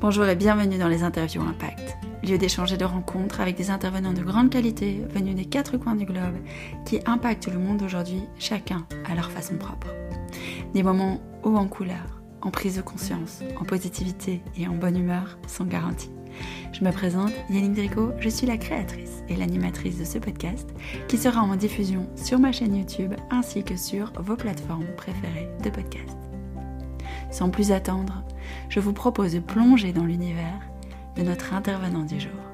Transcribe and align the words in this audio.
Bonjour 0.00 0.26
et 0.26 0.36
bienvenue 0.36 0.78
dans 0.78 0.86
les 0.86 1.02
interviews 1.02 1.42
Impact, 1.42 1.96
lieu 2.22 2.38
d'échange 2.38 2.72
et 2.72 2.76
de 2.76 2.84
rencontres 2.84 3.40
avec 3.40 3.56
des 3.56 3.70
intervenants 3.70 4.12
de 4.12 4.22
grande 4.22 4.48
qualité 4.48 5.02
venus 5.10 5.34
des 5.34 5.44
quatre 5.44 5.76
coins 5.76 5.96
du 5.96 6.04
globe 6.04 6.36
qui 6.86 7.00
impactent 7.04 7.48
le 7.48 7.58
monde 7.58 7.82
aujourd'hui, 7.82 8.22
chacun 8.38 8.86
à 9.10 9.16
leur 9.16 9.28
façon 9.28 9.56
propre. 9.56 9.88
Des 10.72 10.84
moments 10.84 11.20
hauts 11.42 11.56
en 11.56 11.66
couleur, 11.66 12.22
en 12.42 12.52
prise 12.52 12.76
de 12.76 12.80
conscience, 12.80 13.40
en 13.60 13.64
positivité 13.64 14.40
et 14.56 14.68
en 14.68 14.74
bonne 14.74 14.96
humeur 14.96 15.36
sont 15.48 15.64
garantis. 15.64 16.12
Je 16.72 16.84
me 16.84 16.92
présente, 16.92 17.32
Yannick 17.50 17.74
Drico, 17.74 18.12
je 18.20 18.28
suis 18.28 18.46
la 18.46 18.56
créatrice 18.56 19.24
et 19.28 19.34
l'animatrice 19.34 19.98
de 19.98 20.04
ce 20.04 20.18
podcast 20.18 20.68
qui 21.08 21.18
sera 21.18 21.40
en 21.40 21.56
diffusion 21.56 22.08
sur 22.14 22.38
ma 22.38 22.52
chaîne 22.52 22.76
YouTube 22.76 23.14
ainsi 23.32 23.64
que 23.64 23.76
sur 23.76 24.12
vos 24.22 24.36
plateformes 24.36 24.94
préférées 24.96 25.48
de 25.64 25.70
podcast. 25.70 26.16
Sans 27.32 27.50
plus 27.50 27.72
attendre, 27.72 28.22
je 28.68 28.80
vous 28.80 28.92
propose 28.92 29.32
de 29.32 29.40
plonger 29.40 29.92
dans 29.92 30.04
l'univers 30.04 30.60
de 31.16 31.22
notre 31.22 31.54
intervenant 31.54 32.04
du 32.04 32.20
jour. 32.20 32.47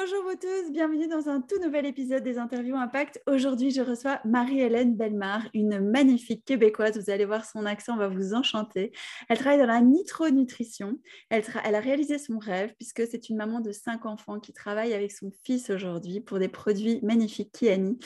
Bonjour 0.00 0.22
vous 0.24 0.36
tous, 0.36 0.72
bienvenue 0.72 1.08
dans 1.08 1.28
un 1.28 1.42
tout 1.42 1.58
nouvel 1.62 1.84
épisode 1.84 2.22
des 2.22 2.38
interviews 2.38 2.76
Impact. 2.76 3.20
Aujourd'hui, 3.26 3.70
je 3.70 3.82
reçois 3.82 4.18
Marie-Hélène 4.24 4.96
Belmar, 4.96 5.42
une 5.52 5.78
magnifique 5.78 6.42
québécoise. 6.46 6.98
Vous 6.98 7.10
allez 7.10 7.26
voir 7.26 7.44
son 7.44 7.66
accent 7.66 7.98
va 7.98 8.08
vous 8.08 8.32
enchanter. 8.32 8.92
Elle 9.28 9.36
travaille 9.36 9.58
dans 9.58 9.66
la 9.66 9.82
nitronutrition. 9.82 10.96
Elle, 11.28 11.44
elle 11.64 11.74
a 11.74 11.80
réalisé 11.80 12.16
son 12.16 12.38
rêve 12.38 12.72
puisque 12.78 13.06
c'est 13.06 13.28
une 13.28 13.36
maman 13.36 13.60
de 13.60 13.72
cinq 13.72 14.06
enfants 14.06 14.40
qui 14.40 14.54
travaille 14.54 14.94
avec 14.94 15.12
son 15.12 15.30
fils 15.44 15.68
aujourd'hui 15.68 16.20
pour 16.20 16.38
des 16.38 16.48
produits 16.48 17.00
magnifiques 17.02 17.52
Kiani. 17.52 17.98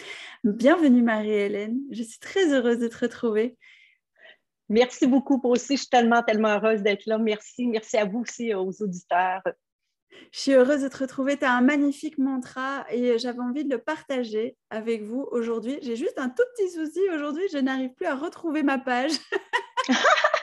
Bienvenue 0.42 1.02
Marie-Hélène, 1.02 1.78
je 1.92 2.02
suis 2.02 2.18
très 2.18 2.52
heureuse 2.52 2.80
de 2.80 2.88
te 2.88 2.98
retrouver. 2.98 3.56
Merci 4.68 5.06
beaucoup 5.06 5.40
pour 5.40 5.52
aussi, 5.52 5.76
je 5.76 5.82
suis 5.82 5.90
tellement, 5.90 6.24
tellement 6.24 6.56
heureuse 6.56 6.82
d'être 6.82 7.06
là. 7.06 7.18
Merci, 7.18 7.68
merci 7.68 7.96
à 7.98 8.04
vous 8.04 8.20
aussi, 8.20 8.52
aux 8.52 8.82
auditeurs. 8.82 9.42
Je 10.32 10.40
suis 10.40 10.52
heureuse 10.52 10.82
de 10.82 10.88
te 10.88 10.98
retrouver. 10.98 11.36
Tu 11.36 11.44
as 11.44 11.52
un 11.52 11.60
magnifique 11.60 12.18
mantra 12.18 12.84
et 12.90 13.18
j'avais 13.18 13.40
envie 13.40 13.64
de 13.64 13.70
le 13.70 13.78
partager 13.78 14.56
avec 14.70 15.02
vous 15.02 15.26
aujourd'hui. 15.30 15.78
J'ai 15.82 15.96
juste 15.96 16.18
un 16.18 16.28
tout 16.28 16.42
petit 16.56 16.70
souci 16.70 17.00
aujourd'hui. 17.14 17.44
Je 17.52 17.58
n'arrive 17.58 17.92
plus 17.94 18.06
à 18.06 18.14
retrouver 18.16 18.62
ma 18.62 18.78
page. 18.78 19.12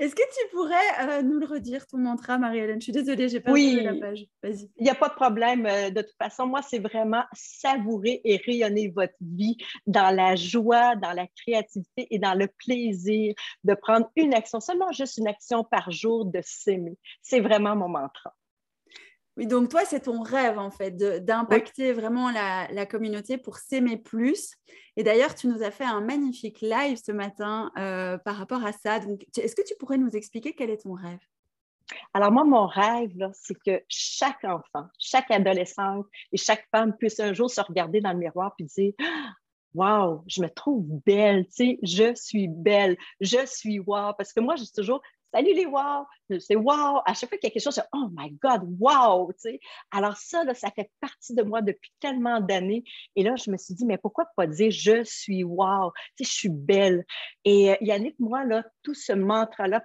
Est-ce 0.00 0.14
que 0.14 0.22
tu 0.22 0.56
pourrais 0.56 0.74
euh, 1.00 1.22
nous 1.22 1.38
le 1.38 1.46
redire, 1.46 1.86
ton 1.86 1.98
mantra, 1.98 2.38
Marie-Hélène? 2.38 2.80
Je 2.80 2.84
suis 2.84 2.92
désolée, 2.92 3.28
j'ai 3.28 3.40
pas 3.40 3.52
oui. 3.52 3.80
la 3.82 3.94
page. 3.94 4.24
Vas-y. 4.42 4.70
Il 4.78 4.84
n'y 4.84 4.90
a 4.90 4.94
pas 4.94 5.08
de 5.08 5.14
problème. 5.14 5.66
Euh, 5.66 5.90
de 5.90 6.02
toute 6.02 6.16
façon, 6.18 6.46
moi, 6.46 6.60
c'est 6.62 6.78
vraiment 6.78 7.22
savourer 7.32 8.20
et 8.24 8.38
rayonner 8.44 8.88
votre 8.88 9.14
vie 9.20 9.56
dans 9.86 10.14
la 10.14 10.34
joie, 10.34 10.96
dans 10.96 11.12
la 11.12 11.26
créativité 11.26 12.08
et 12.10 12.18
dans 12.18 12.34
le 12.34 12.48
plaisir 12.48 13.34
de 13.64 13.74
prendre 13.74 14.10
une 14.16 14.34
action, 14.34 14.58
seulement 14.58 14.90
juste 14.92 15.18
une 15.18 15.28
action 15.28 15.62
par 15.64 15.90
jour, 15.90 16.24
de 16.24 16.40
s'aimer. 16.42 16.96
C'est 17.22 17.40
vraiment 17.40 17.76
mon 17.76 17.88
mantra. 17.88 18.34
Oui, 19.40 19.46
donc 19.46 19.70
toi, 19.70 19.86
c'est 19.86 20.00
ton 20.00 20.20
rêve 20.20 20.58
en 20.58 20.70
fait 20.70 20.90
d'impacter 21.24 21.94
vraiment 21.94 22.30
la, 22.30 22.84
communauté 22.84 23.38
pour 23.38 23.56
s'aimer 23.56 23.96
plus. 23.96 24.52
Et 24.98 25.02
d'ailleurs, 25.02 25.34
tu 25.34 25.48
nous 25.48 25.62
as 25.62 25.70
fait 25.70 25.84
un 25.84 26.02
magnifique 26.02 26.60
live 26.60 27.00
ce 27.02 27.10
matin 27.10 27.72
euh, 27.78 28.18
par 28.18 28.36
rapport 28.36 28.62
à 28.66 28.72
ça. 28.72 28.98
Donc, 28.98 29.24
est-ce 29.38 29.56
que 29.56 29.66
tu 29.66 29.74
pourrais 29.80 29.96
nous 29.96 30.10
expliquer 30.10 30.52
quel 30.52 30.68
est 30.68 30.82
ton 30.82 30.92
rêve? 30.92 31.20
Alors 32.12 32.30
moi, 32.30 32.44
mon 32.44 32.66
rêve, 32.66 33.30
c'est 33.32 33.56
que 33.64 33.82
chaque 33.88 34.44
enfant, 34.44 34.88
chaque 34.98 35.30
adolescente 35.30 36.04
et 36.32 36.36
chaque 36.36 36.66
femme 36.70 36.94
puisse 36.94 37.18
un 37.18 37.32
jour 37.32 37.50
se 37.50 37.62
regarder 37.62 38.02
dans 38.02 38.12
le 38.12 38.18
miroir 38.18 38.52
et 38.58 38.64
dire 38.64 38.92
Wow, 39.72 40.22
je 40.26 40.42
me 40.42 40.48
trouve 40.48 40.84
belle, 41.06 41.46
tu 41.46 41.52
sais, 41.52 41.78
je 41.82 42.14
suis 42.14 42.46
belle, 42.46 42.98
je 43.22 43.46
suis 43.46 43.78
wow. 43.78 44.12
Parce 44.18 44.34
que 44.34 44.40
moi, 44.40 44.56
j'ai 44.56 44.66
toujours, 44.66 45.00
Salut 45.32 45.54
les 45.54 45.66
wow! 45.66 46.06
C'est 46.40 46.56
wow! 46.56 47.02
À 47.06 47.14
chaque 47.14 47.28
fois 47.28 47.38
qu'il 47.38 47.46
y 47.48 47.50
a 47.50 47.50
quelque 47.50 47.62
chose, 47.62 47.76
je 47.76 47.82
Oh 47.92 48.08
my 48.12 48.32
God, 48.42 48.62
wow! 48.80 49.30
Alors, 49.92 50.16
ça, 50.16 50.42
ça 50.54 50.72
fait 50.72 50.90
partie 51.00 51.34
de 51.34 51.42
moi 51.42 51.62
depuis 51.62 51.92
tellement 52.00 52.40
d'années. 52.40 52.82
Et 53.14 53.22
là, 53.22 53.36
je 53.36 53.48
me 53.52 53.56
suis 53.56 53.74
dit, 53.74 53.84
mais 53.84 53.96
pourquoi 53.96 54.26
pas 54.34 54.48
dire 54.48 54.72
je 54.72 55.04
suis 55.04 55.44
wow? 55.44 55.92
Tu 56.16 56.24
sais, 56.24 56.30
je 56.30 56.36
suis 56.36 56.48
belle. 56.48 57.04
Et 57.44 57.70
euh, 57.70 57.76
Yannick, 57.80 58.18
moi, 58.18 58.44
là, 58.44 58.64
tout 58.82 58.94
ce 58.94 59.12
mantra-là 59.12 59.84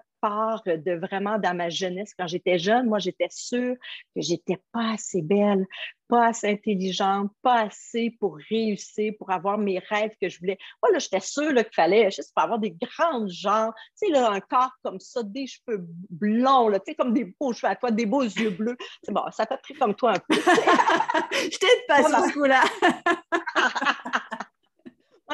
de 0.65 0.93
vraiment 0.93 1.37
dans 1.37 1.55
ma 1.55 1.69
jeunesse. 1.69 2.13
Quand 2.17 2.27
j'étais 2.27 2.57
jeune, 2.57 2.87
moi, 2.87 2.99
j'étais 2.99 3.27
sûre 3.29 3.75
que 4.15 4.21
j'étais 4.21 4.59
pas 4.71 4.93
assez 4.93 5.21
belle, 5.21 5.65
pas 6.07 6.27
assez 6.27 6.47
intelligente, 6.47 7.31
pas 7.41 7.63
assez 7.63 8.15
pour 8.19 8.37
réussir, 8.49 9.13
pour 9.17 9.31
avoir 9.31 9.57
mes 9.57 9.79
rêves 9.79 10.13
que 10.21 10.29
je 10.29 10.39
voulais. 10.39 10.57
Moi, 10.81 10.91
là, 10.91 10.99
j'étais 10.99 11.19
sûre 11.19 11.53
qu'il 11.53 11.73
fallait 11.73 12.11
juste 12.11 12.31
pour 12.33 12.43
avoir 12.43 12.59
des 12.59 12.71
grandes 12.71 13.29
jambes, 13.29 13.73
tu 13.99 14.07
sais, 14.07 14.13
là, 14.13 14.31
un 14.31 14.39
corps 14.39 14.73
comme 14.83 14.99
ça, 14.99 15.23
des 15.23 15.47
cheveux 15.47 15.85
blonds, 16.09 16.69
là, 16.69 16.79
tu 16.79 16.91
sais, 16.91 16.95
comme 16.95 17.13
des 17.13 17.35
beaux 17.39 17.53
cheveux 17.53 17.71
à 17.71 17.75
toi, 17.75 17.91
des 17.91 18.05
beaux 18.05 18.23
yeux 18.23 18.51
bleus. 18.51 18.77
C'est 19.03 19.13
bon, 19.13 19.23
ça 19.31 19.45
fait 19.45 19.61
pris 19.61 19.73
comme 19.75 19.95
toi 19.95 20.13
un 20.13 20.19
peu. 20.19 20.35
je 21.31 21.57
t'aide 21.57 21.87
pas 21.87 22.03
ce 22.03 22.33
coup-là. 22.33 22.63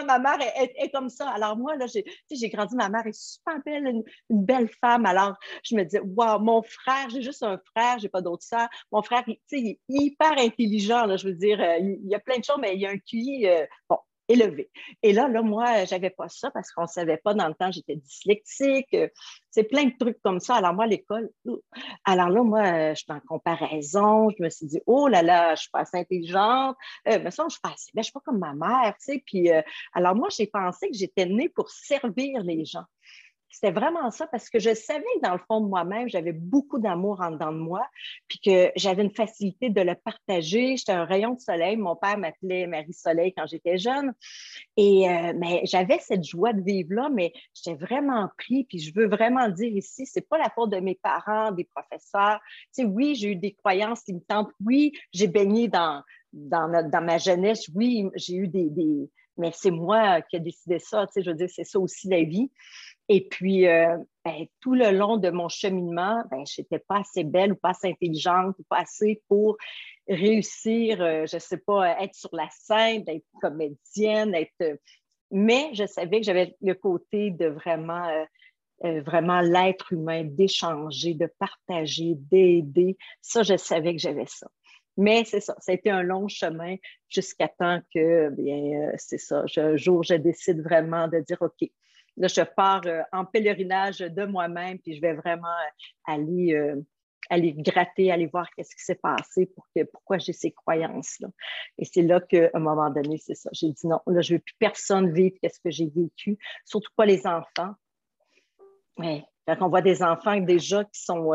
ma 0.04 0.20
mère 0.20 0.38
est, 0.42 0.90
comme 0.92 1.10
ça. 1.10 1.30
Alors, 1.30 1.58
moi, 1.58 1.76
là, 1.76 1.86
j'ai 1.88 2.50
grandi, 2.50 2.76
ma 2.76 2.90
mère 2.90 3.06
est 3.08 3.20
super 3.20 3.62
belle, 3.66 3.88
une, 3.88 4.04
belle 4.30 4.70
femme. 4.82 5.06
Alors, 5.06 5.36
je 5.64 5.76
me 5.76 5.84
disais, 5.84 6.02
waouh, 6.02 6.40
mon 6.40 6.62
frère, 6.62 7.10
j'ai 7.10 7.22
juste 7.22 7.44
un 7.44 7.60
frère, 7.76 8.00
j'ai 8.00 8.10
pas 8.10 8.22
d'autre 8.22 8.44
sœur. 8.44 8.68
Mon 8.92 9.02
frère, 9.02 9.24
il, 9.28 9.38
il 9.52 9.68
est 9.68 9.80
hyper 9.90 10.34
intelligent, 10.38 11.06
là, 11.06 11.18
je 11.18 11.28
veux 11.28 11.36
dire, 11.36 11.60
euh, 11.62 11.78
il, 11.80 12.08
y 12.08 12.16
a 12.16 12.20
plein 12.20 12.38
de 12.38 12.44
choses, 12.44 12.60
mais 12.60 12.76
il 12.76 12.82
y 12.82 12.86
a 12.86 12.90
un 12.90 12.98
QI, 12.98 13.48
euh, 13.48 13.66
bon, 13.90 13.98
élevé. 14.32 14.70
Et 15.04 15.14
là, 15.14 15.28
là, 15.28 15.42
moi, 15.42 15.86
j'avais 15.86 16.10
pas 16.10 16.30
ça 16.30 16.52
parce 16.52 16.72
qu'on 16.72 16.88
savait 16.88 17.18
pas 17.18 17.34
dans 17.34 17.48
le 17.48 17.54
temps, 17.54 17.72
j'étais 17.72 17.96
dyslexique. 17.96 18.94
Euh, 18.94 19.08
c'est 19.50 19.64
plein 19.64 19.86
de 19.86 19.94
trucs 20.00 20.22
comme 20.22 20.40
ça. 20.40 20.56
Alors, 20.56 20.74
moi, 20.74 20.88
l'école, 20.88 21.30
alors 22.06 22.30
là, 22.30 22.44
moi, 22.44 22.94
je 22.94 23.00
suis 23.00 23.12
en 23.12 23.20
comparaison. 23.20 24.30
Je 24.38 24.44
me 24.44 24.50
suis 24.50 24.68
dit, 24.68 24.82
oh 24.86 25.08
là 25.08 25.22
là, 25.22 25.56
je 25.56 25.62
suis 25.62 25.72
pas 25.72 25.82
assez 25.82 25.98
intelligente. 25.98 26.76
Euh, 27.08 27.20
mais 27.24 27.32
ça, 27.32 27.44
je 27.48 27.54
suis 27.54 27.62
pas 27.62 27.76
mais 27.94 28.02
je 28.02 28.06
suis 28.06 28.14
pas 28.14 28.22
comme 28.24 28.40
ma 28.40 28.54
mère, 28.54 28.96
euh, 29.10 29.62
alors, 29.94 30.16
moi, 30.16 30.30
j'ai 30.36 30.48
pensé 30.48 30.90
que 30.90 30.98
j'étais 30.98 31.26
née 31.26 31.50
pour 31.50 31.70
servir 31.70 32.42
les 32.44 32.66
gens. 32.66 32.86
C'était 33.52 33.72
vraiment 33.72 34.10
ça 34.12 34.28
parce 34.28 34.50
que 34.50 34.60
je 34.60 34.74
savais 34.74 35.04
que 35.16 35.22
dans 35.22 35.34
le 35.34 35.42
fond 35.48 35.62
de 35.62 35.68
moi-même, 35.68 36.10
j'avais 36.10 36.32
beaucoup 36.32 36.80
d'amour 36.80 37.22
en 37.22 37.32
dedans 37.32 37.52
de 37.52 37.58
moi, 37.58 37.86
puis 38.28 38.40
que 38.40 38.72
j'avais 38.76 39.04
une 39.04 39.14
facilité 39.14 39.70
de 39.70 39.82
le 39.82 39.96
partager. 39.96 40.78
J'étais 40.78 40.94
un 40.94 41.06
rayon 41.06 41.34
de 41.34 41.40
soleil. 41.40 41.76
Mon 41.76 41.96
père 41.96 42.18
m'appelait 42.18 42.68
Marie-Soleil 42.68 43.34
quand 43.34 43.46
j'étais 43.48 43.78
jeune. 43.78 44.14
Et 44.78 45.10
euh, 45.10 45.34
mais 45.38 45.62
j'avais 45.66 46.00
cette 46.00 46.24
joie 46.24 46.54
de 46.54 46.62
vivre 46.62 46.94
là, 46.94 47.10
mais 47.10 47.34
j'étais 47.54 47.76
vraiment 47.76 48.30
pris. 48.38 48.64
Puis 48.64 48.80
je 48.80 48.94
veux 48.96 49.08
vraiment 49.08 49.50
dire 49.50 49.76
ici, 49.76 50.06
c'est 50.06 50.28
pas 50.28 50.38
la 50.38 50.50
faute 50.50 50.72
de 50.72 50.80
mes 50.80 50.96
parents, 50.96 51.52
des 51.52 51.66
professeurs. 51.66 52.40
Tu 52.74 52.84
sais, 52.84 52.86
oui, 52.86 53.16
j'ai 53.16 53.32
eu 53.32 53.36
des 53.36 53.54
croyances 53.54 54.06
limitantes. 54.08 54.50
Oui, 54.66 54.94
j'ai 55.14 55.28
baigné 55.28 55.68
dans, 55.68 56.04
dans, 56.34 57.04
ma 57.04 57.18
jeunesse. 57.18 57.70
Oui, 57.76 58.10
j'ai 58.16 58.36
eu 58.36 58.48
des, 58.48 58.70
des... 58.70 59.10
mais 59.38 59.52
c'est 59.54 59.72
moi 59.72 60.22
qui 60.22 60.38
ai 60.38 60.40
décidé 60.40 60.80
ça. 60.80 61.06
Tu 61.08 61.14
sais, 61.14 61.24
je 61.24 61.32
veux 61.32 61.36
dire, 61.36 61.50
c'est 61.50 61.64
ça 61.64 61.80
aussi 61.80 62.08
la 62.08 62.24
vie. 62.24 62.50
Et 63.14 63.28
puis, 63.30 63.68
euh, 63.68 63.98
ben, 64.24 64.46
tout 64.62 64.74
le 64.74 64.90
long 64.92 65.18
de 65.18 65.30
mon 65.30 65.50
cheminement, 65.50 66.24
ben, 66.32 66.46
je 66.48 66.62
n'étais 66.62 66.80
pas 66.80 67.00
assez 67.00 67.26
belle 67.26 67.52
ou 67.52 67.56
pas 67.58 67.72
assez 67.72 67.90
intelligente 67.90 68.56
ou 68.58 68.64
pas 68.70 68.78
assez 68.78 69.22
pour 69.28 69.58
réussir, 70.08 71.02
euh, 71.02 71.26
je 71.26 71.36
ne 71.36 71.42
sais 71.42 71.58
pas, 71.58 72.02
être 72.02 72.16
sur 72.16 72.34
la 72.34 72.48
scène, 72.50 73.04
d'être 73.04 73.26
comédienne, 73.42 74.34
être... 74.34 74.80
Mais 75.30 75.72
je 75.74 75.86
savais 75.88 76.22
que 76.22 76.26
j'avais 76.26 76.56
le 76.62 76.74
côté 76.74 77.32
de 77.32 77.48
vraiment, 77.48 78.08
euh, 78.86 79.02
vraiment 79.02 79.42
l'être 79.42 79.92
humain, 79.92 80.24
d'échanger, 80.24 81.14
de 81.14 81.28
partager, 81.38 82.14
d'aider. 82.16 82.96
Ça, 83.20 83.44
je 83.44 83.58
savais 83.58 83.92
que 83.92 84.00
j'avais 84.00 84.26
ça. 84.26 84.48
Mais 84.96 85.26
c'est 85.26 85.42
ça, 85.42 85.54
ça 85.60 85.74
a 85.74 85.76
été 85.76 85.90
un 85.90 86.04
long 86.04 86.30
chemin 86.30 86.78
jusqu'à 87.10 87.50
temps 87.50 87.82
que, 87.94 88.30
bien, 88.30 88.94
c'est 88.96 89.18
ça, 89.18 89.44
un 89.58 89.76
jour, 89.76 90.02
je 90.02 90.14
décide 90.14 90.62
vraiment 90.62 91.10
de 91.10 91.20
dire, 91.20 91.42
OK, 91.42 91.70
Là, 92.22 92.28
je 92.28 92.42
pars 92.42 92.84
euh, 92.86 93.02
en 93.12 93.26
pèlerinage 93.26 93.98
de 93.98 94.26
moi-même, 94.26 94.78
puis 94.78 94.96
je 94.96 95.02
vais 95.02 95.14
vraiment 95.14 95.48
euh, 95.48 96.14
aller, 96.14 96.54
euh, 96.54 96.80
aller 97.32 97.52
gratter, 97.52 98.12
aller 98.12 98.28
voir 98.28 98.48
qu'est-ce 98.52 98.76
qui 98.76 98.84
s'est 98.84 99.00
passé, 99.02 99.48
pour 99.48 99.68
que, 99.76 99.82
pourquoi 99.86 100.20
j'ai 100.20 100.32
ces 100.32 100.52
croyances-là. 100.52 101.30
Et 101.80 101.86
c'est 101.86 102.04
là 102.04 102.22
qu'à 102.22 102.52
un 102.54 102.60
moment 102.60 102.92
donné, 102.92 103.18
c'est 103.18 103.34
ça. 103.34 103.50
J'ai 103.54 103.72
dit 103.72 103.88
non, 103.88 104.00
là, 104.06 104.22
je 104.22 104.34
ne 104.34 104.38
veux 104.38 104.44
plus 104.44 104.54
personne 104.60 105.12
vivre 105.12 105.36
qu'est-ce 105.42 105.60
que 105.60 105.72
j'ai 105.72 105.88
vécu, 105.88 106.38
surtout 106.64 106.92
pas 106.96 107.08
les 107.08 107.26
enfants. 107.26 107.74
Ouais. 109.00 109.26
Quand 109.48 109.58
on 109.62 109.70
voit 109.70 109.82
des 109.82 110.04
enfants 110.04 110.40
déjà 110.40 110.84
qui 110.86 111.02
sont, 111.02 111.32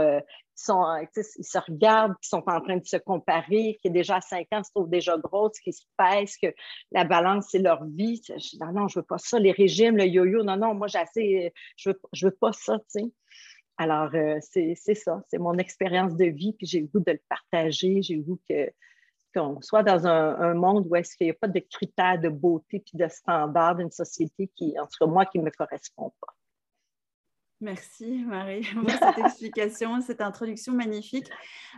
sont, 0.54 0.84
euh, 0.84 1.02
se 1.12 1.58
regardent, 1.58 2.14
qui 2.22 2.28
sont 2.28 2.42
en 2.46 2.60
train 2.60 2.76
de 2.76 2.86
se 2.86 2.96
comparer, 2.96 3.78
qui 3.80 3.88
est 3.88 3.90
déjà 3.90 4.16
à 4.16 4.20
5 4.20 4.46
ans 4.52 4.62
se 4.62 4.70
trouvent 4.70 4.88
déjà 4.88 5.16
grosses, 5.18 5.58
qui 5.58 5.72
se 5.72 5.82
pèsent, 5.98 6.36
que 6.36 6.48
la 6.92 7.04
balance, 7.04 7.48
c'est 7.50 7.58
leur 7.58 7.84
vie. 7.84 8.22
Je, 8.26 8.56
non, 8.64 8.72
non, 8.72 8.88
je 8.88 9.00
veux 9.00 9.04
pas 9.04 9.18
ça. 9.18 9.38
Les 9.38 9.52
régimes, 9.52 9.96
le 9.96 10.06
yo-yo, 10.06 10.44
non, 10.44 10.56
non, 10.56 10.74
moi, 10.74 10.86
j'ai 10.86 10.98
assez, 10.98 11.52
je 11.76 11.90
veux, 11.90 12.00
veux 12.22 12.30
pas 12.30 12.52
ça, 12.52 12.78
tu 12.78 13.00
sais. 13.00 13.12
Alors, 13.78 14.14
euh, 14.14 14.38
c'est 14.40 14.94
ça, 14.94 15.20
c'est 15.28 15.38
mon 15.38 15.58
expérience 15.58 16.16
de 16.16 16.24
vie, 16.24 16.54
puis 16.54 16.66
j'ai 16.66 16.80
le 16.80 16.86
goût 16.86 17.00
de 17.00 17.12
le 17.12 17.20
partager, 17.28 18.00
j'ai 18.00 18.14
le 18.14 18.22
goût 18.22 18.40
que, 18.48 18.70
qu'on 19.34 19.60
soit 19.60 19.82
dans 19.82 20.06
un, 20.06 20.54
monde 20.54 20.86
où 20.88 20.96
est-ce 20.96 21.14
qu'il 21.14 21.26
n'y 21.26 21.32
a 21.32 21.34
pas 21.34 21.48
de 21.48 21.60
critères 21.60 22.18
de 22.18 22.30
beauté 22.30 22.80
puis 22.80 22.96
de 22.96 23.06
standards 23.08 23.76
d'une 23.76 23.90
société 23.90 24.50
qui, 24.56 24.78
en 24.80 24.84
tout 24.84 24.96
cas, 24.98 25.06
moi, 25.06 25.26
qui 25.26 25.38
ne 25.38 25.44
me 25.44 25.50
correspond 25.50 26.12
pas. 26.20 26.35
Merci 27.60 28.24
Marie 28.26 28.66
pour 28.74 28.90
cette 28.90 29.18
explication, 29.24 30.00
cette 30.00 30.20
introduction 30.20 30.74
magnifique. 30.74 31.28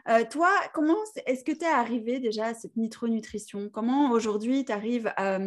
Euh, 0.08 0.24
toi, 0.28 0.50
comment 0.74 0.96
est-ce 1.26 1.44
que 1.44 1.52
tu 1.52 1.64
es 1.64 1.68
arrivée 1.68 2.18
déjà 2.18 2.46
à 2.46 2.54
cette 2.54 2.76
nitronutrition 2.76 3.68
Comment 3.68 4.10
aujourd'hui 4.10 4.64
tu 4.64 4.72
arrives 4.72 5.12
à, 5.16 5.38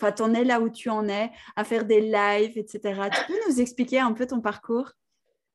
enfin, 0.00 0.12
tu 0.12 0.22
en 0.22 0.32
es 0.32 0.44
là 0.44 0.60
où 0.60 0.70
tu 0.70 0.88
en 0.88 1.06
es, 1.08 1.30
à 1.56 1.64
faire 1.64 1.84
des 1.84 2.00
lives, 2.00 2.56
etc. 2.56 3.08
Tu 3.12 3.32
peux 3.32 3.38
nous 3.50 3.60
expliquer 3.60 4.00
un 4.00 4.12
peu 4.12 4.26
ton 4.26 4.40
parcours? 4.40 4.92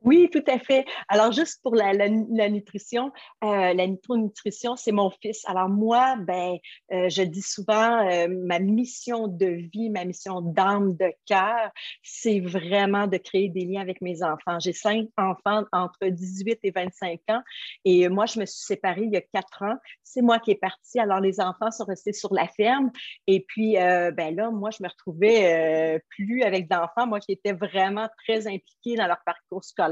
Oui, 0.01 0.30
tout 0.31 0.44
à 0.48 0.57
fait. 0.60 0.86
Alors, 1.10 1.34
juste 1.34 1.60
pour 1.62 1.75
la, 1.75 1.94
nutrition, 2.07 3.12
euh, 3.44 3.74
la 3.74 3.86
nitronutrition, 3.86 4.78
c'est 4.78 4.94
mon 4.94 5.10
fils. 5.10 5.44
Alors, 5.46 5.68
moi, 5.68 6.16
ben, 6.16 6.56
euh, 6.94 7.10
je 7.10 7.22
dis 7.22 7.42
souvent, 7.42 8.07
euh, 8.07 8.28
ma 8.30 8.60
mission 8.60 9.28
de 9.28 9.46
vie, 9.74 9.90
ma 9.90 10.06
mission 10.06 10.40
d'âme, 10.40 10.96
de 10.96 11.12
cœur, 11.25 11.69
c'est 12.01 12.40
vraiment 12.40 13.07
de 13.07 13.18
créer 13.18 13.50
des 13.50 13.66
liens 13.66 13.81
avec 13.81 14.00
mes 14.00 14.24
enfants. 14.24 14.57
J'ai 14.62 14.72
cinq 14.72 15.10
enfants 15.18 15.66
entre 15.74 16.07
18 16.07 16.60
et 16.63 16.72
25 16.72 17.19
ans 17.30 17.42
et 17.84 18.07
moi, 18.07 18.25
je 18.25 18.40
me 18.40 18.46
suis 18.46 18.63
séparée 18.63 19.04
il 19.04 19.12
y 19.12 19.18
a 19.18 19.22
quatre 19.22 19.63
ans. 19.63 19.75
C'est 20.01 20.22
moi 20.22 20.40
qui 20.40 20.51
est 20.51 20.60
partie. 20.62 21.00
Alors, 21.00 21.19
les 21.19 21.42
enfants 21.42 21.72
sont 21.72 21.86
restés 21.86 22.13
sur 22.13 22.34
la 22.34 22.48
ferme 22.48 22.90
et 23.28 23.46
puis, 23.46 23.74
ben 23.74 24.36
là, 24.36 24.50
moi, 24.50 24.69
je 24.72 24.81
me 24.81 24.88
retrouvais 24.88 26.01
plus 26.10 26.44
avec 26.44 26.69
d'enfants, 26.69 27.06
moi 27.06 27.19
qui 27.19 27.34
étais 27.34 27.54
vraiment 27.54 28.07
très 28.25 28.48
impliquée 28.48 28.96
dans 28.96 29.07
leur 29.07 29.22
parcours 29.25 29.63
scolaire 29.63 29.88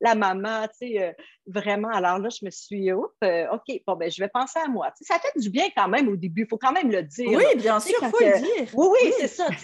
la 0.00 0.14
maman, 0.14 0.66
tu 0.68 0.88
sais, 0.88 1.02
euh, 1.02 1.12
vraiment. 1.46 1.88
Alors 1.88 2.18
là, 2.18 2.28
je 2.28 2.44
me 2.44 2.50
suis, 2.50 2.80
dit, 2.80 2.90
euh, 2.90 3.46
OK, 3.52 3.82
bon, 3.86 3.96
ben, 3.96 4.10
je 4.10 4.22
vais 4.22 4.28
penser 4.28 4.58
à 4.58 4.68
moi. 4.68 4.92
ça 5.00 5.18
fait 5.18 5.38
du 5.38 5.50
bien 5.50 5.68
quand 5.76 5.88
même 5.88 6.08
au 6.08 6.16
début, 6.16 6.42
il 6.42 6.48
faut 6.48 6.58
quand 6.58 6.72
même 6.72 6.90
le 6.90 7.02
dire. 7.02 7.38
Oui, 7.38 7.44
bien 7.56 7.80
sûr, 7.80 7.96
il 8.00 8.08
faut 8.08 8.20
le 8.20 8.38
dire. 8.38 8.68
Oui, 8.74 8.86
oui, 8.92 9.12
c'est 9.18 9.28
ça. 9.28 9.46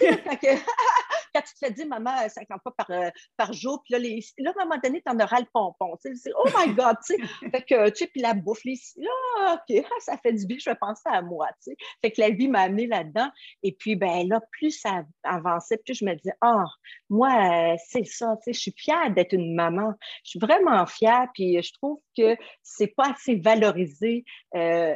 quand, 1.39 1.47
tu 1.47 1.53
te 1.53 1.59
fais 1.59 1.71
dire, 1.71 1.87
maman, 1.87 2.11
50 2.27 2.61
fois 2.61 2.73
par, 2.75 2.89
euh, 2.91 3.09
par 3.37 3.53
jour, 3.53 3.81
puis 3.83 3.93
là, 3.93 3.99
les, 3.99 4.23
là, 4.37 4.51
à 4.57 4.61
un 4.61 4.65
moment 4.65 4.79
donné, 4.83 5.01
tu 5.05 5.11
en 5.11 5.19
auras 5.19 5.39
le 5.39 5.47
pompon. 5.53 5.97
Tu 6.03 6.15
sais, 6.15 6.31
oh 6.35 6.47
my 6.57 6.73
God, 6.73 6.97
tu 7.05 7.15
sais. 7.15 7.17
fait 7.51 7.61
que, 7.63 7.89
tu 7.89 7.95
sais, 7.95 8.07
puis 8.07 8.21
la 8.21 8.33
bouffe, 8.33 8.63
là, 8.65 9.53
OK, 9.53 9.83
ça 9.99 10.17
fait 10.17 10.33
du 10.33 10.45
bien, 10.45 10.57
je 10.59 10.69
vais 10.69 10.75
penser 10.75 11.03
à 11.05 11.21
moi, 11.21 11.47
tu 11.63 11.71
sais. 11.71 11.77
Fait 12.01 12.11
que 12.11 12.21
la 12.21 12.29
vie 12.29 12.47
m'a 12.47 12.61
amené 12.61 12.87
là-dedans. 12.87 13.29
Et 13.63 13.71
puis, 13.73 13.95
ben 13.95 14.27
là, 14.27 14.41
plus 14.51 14.71
ça 14.71 15.03
avançait, 15.23 15.77
plus 15.77 15.95
je 15.95 16.05
me 16.05 16.13
disais, 16.15 16.35
ah, 16.41 16.65
moi, 17.09 17.75
c'est 17.87 18.05
ça, 18.05 18.35
tu 18.37 18.45
sais, 18.45 18.53
je 18.53 18.59
suis 18.59 18.73
fière 18.75 19.11
d'être 19.11 19.33
une 19.33 19.55
maman. 19.55 19.93
Je 20.23 20.31
suis 20.31 20.39
vraiment 20.39 20.85
fière, 20.85 21.27
puis 21.33 21.61
je 21.61 21.73
trouve 21.73 21.99
que 22.17 22.35
c'est 22.63 22.93
pas 22.95 23.11
assez 23.11 23.35
valorisé. 23.35 24.25
Euh, 24.55 24.95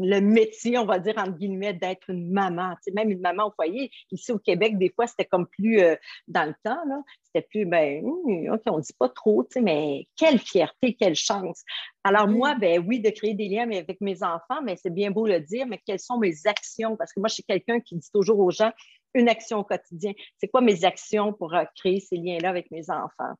le 0.00 0.20
métier, 0.20 0.78
on 0.78 0.84
va 0.84 0.98
dire, 0.98 1.14
entre 1.18 1.36
guillemets, 1.36 1.74
d'être 1.74 2.10
une 2.10 2.30
maman. 2.30 2.74
Tu 2.84 2.92
même 2.92 3.10
une 3.10 3.20
maman 3.20 3.48
au 3.48 3.52
foyer. 3.52 3.90
Ici, 4.10 4.32
au 4.32 4.38
Québec, 4.38 4.78
des 4.78 4.90
fois, 4.90 5.06
c'était 5.06 5.24
comme 5.24 5.46
plus 5.46 5.80
euh, 5.80 5.96
dans 6.28 6.48
le 6.48 6.54
temps. 6.62 7.04
C'était 7.22 7.46
plus, 7.46 7.66
ben, 7.66 8.02
hmm, 8.02 8.52
OK, 8.52 8.62
on 8.66 8.78
ne 8.78 8.82
dit 8.82 8.94
pas 8.98 9.08
trop, 9.08 9.46
mais 9.60 10.06
quelle 10.16 10.38
fierté, 10.38 10.94
quelle 10.94 11.14
chance. 11.14 11.62
Alors, 12.02 12.28
moi, 12.28 12.54
ben 12.54 12.84
oui, 12.86 13.00
de 13.00 13.10
créer 13.10 13.34
des 13.34 13.48
liens 13.48 13.70
avec 13.70 14.00
mes 14.00 14.22
enfants, 14.22 14.62
mais 14.62 14.76
c'est 14.76 14.92
bien 14.92 15.10
beau 15.10 15.26
le 15.26 15.40
dire, 15.40 15.66
mais 15.66 15.80
quelles 15.86 16.00
sont 16.00 16.18
mes 16.18 16.34
actions? 16.46 16.96
Parce 16.96 17.12
que 17.12 17.20
moi, 17.20 17.28
je 17.28 17.34
suis 17.34 17.44
quelqu'un 17.44 17.80
qui 17.80 17.96
dit 17.96 18.10
toujours 18.12 18.38
aux 18.38 18.50
gens, 18.50 18.72
une 19.14 19.28
action 19.28 19.58
au 19.58 19.64
quotidien. 19.64 20.12
C'est 20.38 20.48
quoi 20.48 20.60
mes 20.60 20.84
actions 20.84 21.32
pour 21.32 21.54
euh, 21.54 21.64
créer 21.76 22.00
ces 22.00 22.16
liens-là 22.16 22.48
avec 22.48 22.70
mes 22.70 22.90
enfants? 22.90 23.34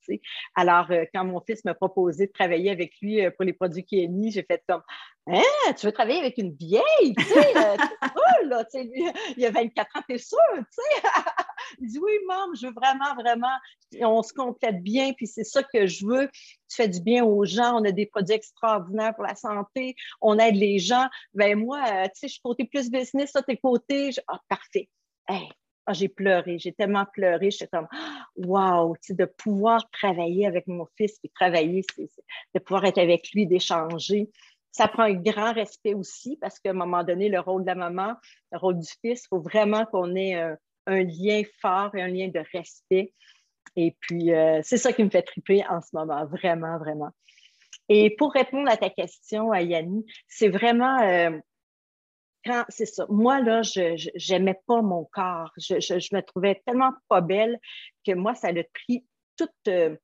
Alors, 0.54 0.90
euh, 0.90 1.04
quand 1.12 1.24
mon 1.24 1.40
fils 1.40 1.64
m'a 1.64 1.74
proposé 1.74 2.28
de 2.28 2.32
travailler 2.32 2.70
avec 2.70 2.92
lui 3.02 3.24
euh, 3.24 3.30
pour 3.30 3.44
les 3.44 3.52
produits 3.52 3.84
KNI, 3.84 4.30
j'ai 4.30 4.44
fait 4.44 4.62
comme 4.68 4.82
Hein, 5.26 5.72
tu 5.78 5.86
veux 5.86 5.92
travailler 5.92 6.18
avec 6.18 6.36
une 6.36 6.54
vieille? 6.54 7.14
Tu 7.16 7.24
sais, 7.24 7.54
cool, 8.00 8.66
tu 8.70 8.90
il 9.38 9.46
a 9.46 9.50
24 9.50 9.96
ans, 9.96 10.02
t'es 10.06 10.18
sûr? 10.18 10.36
Tu 10.54 10.64
sais? 10.70 11.02
il 11.80 11.88
dit 11.88 11.98
Oui, 11.98 12.12
maman, 12.26 12.52
je 12.54 12.66
veux 12.66 12.74
vraiment, 12.74 13.14
vraiment. 13.14 13.56
On 14.02 14.22
se 14.22 14.34
complète 14.34 14.82
bien, 14.82 15.14
puis 15.14 15.26
c'est 15.26 15.44
ça 15.44 15.62
que 15.62 15.86
je 15.86 16.06
veux. 16.06 16.28
Tu 16.68 16.76
fais 16.76 16.88
du 16.88 17.00
bien 17.00 17.24
aux 17.24 17.46
gens, 17.46 17.80
on 17.80 17.84
a 17.86 17.90
des 17.90 18.04
produits 18.04 18.34
extraordinaires 18.34 19.14
pour 19.14 19.24
la 19.24 19.34
santé, 19.34 19.96
on 20.20 20.38
aide 20.38 20.56
les 20.56 20.78
gens. 20.78 21.08
Ben 21.32 21.58
moi, 21.58 21.82
tu 22.08 22.10
sais, 22.16 22.28
je 22.28 22.32
suis 22.34 22.42
côté 22.42 22.66
plus 22.66 22.90
business, 22.90 23.30
ça, 23.32 23.42
t'es 23.42 23.56
côté. 23.56 24.10
Ah, 24.28 24.38
parfait. 24.46 24.90
Ah, 25.86 25.92
j'ai 25.92 26.08
pleuré, 26.08 26.58
j'ai 26.58 26.72
tellement 26.72 27.04
pleuré. 27.04 27.50
J'étais 27.50 27.68
comme, 27.68 27.88
wow, 28.36 28.96
de 29.10 29.24
pouvoir 29.24 29.88
travailler 29.90 30.46
avec 30.46 30.66
mon 30.66 30.86
fils, 30.96 31.18
puis 31.18 31.30
travailler, 31.30 31.84
c'est, 31.94 32.08
de 32.54 32.58
pouvoir 32.58 32.84
être 32.86 32.98
avec 32.98 33.30
lui, 33.32 33.46
d'échanger. 33.46 34.30
Ça 34.72 34.88
prend 34.88 35.04
un 35.04 35.14
grand 35.14 35.52
respect 35.52 35.94
aussi 35.94 36.36
parce 36.40 36.58
qu'à 36.58 36.70
un 36.70 36.74
moment 36.74 37.04
donné, 37.04 37.28
le 37.28 37.38
rôle 37.38 37.62
de 37.62 37.68
la 37.68 37.74
maman, 37.74 38.14
le 38.50 38.58
rôle 38.58 38.78
du 38.78 38.88
fils, 39.02 39.24
il 39.24 39.28
faut 39.28 39.40
vraiment 39.40 39.84
qu'on 39.86 40.14
ait 40.16 40.34
un, 40.34 40.56
lien 40.86 41.42
fort 41.60 41.94
et 41.94 42.02
un 42.02 42.08
lien 42.08 42.28
de 42.28 42.42
respect. 42.52 43.12
Et 43.76 43.96
puis, 44.00 44.32
euh, 44.32 44.60
c'est 44.62 44.76
ça 44.76 44.92
qui 44.92 45.04
me 45.04 45.10
fait 45.10 45.22
triper 45.22 45.64
en 45.68 45.80
ce 45.80 45.88
moment, 45.92 46.24
vraiment, 46.26 46.78
vraiment. 46.78 47.10
Et 47.88 48.14
pour 48.16 48.32
répondre 48.32 48.70
à 48.70 48.76
ta 48.76 48.90
question, 48.90 49.52
Yanni, 49.54 50.04
c'est 50.28 50.48
vraiment 50.48 51.00
euh, 51.02 51.38
c'est 52.68 52.86
ça. 52.86 53.06
Moi, 53.08 53.40
là, 53.40 53.62
je 53.62 54.32
n'aimais 54.32 54.60
pas 54.66 54.82
mon 54.82 55.04
corps. 55.06 55.52
Je, 55.56 56.14
me 56.14 56.20
trouvais 56.20 56.62
tellement 56.66 56.92
pas 57.08 57.20
belle 57.20 57.58
que 58.06 58.12
moi, 58.12 58.34
ça 58.34 58.48
a 58.48 58.52
pris 58.52 59.06
toute, 59.36 59.50
euh, 59.68 59.96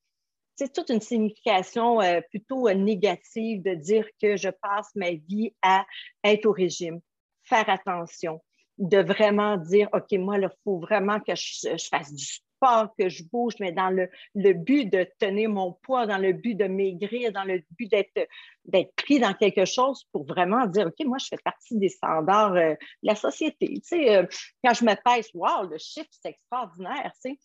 toute 0.74 0.90
une 0.90 1.00
signification 1.00 2.00
euh, 2.00 2.20
plutôt 2.30 2.68
euh, 2.68 2.74
négative 2.74 3.62
de 3.62 3.74
dire 3.74 4.06
que 4.20 4.36
je 4.36 4.48
passe 4.48 4.90
ma 4.94 5.10
vie 5.10 5.54
à 5.62 5.84
être 6.24 6.46
au 6.46 6.52
régime, 6.52 7.00
faire 7.44 7.68
attention, 7.68 8.42
de 8.78 8.98
vraiment 8.98 9.56
dire, 9.56 9.88
OK, 9.92 10.12
moi, 10.12 10.38
il 10.38 10.50
faut 10.64 10.78
vraiment 10.78 11.20
que 11.20 11.34
je, 11.34 11.76
je 11.76 11.86
fasse 11.88 12.12
du 12.12 12.24
pas 12.60 12.92
que 12.98 13.08
je 13.08 13.24
bouge, 13.24 13.54
mais 13.58 13.72
dans 13.72 13.90
le, 13.90 14.08
but 14.52 14.90
de 14.92 15.06
tenir 15.18 15.48
mon 15.50 15.72
poids, 15.72 16.06
dans 16.06 16.18
le 16.18 16.32
but 16.32 16.54
de 16.54 16.66
maigrir, 16.66 17.32
dans 17.32 17.44
le 17.44 17.62
but 17.70 17.90
d'être, 17.90 18.28
d'être 18.66 18.94
pris 18.94 19.18
dans 19.18 19.34
quelque 19.34 19.64
chose 19.64 20.04
pour 20.12 20.26
vraiment 20.26 20.66
dire, 20.66 20.86
OK, 20.86 21.06
moi, 21.06 21.18
je 21.18 21.26
fais 21.28 21.42
partie 21.42 21.78
des 21.78 21.88
standards 21.88 22.54
euh, 22.54 22.70
de 22.70 22.76
la 23.02 23.16
société. 23.16 23.66
Tu 23.66 23.80
sais, 23.82 24.16
euh, 24.16 24.26
quand 24.62 24.74
je 24.74 24.84
me 24.84 24.94
pèse, 24.94 25.30
wow, 25.34 25.68
le 25.68 25.78
chiffre, 25.78 26.10
c'est 26.10 26.30
extraordinaire, 26.30 27.12
tu 27.24 27.32
sais. 27.32 27.38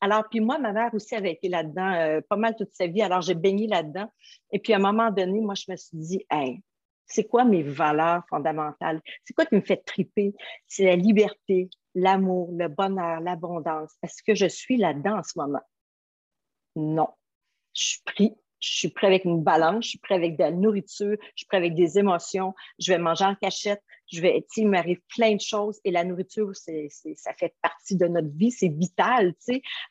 Alors, 0.00 0.24
puis 0.30 0.40
moi, 0.40 0.58
ma 0.58 0.72
mère 0.72 0.94
aussi 0.94 1.14
avait 1.14 1.32
été 1.32 1.48
là-dedans 1.48 1.92
euh, 1.92 2.20
pas 2.26 2.36
mal 2.36 2.56
toute 2.56 2.72
sa 2.72 2.86
vie. 2.86 3.02
Alors, 3.02 3.20
j'ai 3.20 3.34
baigné 3.34 3.66
là-dedans. 3.66 4.10
Et 4.50 4.58
puis, 4.58 4.72
à 4.72 4.76
un 4.76 4.80
moment 4.80 5.10
donné, 5.10 5.40
moi, 5.40 5.54
je 5.54 5.70
me 5.70 5.76
suis 5.76 5.98
dit, 5.98 6.26
hey, 6.30 6.62
c'est 7.10 7.24
quoi 7.24 7.44
mes 7.44 7.62
valeurs 7.62 8.22
fondamentales? 8.30 9.00
C'est 9.24 9.34
quoi 9.34 9.44
qui 9.44 9.56
me 9.56 9.60
fait 9.60 9.82
triper? 9.84 10.32
C'est 10.66 10.84
la 10.84 10.96
liberté, 10.96 11.68
l'amour, 11.94 12.50
le 12.52 12.68
bonheur, 12.68 13.20
l'abondance. 13.20 13.92
Est-ce 14.02 14.22
que 14.22 14.34
je 14.34 14.46
suis 14.46 14.76
là-dedans 14.76 15.18
en 15.18 15.22
ce 15.22 15.38
moment? 15.38 15.62
Non. 16.76 17.08
Je 17.74 17.82
suis 17.82 18.02
pris. 18.04 18.34
Je 18.60 18.76
suis 18.76 18.88
prêt 18.90 19.06
avec 19.06 19.24
une 19.24 19.42
balance, 19.42 19.84
je 19.84 19.88
suis 19.90 19.98
prêt 19.98 20.16
avec 20.16 20.36
de 20.36 20.42
la 20.42 20.50
nourriture, 20.50 21.16
je 21.20 21.32
suis 21.34 21.46
prêt 21.46 21.56
avec 21.56 21.74
des 21.74 21.98
émotions, 21.98 22.54
je 22.78 22.92
vais 22.92 22.98
manger 22.98 23.24
en 23.24 23.34
cachette, 23.34 23.82
je 24.12 24.20
vais, 24.20 24.46
il 24.56 24.68
m'arrive 24.68 25.00
plein 25.08 25.34
de 25.34 25.40
choses 25.40 25.80
et 25.82 25.90
la 25.90 26.04
nourriture, 26.04 26.54
c'est, 26.54 26.88
ça 26.90 27.32
fait 27.32 27.54
partie 27.62 27.96
de 27.96 28.06
notre 28.06 28.28
vie, 28.36 28.50
c'est 28.50 28.68
vital. 28.68 29.32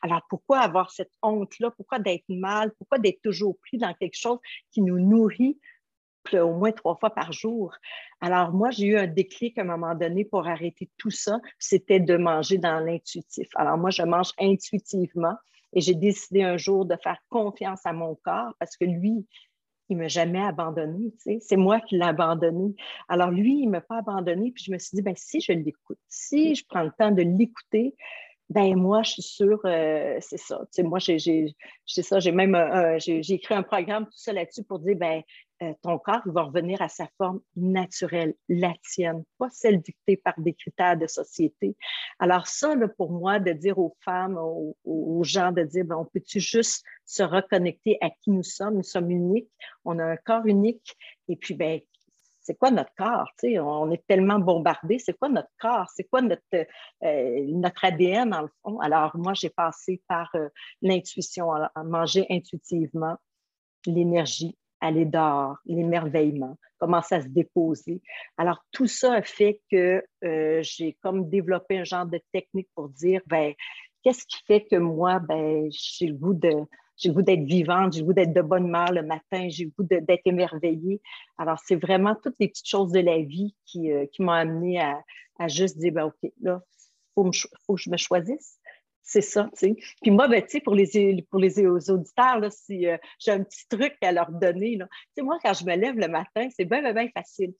Alors 0.02 0.22
pourquoi 0.28 0.60
avoir 0.60 0.92
cette 0.92 1.10
honte-là? 1.20 1.72
Pourquoi 1.72 1.98
d'être 1.98 2.28
mal? 2.28 2.72
Pourquoi 2.78 2.98
d'être 2.98 3.20
toujours 3.22 3.58
pris 3.58 3.76
dans 3.76 3.92
quelque 3.94 4.16
chose 4.16 4.38
qui 4.70 4.82
nous 4.82 5.00
nourrit? 5.00 5.58
Au 6.34 6.52
moins 6.52 6.72
trois 6.72 6.96
fois 6.96 7.10
par 7.10 7.32
jour. 7.32 7.74
Alors, 8.20 8.52
moi, 8.52 8.70
j'ai 8.70 8.86
eu 8.86 8.96
un 8.98 9.06
déclic 9.06 9.58
à 9.58 9.62
un 9.62 9.64
moment 9.64 9.94
donné 9.94 10.24
pour 10.24 10.46
arrêter 10.46 10.90
tout 10.96 11.10
ça, 11.10 11.40
c'était 11.58 12.00
de 12.00 12.16
manger 12.16 12.58
dans 12.58 12.80
l'intuitif. 12.80 13.48
Alors, 13.54 13.78
moi, 13.78 13.90
je 13.90 14.02
mange 14.02 14.32
intuitivement 14.38 15.34
et 15.72 15.80
j'ai 15.80 15.94
décidé 15.94 16.42
un 16.42 16.56
jour 16.56 16.84
de 16.84 16.96
faire 17.02 17.18
confiance 17.28 17.80
à 17.84 17.92
mon 17.92 18.14
corps 18.16 18.54
parce 18.58 18.76
que 18.76 18.84
lui, 18.84 19.26
il 19.88 19.96
ne 19.96 20.02
m'a 20.02 20.08
jamais 20.08 20.40
abandonné. 20.40 21.12
C'est 21.40 21.56
moi 21.56 21.80
qui 21.80 21.96
l'ai 21.96 22.04
abandonné. 22.04 22.74
Alors, 23.08 23.30
lui, 23.30 23.60
il 23.60 23.66
ne 23.66 23.72
m'a 23.72 23.80
pas 23.80 23.98
abandonné. 23.98 24.52
Puis 24.52 24.64
je 24.64 24.72
me 24.72 24.78
suis 24.78 24.94
dit, 24.94 25.02
ben, 25.02 25.14
si 25.16 25.40
je 25.40 25.52
l'écoute, 25.52 25.98
si 26.08 26.54
je 26.54 26.64
prends 26.68 26.84
le 26.84 26.92
temps 26.96 27.10
de 27.10 27.22
l'écouter, 27.22 27.96
ben 28.50 28.74
moi, 28.74 29.02
je 29.02 29.12
suis 29.12 29.22
sûre, 29.22 29.60
euh, 29.64 30.16
c'est 30.20 30.36
ça. 30.36 30.60
moi, 30.80 30.98
j'ai 30.98 31.54
ça, 31.86 32.18
j'ai 32.18 32.32
même 32.32 32.56
j'ai 32.98 33.32
écrit 33.32 33.54
un 33.54 33.62
programme 33.62 34.06
tout 34.06 34.16
ça 34.16 34.32
là-dessus 34.32 34.64
pour 34.64 34.80
dire, 34.80 34.96
ben 34.96 35.22
euh, 35.62 35.74
ton 35.82 35.98
corps 35.98 36.22
va 36.26 36.42
revenir 36.42 36.80
à 36.80 36.88
sa 36.88 37.06
forme 37.18 37.40
naturelle, 37.54 38.34
la 38.48 38.72
tienne, 38.82 39.24
pas 39.38 39.48
celle 39.50 39.80
dictée 39.80 40.16
par 40.16 40.34
des 40.38 40.54
critères 40.54 40.96
de 40.96 41.06
société. 41.06 41.76
Alors 42.18 42.46
ça, 42.46 42.74
pour 42.96 43.12
moi, 43.12 43.38
de 43.38 43.52
dire 43.52 43.78
aux 43.78 43.94
femmes, 44.00 44.38
aux, 44.38 45.22
gens, 45.22 45.52
de 45.52 45.62
dire, 45.62 45.84
ben, 45.84 45.96
on 45.96 46.06
peut-tu 46.06 46.40
juste 46.40 46.84
se 47.04 47.22
reconnecter 47.22 47.98
à 48.00 48.08
qui 48.10 48.30
nous 48.30 48.42
sommes? 48.42 48.76
Nous 48.76 48.82
sommes 48.82 49.10
uniques, 49.10 49.50
on 49.84 49.98
a 49.98 50.04
un 50.04 50.16
corps 50.16 50.46
unique, 50.46 50.96
et 51.28 51.36
puis, 51.36 51.54
ben, 51.54 51.80
c'est 52.40 52.58
quoi 52.58 52.70
notre 52.70 52.94
corps? 52.96 53.30
On 53.44 53.90
est 53.90 54.04
tellement 54.06 54.38
bombardé. 54.38 54.98
C'est 54.98 55.12
quoi 55.12 55.28
notre 55.28 55.50
corps? 55.58 55.88
C'est 55.94 56.04
quoi 56.04 56.22
notre, 56.22 56.42
euh, 56.54 57.44
notre 57.48 57.84
ADN, 57.84 58.30
dans 58.30 58.42
le 58.42 58.48
fond? 58.62 58.80
Alors, 58.80 59.14
moi, 59.16 59.34
j'ai 59.34 59.50
passé 59.50 60.02
par 60.08 60.30
euh, 60.34 60.48
l'intuition, 60.80 61.52
à 61.52 61.84
manger 61.84 62.26
intuitivement, 62.30 63.16
l'énergie, 63.86 64.56
aller 64.80 65.04
dehors, 65.04 65.56
l'émerveillement, 65.66 66.56
commence 66.78 67.12
à 67.12 67.20
se 67.20 67.28
déposer. 67.28 68.00
Alors, 68.36 68.64
tout 68.72 68.86
ça 68.86 69.14
a 69.14 69.22
fait 69.22 69.60
que 69.70 70.02
euh, 70.24 70.62
j'ai 70.62 70.96
comme 71.02 71.28
développé 71.28 71.78
un 71.78 71.84
genre 71.84 72.06
de 72.06 72.20
technique 72.32 72.68
pour 72.74 72.88
dire, 72.88 73.20
ben, 73.26 73.52
qu'est-ce 74.02 74.24
qui 74.26 74.42
fait 74.46 74.64
que 74.64 74.76
moi, 74.76 75.18
ben, 75.18 75.68
j'ai 75.70 76.06
le 76.06 76.14
goût 76.14 76.34
de, 76.34 76.52
j'ai 76.96 77.10
le 77.10 77.14
goût 77.14 77.22
d'être 77.22 77.44
vivante, 77.44 77.92
j'ai 77.92 78.00
le 78.00 78.06
goût 78.06 78.12
d'être 78.12 78.32
de 78.32 78.42
bonne 78.42 78.66
humeur 78.66 78.92
le 78.92 79.02
matin, 79.02 79.48
j'ai 79.48 79.64
le 79.64 79.70
goût 79.70 79.84
d'être 79.84 80.26
émerveillée. 80.26 81.00
Alors, 81.38 81.58
c'est 81.64 81.76
vraiment 81.76 82.14
toutes 82.14 82.36
les 82.40 82.48
petites 82.48 82.68
choses 82.68 82.92
de 82.92 83.00
la 83.00 83.18
vie 83.18 83.54
qui, 83.66 83.92
euh, 83.92 84.06
qui 84.06 84.22
m'ont 84.22 84.32
amené 84.32 84.80
à, 84.80 85.02
à, 85.38 85.48
juste 85.48 85.78
dire, 85.78 85.92
ben, 85.92 86.04
OK, 86.04 86.32
là, 86.40 86.62
il 87.16 87.30
faut, 87.66 87.74
que 87.74 87.80
je 87.80 87.90
me 87.90 87.96
choisisse. 87.96 88.59
C'est 89.12 89.22
ça, 89.22 89.50
tu 89.58 89.66
sais. 89.66 89.76
Puis 90.02 90.12
moi, 90.12 90.28
ben, 90.28 90.40
tu 90.40 90.50
sais, 90.50 90.60
pour 90.60 90.76
les, 90.76 91.26
pour 91.30 91.40
les 91.40 91.58
auditeurs, 91.58 92.38
là, 92.38 92.48
si 92.48 92.86
euh, 92.86 92.96
j'ai 93.18 93.32
un 93.32 93.42
petit 93.42 93.66
truc 93.68 93.96
à 94.02 94.12
leur 94.12 94.30
donner, 94.30 94.78
tu 94.78 94.86
sais, 95.16 95.22
moi, 95.22 95.36
quand 95.42 95.52
je 95.52 95.64
me 95.64 95.74
lève 95.74 95.96
le 95.98 96.06
matin, 96.06 96.48
c'est 96.56 96.64
bien, 96.64 96.80
bien, 96.80 96.92
bien 96.92 97.08
facile. 97.12 97.52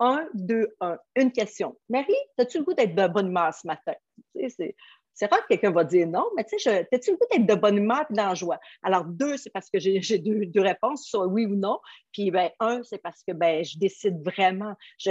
Un, 0.00 0.28
deux, 0.34 0.68
un. 0.80 0.98
Une 1.16 1.32
question. 1.32 1.78
Marie, 1.88 2.12
as-tu 2.36 2.58
le 2.58 2.64
goût 2.64 2.74
d'être 2.74 2.94
de 2.94 3.08
bonne 3.08 3.28
humeur 3.28 3.54
ce 3.54 3.66
matin? 3.66 3.94
Tu 4.36 4.50
sais, 4.50 4.76
c'est 5.18 5.26
rare 5.26 5.42
que 5.42 5.48
quelqu'un 5.48 5.72
va 5.72 5.82
dire 5.82 6.06
non, 6.06 6.26
mais 6.36 6.44
tu 6.44 6.60
sais, 6.60 6.86
t'as-tu 6.88 7.10
le 7.10 7.16
goût 7.16 7.26
d'être 7.32 7.44
de 7.44 7.54
bonne 7.60 7.76
humeur 7.76 8.04
et 8.08 8.14
dans 8.14 8.28
la 8.28 8.34
joie? 8.34 8.60
Alors, 8.84 9.04
deux, 9.04 9.36
c'est 9.36 9.50
parce 9.50 9.68
que 9.68 9.80
j'ai 9.80 9.98
deux, 10.18 10.62
réponses, 10.62 11.06
soit 11.06 11.26
oui 11.26 11.44
ou 11.44 11.56
non. 11.56 11.80
Puis, 12.12 12.30
ben, 12.30 12.50
un, 12.60 12.84
c'est 12.84 13.02
parce 13.02 13.24
que 13.26 13.32
ben, 13.32 13.64
je 13.64 13.78
décide 13.78 14.22
vraiment. 14.24 14.74
Je 14.98 15.10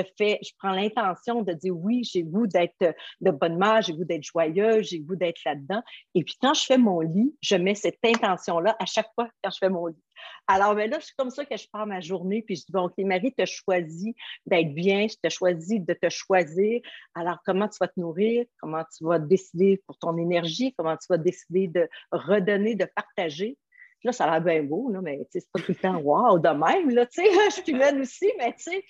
prends 0.60 0.72
l'intention 0.72 1.42
de 1.42 1.52
dire 1.52 1.76
oui, 1.76 2.06
j'ai 2.06 2.24
goût 2.24 2.48
d'être 2.48 2.96
de 3.20 3.32
bonne 3.32 3.56
humeur, 3.56 3.82
j'ai 3.82 3.94
goût 3.94 4.06
d'être 4.06 4.24
joyeux, 4.24 4.82
j'ai 4.82 5.00
goût 5.00 5.18
d'être 5.18 5.42
là-dedans. 5.46 5.84
Et 6.16 6.24
puis, 6.24 6.36
quand 6.42 6.54
je 6.54 6.64
fais 6.64 6.78
mon 6.78 7.02
lit, 7.02 7.36
je 7.42 7.58
mets 7.58 7.76
cette 7.76 8.00
intention-là 8.06 8.78
à 8.80 8.86
chaque 8.86 9.10
fois 9.14 9.28
quand 9.44 9.50
je 9.52 9.58
fais 9.58 9.70
mon 9.70 9.88
lit. 9.88 10.04
Alors, 10.48 10.76
ben 10.76 10.90
là, 10.90 10.98
c'est 11.02 11.16
comme 11.16 11.30
ça 11.30 11.46
que 11.46 11.58
je 11.58 11.68
pars 11.72 11.86
ma 11.86 12.00
journée, 12.00 12.42
puis 12.42 12.56
je 12.56 12.62
dis, 12.62 12.72
bon, 12.72 12.86
OK, 12.86 12.98
Marie, 13.00 13.34
tu 13.34 13.42
as 13.42 13.46
choisi 13.46 14.16
d'être 14.46 14.74
bien, 14.74 15.08
tu 15.08 15.18
as 15.24 15.30
choisi 15.30 15.80
de 15.80 15.94
te 15.94 16.10
choisir. 16.10 16.82
Alors, 17.16 17.40
comment 17.46 17.68
tu 17.68 17.78
vas 17.80 17.88
te 17.88 18.00
nourrir? 18.00 18.46
Comment 18.60 18.84
tu 18.96 19.04
vas 19.04 19.20
décider 19.20 19.82
pour 19.86 19.98
ton 19.98 20.18
énergie? 20.18 20.74
Comment 20.78 20.96
tu 20.96 21.08
vas 21.10 21.18
décider 21.18 21.68
de 21.68 21.90
redonner, 22.12 22.76
de 22.76 22.86
partager? 22.96 23.58
Là, 24.04 24.12
ça 24.12 24.26
a 24.26 24.32
l'air 24.32 24.42
bien 24.42 24.64
beau, 24.64 24.90
là, 24.90 25.02
mais 25.02 25.28
c'est 25.32 25.50
pas 25.52 25.60
tout 25.60 25.72
le 25.72 25.76
temps 25.76 25.98
wow 25.98 26.40
de 26.40 26.50
même. 26.50 26.92
Là, 26.92 27.08
je 27.14 27.52
suis 27.52 27.72
humaine 27.72 28.02
aussi, 28.02 28.32
mais 28.38 28.54
tu 28.54 28.64
sais, 28.64 28.84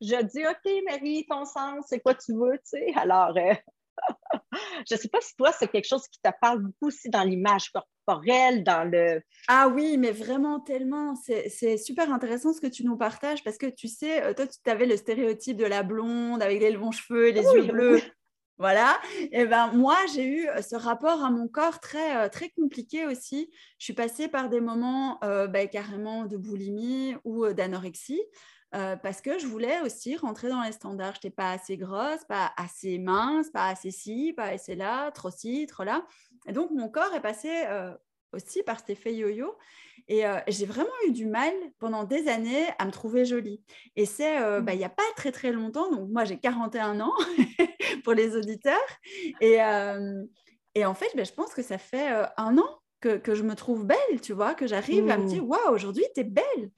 je 0.00 0.22
dis 0.24 0.46
OK, 0.46 0.82
Marie, 0.90 1.26
ton 1.28 1.44
sens, 1.44 1.84
c'est 1.88 2.00
quoi 2.00 2.14
tu 2.14 2.32
veux, 2.32 2.56
tu 2.58 2.78
sais? 2.78 2.92
Alors, 2.96 3.36
euh, 3.36 3.54
je 4.88 4.94
ne 4.94 4.98
sais 4.98 5.08
pas 5.08 5.20
si 5.20 5.36
toi, 5.36 5.52
c'est 5.52 5.68
quelque 5.68 5.86
chose 5.86 6.06
qui 6.08 6.18
te 6.20 6.30
parle 6.40 6.60
beaucoup 6.60 6.86
aussi 6.86 7.08
dans 7.08 7.22
l'image 7.22 7.70
corporelle, 7.70 7.93
dans 8.06 8.90
le... 8.90 9.22
Ah 9.48 9.68
oui, 9.68 9.96
mais 9.98 10.12
vraiment 10.12 10.60
tellement. 10.60 11.14
C'est 11.16 11.76
super 11.76 12.12
intéressant 12.12 12.52
ce 12.52 12.60
que 12.60 12.66
tu 12.66 12.84
nous 12.84 12.96
partages 12.96 13.42
parce 13.44 13.58
que 13.58 13.66
tu 13.66 13.88
sais, 13.88 14.22
euh, 14.22 14.34
toi, 14.34 14.46
tu 14.46 14.70
avais 14.70 14.86
le 14.86 14.96
stéréotype 14.96 15.56
de 15.56 15.64
la 15.64 15.82
blonde 15.82 16.42
avec 16.42 16.60
les 16.60 16.72
longs 16.72 16.92
cheveux, 16.92 17.30
les 17.30 17.42
yeux 17.42 17.64
bleus. 17.64 18.02
Voilà. 18.56 18.96
Et 19.32 19.46
ben 19.46 19.72
moi, 19.72 19.96
j'ai 20.14 20.24
eu 20.24 20.48
euh, 20.48 20.62
ce 20.62 20.76
rapport 20.76 21.24
à 21.24 21.30
mon 21.30 21.48
corps 21.48 21.80
très 21.80 22.16
euh, 22.16 22.28
très 22.28 22.50
compliqué 22.50 23.04
aussi. 23.04 23.50
Je 23.78 23.84
suis 23.84 23.94
passée 23.94 24.28
par 24.28 24.48
des 24.48 24.60
moments 24.60 25.18
ben, 25.22 25.68
carrément 25.68 26.24
de 26.24 26.36
boulimie 26.36 27.16
ou 27.24 27.48
d'anorexie. 27.48 28.22
Euh, 28.74 28.96
parce 28.96 29.20
que 29.20 29.38
je 29.38 29.46
voulais 29.46 29.80
aussi 29.82 30.16
rentrer 30.16 30.48
dans 30.48 30.62
les 30.62 30.72
standards. 30.72 31.14
Je 31.14 31.18
n'étais 31.18 31.30
pas 31.30 31.52
assez 31.52 31.76
grosse, 31.76 32.24
pas 32.28 32.52
assez 32.56 32.98
mince, 32.98 33.48
pas 33.50 33.68
assez 33.68 33.92
ci, 33.92 34.32
pas 34.36 34.46
assez 34.46 34.74
là, 34.74 35.12
trop 35.12 35.30
ci, 35.30 35.66
trop 35.66 35.84
là. 35.84 36.04
Et 36.46 36.52
donc, 36.52 36.70
mon 36.70 36.88
corps 36.88 37.14
est 37.14 37.20
passé 37.20 37.50
euh, 37.66 37.92
aussi 38.32 38.62
par 38.62 38.78
cet 38.78 38.90
effet 38.90 39.14
yo-yo. 39.14 39.54
Et 40.08 40.26
euh, 40.26 40.38
j'ai 40.48 40.66
vraiment 40.66 40.90
eu 41.06 41.12
du 41.12 41.26
mal 41.26 41.52
pendant 41.78 42.04
des 42.04 42.28
années 42.28 42.66
à 42.78 42.84
me 42.84 42.90
trouver 42.90 43.24
jolie. 43.24 43.62
Et 43.96 44.04
c'est 44.06 44.38
bah, 44.60 44.74
il 44.74 44.78
n'y 44.78 44.84
a 44.84 44.90
pas 44.90 45.02
très 45.16 45.32
très 45.32 45.50
longtemps, 45.50 45.90
donc 45.90 46.10
moi 46.10 46.24
j'ai 46.24 46.38
41 46.38 47.00
ans 47.00 47.14
pour 48.04 48.12
les 48.12 48.36
auditeurs. 48.36 48.76
Et, 49.40 49.58
et 50.74 50.84
en 50.84 50.94
fait, 50.94 51.10
bah, 51.16 51.24
je 51.24 51.32
pense 51.32 51.54
que 51.54 51.62
ça 51.62 51.78
fait 51.78 52.08
un 52.36 52.58
an 52.58 52.68
que, 53.00 53.16
que, 53.16 53.34
je 53.34 53.44
me 53.44 53.54
trouve 53.54 53.86
belle, 53.86 54.20
tu 54.20 54.34
vois, 54.34 54.54
que 54.54 54.66
j'arrive 54.66 55.08
à 55.10 55.16
me 55.16 55.26
dire, 55.26 55.42
mmh. 55.42 55.48
waouh, 55.48 55.72
aujourd'hui, 55.72 56.04
tu 56.14 56.20
es 56.20 56.24
belle. 56.24 56.70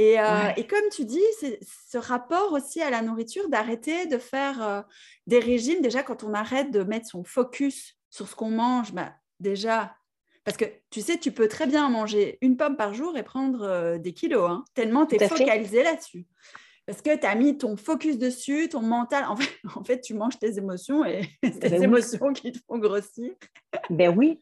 Euh, 0.00 0.48
et, 0.56 0.66
comme 0.66 0.88
tu 0.90 1.04
dis, 1.04 1.22
c'est 1.38 1.60
ce 1.62 1.98
rapport 1.98 2.52
aussi 2.52 2.80
à 2.82 2.90
la 2.90 3.02
nourriture, 3.02 3.48
d'arrêter 3.48 4.06
de 4.06 4.18
faire 4.18 4.62
euh, 4.62 4.82
des 5.26 5.38
régimes. 5.38 5.82
Déjà, 5.82 6.02
quand 6.02 6.24
on 6.24 6.34
arrête 6.34 6.70
de 6.70 6.82
mettre 6.82 7.06
son 7.06 7.22
focus 7.22 7.96
sur 8.14 8.28
ce 8.28 8.36
qu'on 8.36 8.50
mange, 8.50 8.92
bah, 8.92 9.12
déjà, 9.40 9.96
parce 10.44 10.56
que 10.56 10.66
tu 10.88 11.00
sais, 11.00 11.18
tu 11.18 11.32
peux 11.32 11.48
très 11.48 11.66
bien 11.66 11.88
manger 11.88 12.38
une 12.42 12.56
pomme 12.56 12.76
par 12.76 12.94
jour 12.94 13.16
et 13.16 13.24
prendre 13.24 13.62
euh, 13.62 13.98
des 13.98 14.12
kilos, 14.12 14.48
hein, 14.48 14.64
tellement 14.74 15.04
tu 15.04 15.16
es 15.16 15.28
focalisé 15.28 15.82
là-dessus. 15.82 16.24
Parce 16.86 17.02
que 17.02 17.16
tu 17.16 17.26
as 17.26 17.34
mis 17.34 17.58
ton 17.58 17.76
focus 17.76 18.16
dessus, 18.16 18.68
ton 18.68 18.82
mental. 18.82 19.24
En 19.24 19.34
fait, 19.34 19.50
en 19.74 19.82
fait 19.82 20.00
tu 20.00 20.14
manges 20.14 20.38
tes 20.38 20.58
émotions 20.58 21.04
et 21.04 21.22
c'est 21.42 21.58
tes 21.58 21.70
ben 21.70 21.82
émotions 21.82 22.32
qui 22.32 22.52
te 22.52 22.58
font 22.68 22.78
grossir. 22.78 23.32
Ben 23.90 24.16
oui. 24.16 24.40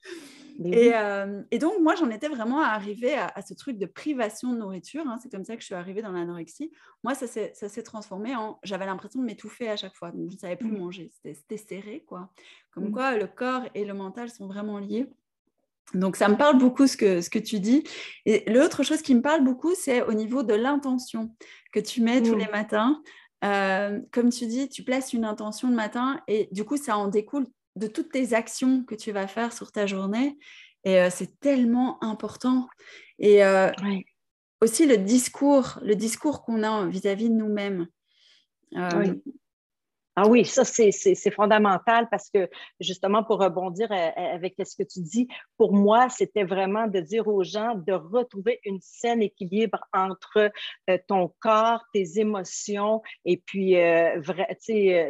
Euh, 0.61 1.43
et, 1.51 1.59
donc, 1.59 1.75
moi, 1.81 1.95
j'en 1.95 2.11
étais 2.11 2.29
vraiment 2.29 2.61
arrivée 2.61 3.15
à, 3.15 3.43
ce 3.43 3.55
truc 3.55 3.79
de 3.79 3.87
privation 3.87 4.53
de 4.53 4.59
nourriture. 4.59 5.05
Hein. 5.07 5.19
C'est 5.23 5.31
comme 5.31 5.45
ça 5.45 5.55
que 5.55 5.61
je 5.61 5.67
suis 5.67 5.75
arrivée 5.75 6.03
dans 6.03 6.13
l'anorexie. 6.13 6.73
Moi, 7.03 7.15
ça 7.15 7.27
s'est 7.27 7.83
transformé 7.83 8.35
en... 8.35 8.59
J'avais 8.63 8.87
l'impression 8.87 9.21
de 9.21 9.25
m'étouffer 9.25 9.69
à 9.69 9.77
chaque 9.77 9.95
fois. 9.95 10.11
Donc, 10.11 10.31
je 10.31 10.35
ne 10.35 10.41
savais 10.41 10.57
plus 10.57 10.71
mmh. 10.71 10.79
manger. 10.79 11.11
C'était 11.23 11.57
serré, 11.57 12.05
quoi. 12.07 12.31
Comme 12.73 12.89
mmh. 12.89 12.93
quoi, 12.93 13.17
le 13.17 13.27
corps 13.27 13.63
et 13.75 13.85
le 13.85 13.95
mental 13.95 14.31
sont 14.31 14.47
vraiment 14.47 14.79
liés. 14.79 15.07
Donc, 15.95 16.17
ça 16.17 16.29
me 16.29 16.37
parle 16.37 16.59
beaucoup 16.59 16.87
ce 16.87 16.97
que, 16.97 17.21
ce 17.21 17.29
que 17.29 17.39
tu 17.39 17.61
dis. 17.61 17.85
Et 18.25 18.51
l'autre 18.51 18.83
chose 18.83 19.03
qui 19.03 19.15
me 19.15 19.23
parle 19.23 19.45
beaucoup, 19.45 19.75
c'est 19.75 20.03
au 20.03 20.13
niveau 20.13 20.43
de 20.43 20.55
l'intention 20.55 21.35
que 21.73 21.81
tu 21.81 22.01
mets 22.03 22.23
tous 22.23 22.37
les 22.37 22.49
matins. 22.49 23.03
Euh, 23.45 24.01
comme 24.13 24.31
tu 24.31 24.47
dis, 24.47 24.69
tu 24.69 24.85
places 24.85 25.13
une 25.13 25.25
intention 25.25 25.69
le 25.69 25.75
matin 25.75 26.21
et 26.29 26.49
du 26.53 26.65
coup, 26.65 26.77
ça 26.77 26.97
en 26.97 27.09
découle 27.09 27.47
de 27.77 27.87
toutes 27.87 28.13
tes 28.13 28.35
actions 28.35 28.85
que 28.85 28.95
tu 28.95 29.13
vas 29.13 29.27
faire 29.27 29.53
sur 29.53 29.73
ta 29.73 29.87
journée. 29.87 30.39
Et 30.85 31.01
euh, 31.01 31.09
c'est 31.11 31.39
tellement 31.41 32.03
important. 32.03 32.69
Et 33.19 33.45
euh, 33.45 33.71
aussi 34.61 34.87
le 34.87 34.99
discours, 34.99 35.79
le 35.83 35.95
discours 35.95 36.43
qu'on 36.43 36.63
a 36.63 36.87
vis-à-vis 36.87 37.31
de 37.31 37.35
nous-mêmes. 37.35 37.87
Euh, 38.77 39.15
ah 40.15 40.29
oui, 40.29 40.45
ça, 40.45 40.63
c'est 40.65 41.31
fondamental 41.31 42.07
parce 42.11 42.29
que 42.29 42.51
justement, 42.81 43.25
pour 43.25 43.41
rebondir 43.41 43.91
euh, 43.91 43.95
euh, 43.95 44.35
avec 44.35 44.57
ce 44.63 44.77
que 44.77 44.83
tu 44.83 45.01
dis, 45.01 45.27
pour 45.57 45.73
moi, 45.73 46.11
c'était 46.11 46.45
vraiment 46.45 46.87
de 46.87 47.01
dire 47.01 47.29
aux 47.29 47.43
gens 47.43 47.75
de 47.75 47.95
retrouver 47.95 48.61
une 48.67 48.79
saine 48.83 49.23
équilibre 49.23 49.79
entre 49.95 50.51
euh, 50.91 50.99
ton 51.09 51.33
corps, 51.41 51.83
tes 51.95 52.19
émotions 52.19 53.01
et 53.25 53.39
puis 53.39 53.73
vrai, 53.73 54.59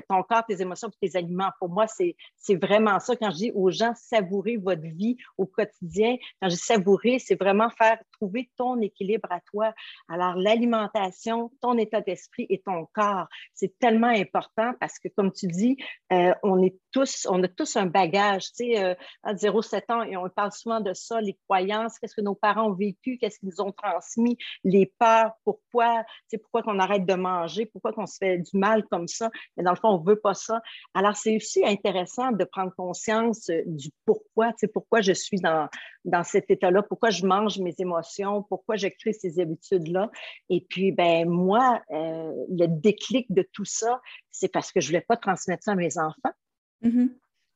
ton 0.09 0.23
corps, 0.23 0.45
tes 0.47 0.63
émotions 0.63 0.89
et 0.89 1.09
tes 1.09 1.19
aliments. 1.19 1.51
Pour 1.59 1.69
moi, 1.69 1.87
c'est 1.89 2.15
vraiment 2.55 3.01
ça. 3.01 3.17
Quand 3.17 3.31
je 3.33 3.37
dis 3.37 3.53
aux 3.57 3.71
gens 3.71 3.95
savourer 3.97 4.57
votre 4.57 4.83
vie 4.83 5.17
au 5.37 5.47
quotidien, 5.47 6.17
quand 6.41 6.49
je 6.49 6.55
dis 6.55 6.61
savourer, 6.61 7.19
c'est 7.19 7.35
vraiment 7.35 7.71
faire 7.71 7.99
trouver 8.13 8.51
ton 8.57 8.81
équilibre 8.81 9.29
à 9.31 9.41
toi. 9.41 9.75
Alors, 10.09 10.37
l'alimentation, 10.37 11.51
ton 11.61 11.77
état 11.77 12.01
d'esprit 12.01 12.47
et 12.51 12.61
ton 12.61 12.87
corps, 12.93 13.27
c'est 13.53 13.77
tellement 13.79 14.07
important 14.07 14.75
parce 14.79 14.92
que, 14.99 15.09
comme 15.15 15.33
tu 15.33 15.47
dis, 15.47 15.77
euh, 16.13 16.33
on 16.43 16.63
a 16.63 17.49
tous 17.49 17.77
un 17.77 17.87
bagage, 17.87 18.47
tu 18.53 18.73
sais, 18.73 18.85
euh, 18.85 18.95
à 19.23 19.35
0-7 19.35 19.93
ans, 19.93 20.05
on 20.25 20.29
parle 20.29 20.53
souvent 20.53 20.81
de 20.81 20.93
ça, 20.95 21.21
les 21.21 21.39
croyances, 21.49 21.99
qu'est-ce 21.99 22.15
que 22.15 22.21
nos 22.21 22.35
parents 22.35 22.69
ont 22.69 22.75
vécu, 22.75 23.19
qu'est-ce 23.19 23.39
qu'ils 23.39 23.49
nous 23.49 23.61
ont 23.61 23.73
transmis, 23.73 24.37
les 24.65 24.93
peurs, 24.99 25.33
pourquoi, 25.45 26.05
tu 26.05 26.09
sais, 26.29 26.39
pourquoi 26.39 26.63
qu'on 26.63 26.79
arrête 26.79 27.07
de 27.07 27.15
manger, 27.15 27.67
pourquoi 27.67 27.93
qu'on 27.93 28.07
se 28.07 28.17
fait 28.19 28.39
du 28.39 28.59
mal 28.59 28.85
comme 28.91 29.09
ça, 29.09 29.31
mais 29.57 29.63
dans 29.63 29.73
le 29.73 29.77
fond, 29.77 29.89
on 29.89 30.01
ne 30.01 30.07
veut 30.07 30.21
pas 30.21 30.35
ça. 30.35 30.61
Alors, 30.95 31.17
c'est 31.17 31.37
aussi 31.37 31.65
intéressant 31.65 32.33
de 32.33 32.45
prendre 32.45 32.73
conscience 32.75 33.49
euh, 33.51 33.63
du 33.67 33.91
pourquoi, 34.05 34.49
tu 34.49 34.59
sais, 34.61 34.69
pourquoi 34.69 35.01
je 35.01 35.13
suis 35.13 35.39
dans, 35.39 35.69
dans 36.05 36.25
cet 36.25 36.51
état-là, 36.51 36.83
pourquoi 36.83 37.11
je 37.11 37.25
mange 37.27 37.59
mes 37.59 37.75
émotions, 37.79 38.43
pourquoi 38.43 38.77
je 38.77 38.89
crée 38.89 39.13
ces 39.13 39.41
habitudes-là. 39.41 40.11
Et 40.51 40.65
puis, 40.69 40.93
ben 40.93 41.29
moi, 41.29 41.81
euh, 41.91 42.33
le 42.51 42.67
déclic 42.67 43.33
de 43.33 43.47
tout 43.53 43.65
ça, 43.65 44.01
c'est 44.33 44.49
parce 44.49 44.73
que 44.73 44.81
je 44.81 44.87
ne 44.87 44.91
voulais 44.91 45.05
pas 45.07 45.17
transmettre 45.17 45.63
ça 45.63 45.73
à 45.73 45.77
mes 45.77 45.99
enfants. 45.99 46.33
Mm-hmm. 46.83 47.11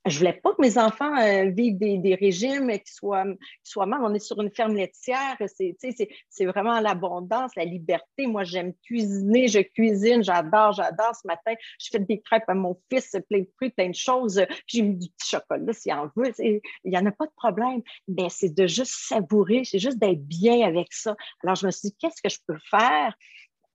Je 0.07 0.19
voulais 0.19 0.35
pas 0.35 0.55
que 0.55 0.63
mes 0.63 0.79
enfants 0.79 1.17
euh, 1.19 1.51
vivent 1.51 1.79
des, 1.79 2.15
régimes 2.15 2.71
qui 2.71 2.93
soient, 2.93 3.25
soient 3.65 3.87
mal. 3.87 4.01
On 4.05 4.15
est 4.15 4.21
sur 4.21 4.41
une 4.41 4.53
ferme 4.53 4.77
laitière. 4.77 5.37
C'est 5.49 6.45
vraiment 6.45 6.79
l'abondance, 6.79 7.57
la 7.57 7.65
liberté. 7.65 8.29
Moi, 8.29 8.45
j'aime 8.45 8.73
cuisiner. 8.85 9.49
Je 9.49 9.59
cuisine. 9.59 10.23
J'adore, 10.23 10.73
j'adore. 10.73 11.13
Ce 11.17 11.27
matin, 11.27 11.55
je 11.81 11.89
fais 11.91 11.99
des 11.99 12.21
crêpes 12.21 12.45
à 12.47 12.55
mon 12.55 12.81
fils, 12.89 13.17
plein 13.29 13.41
de 13.41 13.49
fruits, 13.57 13.71
plein 13.71 13.89
de 13.89 13.95
choses. 13.95 14.41
J'ai 14.69 14.83
mis 14.83 14.95
du 14.95 15.09
petit 15.09 15.31
chocolat 15.31 15.73
s'il 15.73 15.93
en 15.93 16.09
veut. 16.15 16.33
Il 16.39 16.61
n'y 16.85 16.97
en 16.97 17.07
a 17.07 17.13
pas 17.13 17.27
de 17.27 17.35
problème. 17.37 17.83
Mais 18.07 18.29
c'est 18.29 18.55
de 18.55 18.69
juste 18.69 18.95
savourer. 18.95 19.65
C'est 19.65 19.81
juste 19.81 19.99
d'être 19.99 20.23
bien 20.23 20.65
avec 20.69 20.93
ça. 20.93 21.17
Alors, 21.43 21.57
je 21.57 21.67
me 21.67 21.73
suis 21.73 21.89
dit, 21.89 21.97
qu'est-ce 21.99 22.23
que 22.23 22.29
je 22.29 22.39
peux 22.47 22.59
faire 22.71 23.17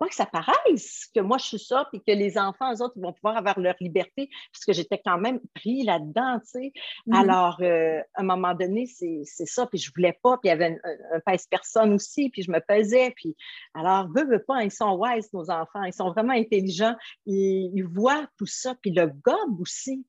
pas 0.02 0.08
que 0.08 0.16
ça 0.16 0.26
paraisse 0.26 1.08
que 1.14 1.20
moi 1.20 1.38
je 1.38 1.46
suis 1.46 1.60
ça, 1.60 1.88
puis 1.92 2.02
que 2.02 2.12
les 2.12 2.36
enfants, 2.36 2.74
eux 2.74 2.82
autres, 2.82 3.00
vont 3.00 3.14
pouvoir 3.14 3.38
avoir 3.38 3.60
leur 3.60 3.76
liberté, 3.80 4.32
parce 4.52 4.66
que 4.66 4.74
j'étais 4.74 5.00
quand 5.06 5.20
même 5.20 5.40
pris 5.54 5.84
là-dedans, 5.84 6.40
tu 6.40 6.48
sais. 6.48 6.72
Mm-hmm. 7.06 7.22
Alors, 7.22 7.58
euh, 7.62 8.00
à 8.16 8.22
un 8.22 8.24
moment 8.24 8.56
donné, 8.56 8.88
c'est 8.88 9.46
ça, 9.46 9.68
puis 9.68 9.78
je 9.78 9.92
voulais 9.96 10.18
pas, 10.24 10.40
puis 10.40 10.48
il 10.48 10.50
y 10.50 10.52
avait 10.54 10.76
un, 11.14 11.20
pèse-personne 11.20 11.94
aussi, 11.94 12.32
puis 12.32 12.42
je 12.42 12.50
me 12.50 12.60
pesais, 12.60 13.14
puis 13.16 13.36
alors, 13.76 14.08
veux, 14.16 14.26
veux 14.26 14.44
pas, 14.44 14.64
ils 14.64 14.72
sont 14.72 14.98
wise, 14.98 15.32
nos 15.34 15.52
enfants, 15.52 15.84
ils 15.84 15.94
sont 15.94 16.10
vraiment 16.10 16.34
intelligents, 16.34 16.96
ils, 17.28 17.72
ils 17.76 17.86
voient 17.86 18.26
tout 18.40 18.48
ça, 18.48 18.74
puis 18.82 18.90
le 18.90 19.06
gobe 19.06 19.62
aussi. 19.62 20.04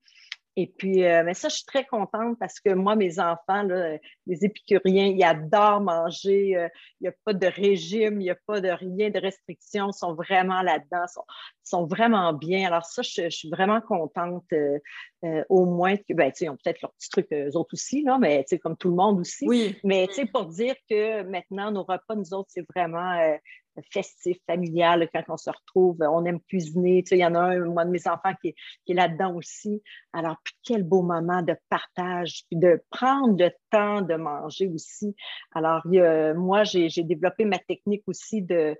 Et 0.56 0.66
puis, 0.66 1.04
euh, 1.04 1.22
mais 1.24 1.32
ça, 1.32 1.48
je 1.48 1.56
suis 1.56 1.64
très 1.64 1.86
contente 1.86 2.38
parce 2.38 2.60
que 2.60 2.74
moi, 2.74 2.94
mes 2.94 3.18
enfants, 3.18 3.62
là, 3.62 3.96
les 4.26 4.44
épicuriens, 4.44 5.06
ils 5.06 5.24
adorent 5.24 5.80
manger. 5.80 6.56
Euh, 6.56 6.68
il 7.00 7.04
n'y 7.04 7.08
a 7.08 7.14
pas 7.24 7.32
de 7.32 7.46
régime, 7.46 8.20
il 8.20 8.24
n'y 8.24 8.30
a 8.30 8.36
pas 8.46 8.60
de 8.60 8.68
rien 8.68 9.08
de 9.08 9.18
restriction. 9.18 9.88
Ils 9.88 9.96
sont 9.96 10.14
vraiment 10.14 10.60
là-dedans, 10.60 11.04
ils 11.06 11.68
sont, 11.68 11.86
vraiment 11.86 12.34
bien. 12.34 12.66
Alors, 12.66 12.84
ça, 12.84 13.00
je, 13.00 13.30
suis 13.30 13.48
vraiment 13.48 13.80
contente 13.80 14.44
euh, 14.52 15.44
au 15.48 15.64
moins 15.64 15.96
que, 15.96 16.12
ben, 16.12 16.30
ils 16.38 16.50
ont 16.50 16.56
peut-être 16.62 16.82
leurs 16.82 16.92
petits 16.92 17.08
trucs, 17.08 17.32
eux 17.32 17.56
autres 17.56 17.72
aussi, 17.72 18.02
là, 18.02 18.18
mais 18.20 18.44
comme 18.62 18.76
tout 18.76 18.90
le 18.90 18.96
monde 18.96 19.20
aussi. 19.20 19.46
Oui. 19.48 19.76
Mais 19.84 20.06
pour 20.32 20.46
dire 20.46 20.74
que 20.90 21.22
maintenant, 21.22 21.70
nos 21.70 21.82
repas, 21.82 22.14
nous 22.14 22.34
autres, 22.34 22.50
c'est 22.52 22.66
vraiment 22.74 23.38
festif, 23.90 24.38
familial, 24.46 25.08
quand 25.12 25.22
on 25.28 25.36
se 25.36 25.50
retrouve, 25.50 25.98
on 26.00 26.24
aime 26.24 26.40
cuisiner. 26.40 27.02
Tu 27.02 27.10
sais, 27.10 27.16
il 27.16 27.20
y 27.20 27.26
en 27.26 27.34
a 27.34 27.40
un, 27.40 27.64
moi, 27.64 27.84
de 27.84 27.90
mes 27.90 28.06
enfants 28.08 28.32
qui 28.40 28.48
est, 28.48 28.94
là-dedans 28.94 29.34
aussi. 29.34 29.82
Alors, 30.12 30.36
puis 30.44 30.54
quel 30.62 30.82
beau 30.82 31.02
moment 31.02 31.42
de 31.42 31.56
partage, 31.68 32.42
puis 32.48 32.58
de 32.58 32.82
prendre 32.90 33.38
le 33.38 33.50
temps 33.70 34.02
de 34.02 34.14
manger 34.14 34.68
aussi. 34.68 35.16
Alors, 35.54 35.82
moi, 36.36 36.64
j'ai 36.64 36.88
développé 37.02 37.44
ma 37.44 37.58
technique 37.58 38.02
aussi 38.06 38.42
de, 38.42 38.76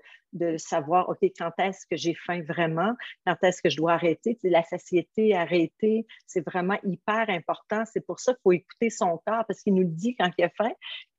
savoir, 0.57 1.09
OK, 1.09 1.19
quand 1.37 1.51
est-ce 1.59 1.85
que 1.85 1.95
j'ai 1.95 2.15
faim 2.15 2.41
vraiment, 2.47 2.93
quand 3.25 3.35
est-ce 3.43 3.61
que 3.61 3.69
je 3.69 3.77
dois 3.77 3.93
arrêter? 3.93 4.37
La 4.43 4.63
satiété, 4.63 5.35
arrêter, 5.35 6.07
c'est 6.25 6.43
vraiment 6.45 6.77
hyper 6.83 7.29
important. 7.29 7.83
C'est 7.91 8.05
pour 8.05 8.19
ça 8.19 8.33
qu'il 8.33 8.41
faut 8.43 8.51
écouter 8.51 8.89
son 8.89 9.19
corps 9.25 9.45
parce 9.47 9.61
qu'il 9.61 9.75
nous 9.75 9.83
le 9.83 9.89
dit 9.89 10.15
quand 10.15 10.29
il 10.37 10.43
a 10.43 10.49
faim. 10.49 10.71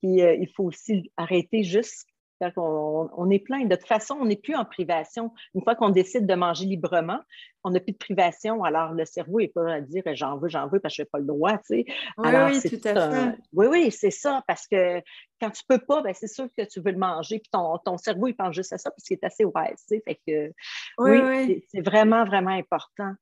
Puis, 0.02 0.20
euh, 0.22 0.34
il 0.34 0.48
faut 0.48 0.64
aussi 0.64 1.12
arrêter 1.16 1.62
juste 1.62 2.08
on, 2.56 3.30
est 3.30 3.38
plein. 3.38 3.64
De 3.64 3.76
toute 3.76 3.86
façon, 3.86 4.16
on 4.20 4.26
n'est 4.26 4.36
plus 4.36 4.54
en 4.54 4.64
privation. 4.64 5.32
Une 5.54 5.62
fois 5.62 5.74
qu'on 5.74 5.90
décide 5.90 6.26
de 6.26 6.34
manger 6.34 6.66
librement, 6.66 7.20
on 7.62 7.70
n'a 7.70 7.80
plus 7.80 7.92
de 7.92 7.98
privation. 7.98 8.64
Alors, 8.64 8.92
le 8.92 9.04
cerveau 9.04 9.40
n'est 9.40 9.48
pas 9.48 9.74
à 9.74 9.80
dire 9.80 10.02
j'en 10.12 10.38
veux, 10.38 10.48
j'en 10.48 10.68
veux 10.68 10.80
parce 10.80 10.94
que 10.94 10.96
je 10.98 11.02
n'ai 11.02 11.08
pas 11.10 11.18
le 11.18 11.26
droit. 11.26 11.58
Oui, 11.70 11.86
oui, 12.18 12.60
tout 12.62 12.88
à 12.88 13.10
fait. 13.10 13.38
Oui, 13.52 13.66
oui, 13.66 13.90
c'est 13.90 14.10
ça. 14.10 14.42
Parce 14.46 14.66
que 14.66 14.98
quand 15.40 15.50
tu 15.50 15.62
ne 15.68 15.76
peux 15.76 15.84
pas, 15.84 16.02
ben, 16.02 16.14
c'est 16.14 16.28
sûr 16.28 16.48
que 16.56 16.64
tu 16.64 16.80
veux 16.80 16.92
le 16.92 16.98
manger. 16.98 17.38
Puis 17.38 17.50
ton, 17.50 17.98
cerveau, 17.98 18.28
il 18.28 18.34
pense 18.34 18.54
juste 18.54 18.72
à 18.72 18.78
ça 18.78 18.90
parce 18.90 19.04
qu'il 19.04 19.18
est 19.20 19.24
assez 19.24 19.44
wise. 19.44 19.84
Fait 19.88 20.18
que, 20.26 20.52
oui 20.98 21.64
c'est 21.68 21.80
vraiment, 21.80 22.24
vraiment 22.24 22.50
important 22.50 23.12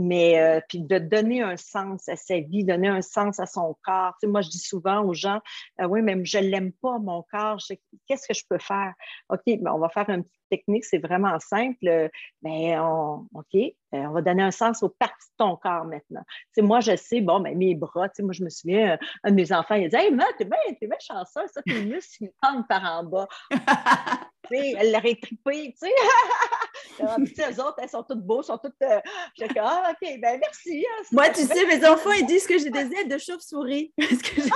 mais 0.00 0.40
euh, 0.40 0.60
puis 0.68 0.80
de 0.80 0.98
donner 0.98 1.42
un 1.42 1.56
sens 1.56 2.08
à 2.08 2.16
sa 2.16 2.40
vie, 2.40 2.64
donner 2.64 2.88
un 2.88 3.02
sens 3.02 3.38
à 3.38 3.46
son 3.46 3.76
corps. 3.82 4.14
Tu 4.20 4.26
sais, 4.26 4.30
moi, 4.30 4.40
je 4.40 4.48
dis 4.48 4.58
souvent 4.58 5.02
aux 5.04 5.14
gens, 5.14 5.40
euh, 5.80 5.86
oui, 5.86 6.02
mais 6.02 6.16
je 6.24 6.38
ne 6.38 6.48
l'aime 6.48 6.72
pas, 6.72 6.98
mon 6.98 7.22
corps, 7.30 7.58
qu'est-ce 8.06 8.26
que 8.26 8.34
je 8.34 8.44
peux 8.48 8.58
faire? 8.58 8.92
OK, 9.28 9.42
ben, 9.46 9.72
on 9.72 9.78
va 9.78 9.88
faire 9.88 10.08
une 10.08 10.24
petite 10.24 10.40
technique, 10.50 10.84
c'est 10.84 10.98
vraiment 10.98 11.38
simple. 11.38 12.10
Mais 12.42 12.78
on, 12.78 13.26
OK, 13.34 13.54
euh, 13.54 13.70
on 13.92 14.12
va 14.12 14.22
donner 14.22 14.42
un 14.42 14.50
sens 14.50 14.82
aux 14.82 14.88
parties 14.88 15.28
de 15.38 15.44
ton 15.44 15.56
corps 15.56 15.84
maintenant. 15.84 16.22
Tu 16.28 16.36
sais, 16.54 16.62
moi, 16.62 16.80
je 16.80 16.96
sais, 16.96 17.20
bon, 17.20 17.40
ben, 17.40 17.56
mes 17.56 17.74
bras, 17.74 18.08
tu 18.08 18.16
sais, 18.16 18.22
moi, 18.22 18.32
je 18.32 18.44
me 18.44 18.50
souviens, 18.50 18.98
un 19.24 19.30
de 19.30 19.36
mes 19.36 19.52
enfants, 19.52 19.74
il 19.74 19.84
a 19.84 19.88
dit, 19.88 19.96
Hey, 19.96 20.10
maman, 20.10 20.24
t'es 20.38 20.44
bien, 20.44 20.58
t'es 20.78 20.86
bien 20.86 20.98
chanceux, 21.00 21.46
ça, 21.52 21.62
tes 21.62 21.84
muscles, 21.84 22.24
ils 22.24 22.32
pendent 22.40 22.66
par 22.66 22.84
en 22.84 23.04
bas. 23.04 23.28
tu 23.50 24.56
sais, 24.56 24.74
elle 24.78 24.92
l'aurait 24.92 25.16
trippé, 25.20 25.72
tu 25.72 25.86
sais. 25.86 25.92
les 27.00 27.60
autres, 27.60 27.76
elles 27.78 27.88
sont 27.88 28.02
toutes 28.02 28.22
beaux, 28.22 28.42
sont 28.42 28.58
toutes. 28.58 28.80
Euh, 28.82 29.00
je 29.38 29.46
dis, 29.46 29.58
ah, 29.58 29.90
OK, 29.90 30.20
ben 30.20 30.40
merci. 30.40 30.84
Hein, 30.88 31.02
Moi, 31.12 31.28
tu 31.30 31.42
sais, 31.42 31.66
mes 31.66 31.86
enfants, 31.86 32.12
ils 32.12 32.26
disent 32.26 32.46
que 32.46 32.58
j'ai 32.58 32.70
des 32.70 32.92
ailes 32.94 33.08
de 33.08 33.18
chauve-souris. 33.18 33.92
Parce 33.98 34.22
que 34.22 34.40
j'ai 34.40 34.50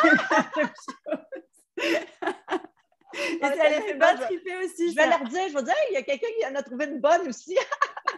Et 3.17 3.41
ça 3.41 3.69
les 3.69 3.81
fait 3.81 3.95
pas 3.97 4.15
tripper 4.17 4.57
aussi. 4.65 4.91
Je 4.91 4.97
vais 4.97 5.07
leur 5.07 5.23
dire, 5.25 5.49
je 5.49 5.55
vais 5.55 5.63
dire, 5.63 5.75
il 5.91 5.95
y 5.95 5.97
a 5.97 6.03
quelqu'un 6.03 6.27
qui 6.39 6.47
en 6.47 6.55
a 6.57 6.63
trouvé 6.63 6.87
une 6.87 7.01
bonne 7.01 7.29
aussi. 7.29 7.57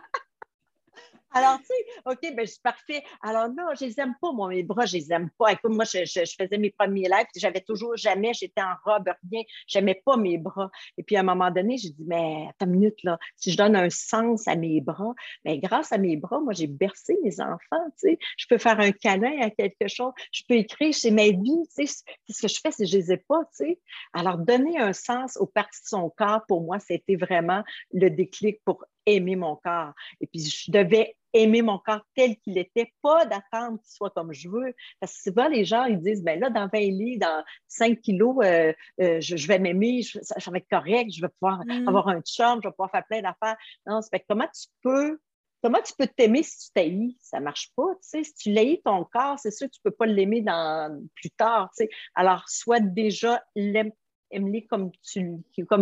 Alors, 1.32 1.58
tu 1.58 1.66
sais, 1.66 2.00
OK, 2.06 2.34
ben, 2.34 2.46
c'est 2.46 2.62
parfait. 2.62 3.02
Alors, 3.20 3.48
non, 3.48 3.64
je 3.78 3.84
les 3.84 4.00
aime 4.00 4.14
pas, 4.20 4.32
moi, 4.32 4.48
mes 4.48 4.62
bras, 4.62 4.86
je 4.86 4.96
les 4.96 5.12
aime 5.12 5.28
pas. 5.38 5.52
Écoute, 5.52 5.72
moi, 5.72 5.84
je, 5.84 5.98
faisais 6.06 6.58
mes 6.58 6.70
premiers 6.70 7.08
lives, 7.08 7.26
j'avais 7.36 7.60
toujours 7.60 7.96
jamais, 7.96 8.32
j'étais 8.32 8.62
en 8.62 8.74
robe, 8.84 9.10
rien, 9.30 9.42
j'aimais 9.66 10.00
pas 10.04 10.16
mes 10.16 10.38
bras. 10.38 10.70
Et 10.96 11.02
puis, 11.02 11.16
à 11.16 11.20
un 11.20 11.24
moment 11.24 11.50
donné, 11.50 11.76
j'ai 11.78 11.90
dit, 11.90 12.04
mais 12.06 12.46
attends 12.48 12.66
une 12.66 12.72
minute, 12.72 13.02
là, 13.02 13.18
si 13.36 13.50
je 13.50 13.56
donne 13.56 13.76
un 13.76 13.90
sens 13.90 14.48
à 14.48 14.56
mes 14.56 14.80
bras, 14.80 15.14
mais 15.44 15.58
ben, 15.58 15.68
grâce 15.68 15.92
à 15.92 15.98
mes 15.98 16.16
bras, 16.16 16.40
moi, 16.40 16.52
j'ai 16.52 16.68
bercé 16.68 17.18
mes 17.22 17.40
enfants, 17.40 17.84
tu 18.00 18.10
sais. 18.10 18.18
Je 18.38 18.46
peux 18.48 18.58
faire 18.58 18.80
un 18.80 18.92
câlin 18.92 19.40
à 19.40 19.50
quelque 19.50 19.88
chose, 19.88 20.12
je 20.32 20.42
peux 20.48 20.54
écrire, 20.54 20.94
c'est 20.94 21.10
ma 21.10 21.28
vie, 21.28 21.66
tu 21.76 21.86
sais. 21.86 22.02
Ce 22.30 22.42
que 22.42 22.48
je 22.48 22.60
fais, 22.60 22.70
c'est 22.70 22.86
je 22.86 22.96
les 22.96 23.12
ai 23.12 23.16
pas, 23.18 23.44
tu 23.56 23.66
sais. 23.66 23.80
Alors, 24.12 24.38
donner 24.38 24.78
un 24.78 24.92
sens 24.92 25.36
aux 25.36 25.46
parties 25.46 25.82
de 25.82 25.88
son 25.88 26.08
corps, 26.10 26.42
pour 26.46 26.62
moi, 26.62 26.78
c'était 26.78 27.16
vraiment 27.16 27.62
le 27.92 28.08
déclic 28.08 28.62
pour 28.64 28.84
aimer 29.06 29.36
mon 29.36 29.56
corps. 29.56 29.92
Et 30.20 30.26
puis, 30.26 30.40
je 30.40 30.70
devais 30.70 31.16
aimer 31.36 31.62
mon 31.62 31.78
corps 31.78 32.02
tel 32.14 32.36
qu'il 32.38 32.58
était, 32.58 32.92
pas 33.02 33.24
d'attendre 33.26 33.78
qu'il 33.78 33.92
soit 33.92 34.10
comme 34.10 34.32
je 34.32 34.48
veux. 34.48 34.74
Parce 35.00 35.14
que 35.14 35.30
souvent, 35.30 35.48
les 35.48 35.64
gens, 35.64 35.84
ils 35.84 36.00
disent, 36.00 36.22
ben 36.22 36.38
là, 36.40 36.50
dans 36.50 36.68
20 36.72 36.78
lits, 36.78 37.18
dans 37.18 37.44
5 37.68 38.00
kilos, 38.00 38.36
euh, 38.42 38.72
euh, 39.00 39.20
je, 39.20 39.46
vais 39.46 39.58
m'aimer, 39.58 40.02
ça, 40.02 40.50
va 40.50 40.58
être 40.58 40.68
correct, 40.68 41.10
je 41.12 41.20
vais 41.20 41.28
pouvoir 41.40 41.64
mm. 41.66 41.88
avoir 41.88 42.08
un 42.08 42.20
chum, 42.20 42.60
je 42.62 42.68
vais 42.68 42.72
pouvoir 42.72 42.90
faire 42.90 43.04
plein 43.06 43.22
d'affaires. 43.22 43.56
Non, 43.86 44.00
c'est 44.02 44.24
comment 44.28 44.46
tu 44.46 44.68
peux 44.82 45.18
Comment 45.62 45.82
tu 45.82 45.94
peux 45.98 46.06
t'aimer 46.06 46.42
si 46.44 46.66
tu 46.66 46.72
t'haïs? 46.74 47.16
Ça 47.20 47.40
ne 47.40 47.44
marche 47.44 47.72
pas. 47.74 47.94
Tu 47.94 48.08
sais. 48.08 48.24
Si 48.24 48.34
tu 48.34 48.52
l'haïs 48.52 48.80
ton 48.84 49.04
corps, 49.04 49.38
c'est 49.38 49.50
sûr 49.50 49.66
que 49.66 49.72
tu 49.72 49.80
ne 49.84 49.90
peux 49.90 49.96
pas 49.96 50.06
l'aimer 50.06 50.40
dans, 50.40 51.02
plus 51.14 51.30
tard. 51.30 51.70
Tu 51.76 51.84
sais. 51.84 51.90
Alors, 52.14 52.48
soit 52.48 52.78
déjà 52.78 53.42
aime-le 54.30 54.60
comme, 54.68 54.90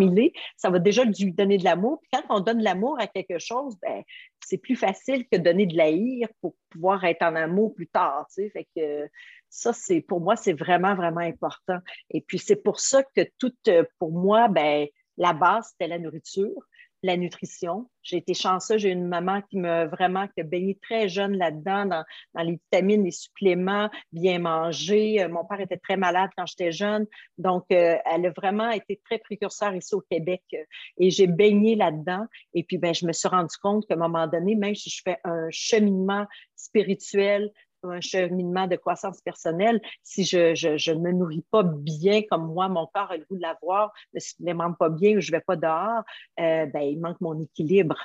il 0.02 0.18
est, 0.18 0.33
ça 0.57 0.70
va 0.70 0.78
déjà 0.78 1.04
lui 1.04 1.33
donner 1.33 1.59
de 1.59 1.64
l'amour. 1.64 2.00
Puis 2.00 2.11
quand 2.12 2.37
on 2.37 2.40
donne 2.40 2.62
l'amour 2.62 2.98
à 3.00 3.07
quelque 3.07 3.38
chose, 3.38 3.76
ben, 3.83 4.02
c'est 4.44 4.59
plus 4.59 4.76
facile 4.76 5.26
que 5.30 5.37
donner 5.37 5.66
de 5.66 5.76
l'haïr 5.76 6.28
pour 6.40 6.54
pouvoir 6.70 7.04
être 7.04 7.22
en 7.22 7.35
amour 7.35 7.74
plus 7.74 7.88
tard. 7.88 8.26
Tu 8.35 8.50
que 8.76 9.09
ça, 9.48 9.72
c'est 9.72 10.00
pour 10.00 10.20
moi, 10.20 10.37
c'est 10.37 10.52
vraiment, 10.52 10.94
vraiment 10.94 11.20
important. 11.20 11.78
Et 12.11 12.20
puis, 12.20 12.38
c'est 12.38 12.57
pour 12.57 12.80
ça 12.80 13.02
que 13.02 13.22
tout, 13.38 13.52
pour 13.98 14.12
moi, 14.12 14.48
ben, 14.48 14.87
la 15.16 15.33
base, 15.33 15.68
c'était 15.70 15.88
la 15.88 15.98
nourriture 15.98 16.61
la 17.05 17.19
nutrition. 17.19 17.90
J'ai 18.03 18.17
été 18.17 18.33
chanceuse, 18.33 18.81
j'ai 18.81 18.88
une 18.88 19.07
maman 19.07 19.43
qui 19.43 19.59
m'a 19.59 19.85
vraiment 19.85 20.27
qui 20.29 20.43
baigné 20.43 20.79
très 20.81 21.07
jeune 21.09 21.37
là-dedans, 21.37 21.85
dans, 21.85 22.05
les 22.43 22.53
vitamines, 22.53 23.05
les 23.05 23.11
suppléments, 23.11 23.90
bien 24.12 24.38
manger. 24.38 25.23
Euh, 25.23 25.29
mon 25.29 25.45
père 25.45 25.61
était 25.61 25.77
très 25.77 25.99
malade 25.99 26.31
quand 26.37 26.47
j'étais 26.47 26.73
jeune, 26.73 27.07
donc 27.37 27.64
euh, 27.73 27.97
elle 28.11 28.27
a 28.27 28.31
vraiment 28.31 28.71
été 28.71 29.01
très 29.05 29.19
précurseur 29.19 29.75
ici 29.75 29.95
au 29.95 30.01
Québec 30.01 30.43
euh, 30.55 30.64
et 30.99 31.11
j'ai 31.11 31.27
baigné 31.27 31.77
là-dedans. 31.77 32.25
Et 32.55 32.64
puis, 32.64 32.79
ben, 32.79 32.95
je 32.95 33.07
me 33.07 33.12
suis 33.12 33.29
rendu 33.29 33.55
compte 33.62 33.87
qu'à 33.87 33.95
un 33.95 33.99
moment 33.99 34.27
donné, 34.27 34.55
même 34.55 34.75
si 34.75 34.88
je 34.88 35.03
fais 35.05 35.19
un 35.25 35.47
cheminement 35.51 36.27
spirituel, 36.57 37.53
un 37.90 38.01
cheminement 38.01 38.66
de 38.66 38.77
croissance 38.77 39.20
personnelle, 39.20 39.81
si 40.03 40.25
je 40.25 40.92
ne 40.92 40.99
me 41.01 41.12
nourris 41.12 41.44
pas 41.51 41.62
bien 41.62 42.23
comme 42.23 42.53
moi, 42.53 42.68
mon 42.68 42.87
corps 42.87 43.11
a 43.11 43.16
le 43.16 43.25
goût 43.25 43.37
de 43.37 43.42
l'avoir, 43.42 43.92
ne 44.12 44.20
supplémente 44.20 44.79
pas 44.79 44.88
bien 44.88 45.16
ou 45.16 45.20
je 45.20 45.31
ne 45.31 45.37
vais 45.37 45.42
pas 45.42 45.57
dehors, 45.57 46.03
euh, 46.40 46.66
ben, 46.66 46.81
il 46.81 47.01
manque 47.01 47.20
mon 47.20 47.38
équilibre. 47.40 47.99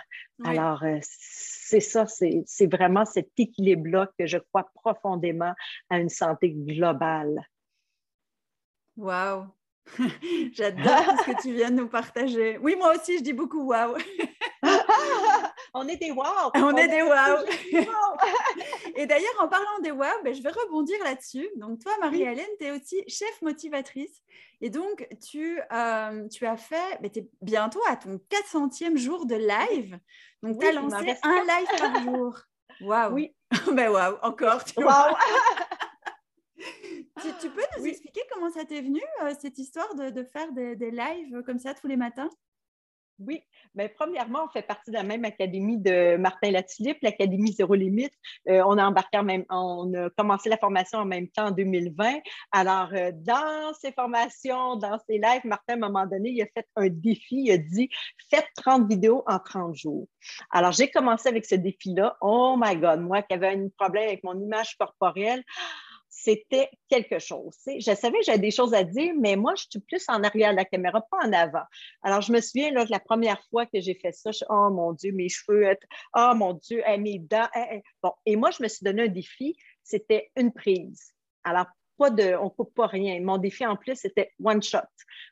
Alors, 0.44 0.84
euh, 0.84 0.98
c'est 1.02 1.80
ça, 1.80 2.06
c'est 2.08 2.72
vraiment 2.72 3.06
cet 3.06 3.32
équilibre-là 3.38 4.10
que 4.18 4.26
je 4.26 4.38
crois 4.38 4.70
profondément 4.74 5.54
à 5.89 6.00
une 6.00 6.10
santé 6.10 6.52
globale. 6.52 7.46
Wow! 8.96 9.48
J'adore 10.54 11.15
ce 11.20 11.32
que 11.32 11.42
tu 11.42 11.54
viens 11.54 11.72
de 11.72 11.78
nous 11.78 11.88
partager. 11.88 12.58
Oui, 12.58 12.76
moi 12.76 12.96
aussi, 12.96 13.18
je 13.18 13.24
dis 13.24 13.34
beaucoup 13.34 13.63
wow. 13.63 13.98
on 15.74 15.88
est 15.88 15.98
des 15.98 16.12
wow. 16.12 16.52
On, 16.56 16.76
est, 16.76 16.88
des 16.88 17.02
wow. 17.02 17.46
Et 19.00 19.06
d'ailleurs, 19.06 19.34
en 19.40 19.48
parlant 19.48 19.80
des 19.82 19.92
wow, 19.92 20.22
ben, 20.26 20.36
je 20.36 20.42
vais 20.42 20.50
rebondir 20.50 21.02
là-dessus. 21.06 21.50
Donc, 21.56 21.80
toi, 21.80 21.94
Marie-Hélène, 22.02 22.50
tu 22.60 22.66
es 22.66 22.72
aussi 22.72 23.02
chef 23.08 23.42
motivatrice. 23.42 24.22
Et 24.60 24.70
donc, 24.70 25.08
tu, 25.26 25.58
euh, 25.72 26.28
tu 26.28 26.46
as 26.46 26.58
fait, 26.58 27.00
ben, 27.02 27.10
tu 27.10 27.20
es 27.20 27.30
bientôt 27.42 27.80
à 27.88 27.96
ton 27.96 28.20
400e 28.30 28.98
jour 28.98 29.26
de 29.26 29.36
live. 29.36 29.98
Donc, 30.44 30.60
tu 30.60 30.68
as 30.68 30.74
lancé 30.74 31.16
un 31.24 31.44
live 31.46 31.80
par 31.80 32.04
jour. 32.04 32.40
Waouh. 32.82 33.14
Oui. 33.14 33.34
ben, 33.74 33.90
waouh, 33.90 34.18
encore. 34.22 34.66
Tu 34.66 34.84
wow. 34.84 35.16
tu, 37.40 37.50
peux 37.52 37.64
nous 37.78 37.86
expliquer 37.86 38.22
comment 38.34 38.52
ça 38.52 38.66
t'est 38.66 38.82
venu, 38.82 39.02
euh, 39.22 39.34
cette 39.40 39.60
histoire 39.60 39.96
de, 39.96 40.10
de 40.10 40.26
faire 40.26 40.52
des, 40.52 40.76
des 40.76 40.92
lives 40.92 41.42
comme 41.46 41.60
ça 41.60 41.74
tous 41.74 41.88
les 41.88 41.96
matins? 41.96 42.30
Oui, 43.20 43.44
mais 43.76 43.90
premièrement, 43.90 44.46
on 44.46 44.50
fait 44.50 44.62
partie 44.62 44.92
de 44.92 44.96
la 44.96 45.04
même 45.04 45.26
académie 45.26 45.78
de 45.78 46.16
Martin 46.16 46.52
Latulippe, 46.52 47.00
l'Académie 47.02 47.52
Zéro 47.52 47.76
Limite. 47.76 48.14
Euh, 48.48 48.64
on 48.66 48.78
a 48.78 48.86
embarqué 48.86 49.18
en 49.18 49.24
même, 49.24 49.44
on 49.50 49.94
a 49.94 50.10
commencé 50.12 50.48
la 50.48 50.58
formation 50.58 51.00
en 51.00 51.06
même 51.06 51.28
temps 51.28 51.48
en 51.48 51.52
2020. 51.52 52.20
Alors, 52.54 52.90
euh, 52.94 53.12
dans 53.14 53.74
ces 53.74 53.92
formations, 53.92 54.78
dans 54.78 54.98
ces 55.06 55.18
lives, 55.18 55.42
Martin, 55.44 55.74
à 55.74 55.76
un 55.76 55.80
moment 55.80 56.06
donné, 56.06 56.30
il 56.30 56.42
a 56.42 56.46
fait 56.46 56.66
un 56.78 56.88
défi. 56.88 57.44
Il 57.44 57.52
a 57.52 57.58
dit 57.58 57.90
Faites 58.30 58.48
30 58.56 58.88
vidéos 58.88 59.24
en 59.28 59.38
30 59.38 59.76
jours. 59.76 60.08
Alors, 60.52 60.72
j'ai 60.72 60.90
commencé 60.90 61.28
avec 61.28 61.46
ce 61.46 61.56
défi-là. 61.56 62.16
Oh 62.22 62.56
my 62.58 62.78
God, 62.78 63.02
moi 63.02 63.22
qui 63.22 63.34
avais 63.34 63.50
un 63.50 63.68
problème 63.78 64.08
avec 64.08 64.24
mon 64.24 64.40
image 64.40 64.78
corporelle, 64.78 65.44
c'était 66.22 66.70
quelque 66.90 67.20
chose. 67.20 67.56
Je 67.66 67.96
savais 67.96 68.20
que 68.20 68.26
j'avais 68.26 68.40
des 68.40 68.52
choses 68.52 68.74
à 68.74 68.84
dire, 68.84 69.14
mais 69.18 69.36
moi, 69.36 69.54
je 69.56 69.66
suis 69.70 69.80
plus 69.80 70.04
en 70.10 70.24
arrière 70.24 70.52
de 70.52 70.58
la 70.58 70.66
caméra, 70.66 71.02
pas 71.02 71.26
en 71.26 71.32
avant. 71.32 71.64
Alors, 72.04 72.22
je 72.22 72.34
me 72.34 72.42
souviens 72.42 72.72
de 72.72 72.92
la 72.92 73.00
première 73.00 73.42
fois 73.50 73.66
que 73.66 73.80
j'ai 73.80 73.96
fait 73.96 74.12
ça, 74.12 74.32
je, 74.32 74.44
oh 74.50 74.70
mon 74.70 74.94
Dieu, 74.94 75.14
mes 75.14 75.30
cheveux, 75.30 75.78
oh 76.16 76.34
mon 76.36 76.54
Dieu, 76.56 76.84
mes 76.98 77.20
dents. 77.20 77.48
Bon, 78.04 78.12
et 78.26 78.36
moi, 78.36 78.52
je 78.52 78.62
me 78.62 78.68
suis 78.68 78.84
donné 78.84 79.04
un 79.04 79.08
défi, 79.08 79.56
c'était 79.84 80.30
une 80.36 80.52
prise. 80.52 81.14
Alors, 81.46 81.68
pas 82.00 82.10
de, 82.10 82.34
on 82.42 82.50
coupe 82.50 82.74
pas 82.74 82.88
rien. 82.88 83.20
Mon 83.22 83.38
défi 83.38 83.66
en 83.66 83.76
plus, 83.76 83.96
c'était 83.96 84.32
one 84.44 84.64
shot. 84.64 84.80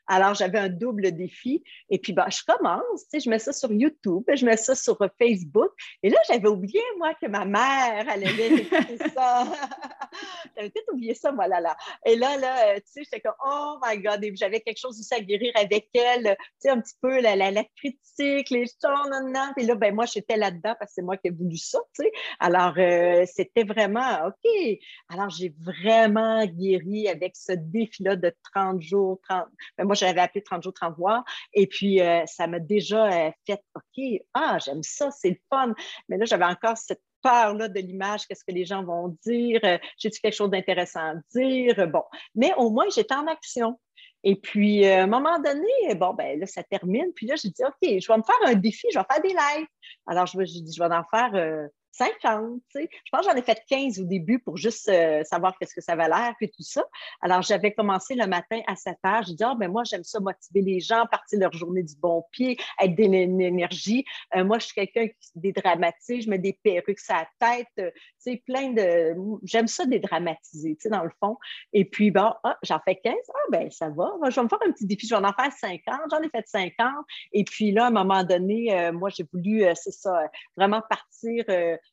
Alors, 0.06 0.34
j'avais 0.34 0.58
un 0.58 0.68
double 0.68 1.12
défi. 1.12 1.62
Et 1.90 1.98
puis, 1.98 2.12
ben, 2.12 2.26
je 2.30 2.42
commence, 2.46 3.02
tu 3.04 3.08
sais, 3.10 3.20
je 3.20 3.30
mets 3.30 3.38
ça 3.38 3.52
sur 3.52 3.72
YouTube, 3.72 4.24
je 4.34 4.44
mets 4.44 4.56
ça 4.56 4.74
sur 4.74 4.98
Facebook. 5.18 5.70
Et 6.02 6.10
là, 6.10 6.18
j'avais 6.28 6.48
oublié, 6.48 6.80
moi, 6.98 7.14
que 7.14 7.26
ma 7.26 7.44
mère, 7.44 8.06
elle 8.12 8.26
allait 8.26 8.62
écouter 8.62 8.98
ça. 9.14 9.44
j'avais 10.56 10.70
peut-être 10.70 10.92
oublié 10.92 11.14
ça, 11.14 11.32
moi, 11.32 11.48
là, 11.48 11.60
là. 11.60 11.76
Et 12.06 12.16
là, 12.16 12.36
là, 12.36 12.76
tu 12.76 12.82
sais, 12.86 13.02
j'étais 13.04 13.20
comme, 13.20 13.34
oh 13.44 13.78
my 13.84 13.98
God. 13.98 14.24
Et 14.24 14.34
j'avais 14.36 14.60
quelque 14.60 14.78
chose 14.78 14.98
aussi 14.98 15.14
à 15.14 15.20
guérir 15.20 15.52
avec 15.56 15.88
elle, 15.94 16.36
tu 16.38 16.46
sais, 16.58 16.70
un 16.70 16.80
petit 16.80 16.96
peu 17.00 17.20
la, 17.20 17.36
la, 17.36 17.64
critique, 17.76 18.50
les 18.50 18.66
choses, 18.66 19.10
non, 19.10 19.30
non. 19.30 19.52
Puis 19.56 19.66
là, 19.66 19.74
ben, 19.74 19.94
moi, 19.94 20.06
j'étais 20.06 20.36
là-dedans 20.36 20.74
parce 20.78 20.90
que 20.90 20.94
c'est 20.96 21.02
moi 21.02 21.16
qui 21.16 21.28
ai 21.28 21.30
voulu 21.30 21.56
ça, 21.56 21.78
tu 21.94 22.04
sais. 22.04 22.12
Alors, 22.40 22.74
euh, 22.78 23.24
c'était 23.26 23.64
vraiment, 23.64 24.26
OK. 24.26 24.78
Alors, 25.08 25.30
j'ai 25.30 25.54
vraiment 25.60 26.46
guéri 26.58 27.08
avec 27.08 27.36
ce 27.36 27.52
défi-là 27.52 28.16
de 28.16 28.34
30 28.52 28.80
jours, 28.80 29.20
30. 29.28 29.46
Ben, 29.76 29.84
moi, 29.84 29.94
j'avais 29.94 30.20
appelé 30.20 30.42
30 30.42 30.62
jours, 30.62 30.74
30 30.74 30.96
voix. 30.96 31.24
Et 31.52 31.66
puis, 31.66 32.00
euh, 32.00 32.24
ça 32.26 32.46
m'a 32.46 32.58
déjà 32.58 33.06
euh, 33.06 33.30
fait 33.46 33.62
OK, 33.74 34.22
ah, 34.34 34.58
j'aime 34.64 34.82
ça, 34.82 35.10
c'est 35.10 35.30
le 35.30 35.38
fun. 35.50 35.74
Mais 36.08 36.18
là, 36.18 36.24
j'avais 36.24 36.44
encore 36.44 36.76
cette 36.76 37.02
peur-là 37.22 37.68
de 37.68 37.80
l'image, 37.80 38.26
qu'est-ce 38.26 38.44
que 38.44 38.52
les 38.52 38.64
gens 38.64 38.84
vont 38.84 39.16
dire, 39.24 39.60
euh, 39.64 39.78
j'ai-tu 39.98 40.20
quelque 40.20 40.36
chose 40.36 40.50
d'intéressant 40.50 41.00
à 41.00 41.14
dire? 41.34 41.88
Bon, 41.88 42.04
mais 42.34 42.52
au 42.56 42.70
moins, 42.70 42.86
j'étais 42.94 43.14
en 43.14 43.26
action. 43.26 43.78
Et 44.24 44.36
puis, 44.36 44.84
à 44.86 45.04
un 45.04 45.06
moment 45.06 45.38
donné, 45.38 45.94
bon, 45.94 46.12
ben 46.14 46.38
là, 46.40 46.46
ça 46.46 46.62
termine. 46.64 47.12
Puis 47.14 47.26
là, 47.26 47.36
j'ai 47.36 47.50
dit, 47.50 47.62
OK, 47.64 47.76
je 47.82 48.12
vais 48.12 48.18
me 48.18 48.22
faire 48.22 48.48
un 48.48 48.54
défi, 48.54 48.86
je 48.92 48.98
vais 48.98 49.04
faire 49.10 49.22
des 49.22 49.28
lives. 49.28 49.66
Alors, 50.06 50.26
je, 50.26 50.44
je, 50.44 50.72
je 50.72 50.82
vais 50.82 50.94
en 50.94 51.04
faire 51.04 51.68
50, 51.98 52.60
tu 52.70 52.80
sais. 52.80 52.88
Je 53.04 53.10
pense 53.10 53.26
que 53.26 53.32
j'en 53.32 53.36
ai 53.36 53.42
fait 53.42 53.60
15 53.68 54.00
au 54.00 54.04
début 54.04 54.38
pour 54.38 54.56
juste 54.56 54.88
euh, 54.88 55.24
savoir 55.24 55.58
qu'est-ce 55.58 55.74
que 55.74 55.80
ça 55.80 55.92
avait 55.92 56.08
l'air, 56.08 56.34
puis 56.38 56.48
tout 56.48 56.62
ça. 56.62 56.84
Alors, 57.20 57.42
j'avais 57.42 57.72
commencé 57.72 58.14
le 58.14 58.26
matin 58.26 58.60
à 58.66 58.76
7 58.76 58.96
heures. 59.04 59.22
J'ai 59.24 59.34
dit, 59.34 59.44
ah, 59.44 59.54
ben 59.58 59.70
moi, 59.70 59.82
j'aime 59.84 60.04
ça 60.04 60.20
motiver 60.20 60.62
les 60.62 60.80
gens, 60.80 61.06
partir 61.10 61.40
leur 61.40 61.52
journée 61.52 61.82
du 61.82 61.96
bon 61.96 62.24
pied, 62.30 62.56
être 62.80 62.94
d'énergie. 62.94 64.04
Euh, 64.36 64.44
moi, 64.44 64.58
je 64.58 64.66
suis 64.66 64.74
quelqu'un 64.74 65.08
qui 65.08 65.30
dédramatise, 65.34 66.24
je 66.24 66.30
mets 66.30 66.38
des 66.38 66.58
perruques 66.62 67.00
sur 67.00 67.14
la 67.14 67.28
tête, 67.40 67.66
euh, 67.80 67.90
tu 67.90 68.32
sais, 68.32 68.42
plein 68.46 68.70
de... 68.70 69.14
J'aime 69.42 69.66
ça 69.66 69.84
dédramatiser, 69.84 70.76
tu 70.76 70.82
sais, 70.82 70.88
dans 70.88 71.04
le 71.04 71.10
fond. 71.20 71.36
Et 71.72 71.84
puis, 71.84 72.10
bon, 72.10 72.32
ah, 72.44 72.56
j'en 72.62 72.78
fais 72.84 72.96
15. 72.96 73.14
Ah, 73.28 73.38
ben 73.50 73.70
ça 73.70 73.88
va. 73.88 74.12
je 74.28 74.34
vais 74.34 74.42
me 74.42 74.48
faire 74.48 74.58
un 74.64 74.70
petit 74.70 74.86
défi. 74.86 75.06
Je 75.06 75.14
vais 75.14 75.24
en 75.24 75.32
faire 75.32 75.52
50. 75.52 76.00
J'en 76.10 76.22
ai 76.22 76.28
fait 76.28 76.46
50. 76.46 76.88
Et 77.32 77.44
puis 77.44 77.72
là, 77.72 77.84
à 77.84 77.88
un 77.88 77.90
moment 77.90 78.22
donné, 78.22 78.90
moi, 78.92 79.10
j'ai 79.10 79.24
voulu, 79.32 79.64
c'est 79.74 79.90
ça, 79.90 80.30
vraiment 80.56 80.82
partir 80.88 81.44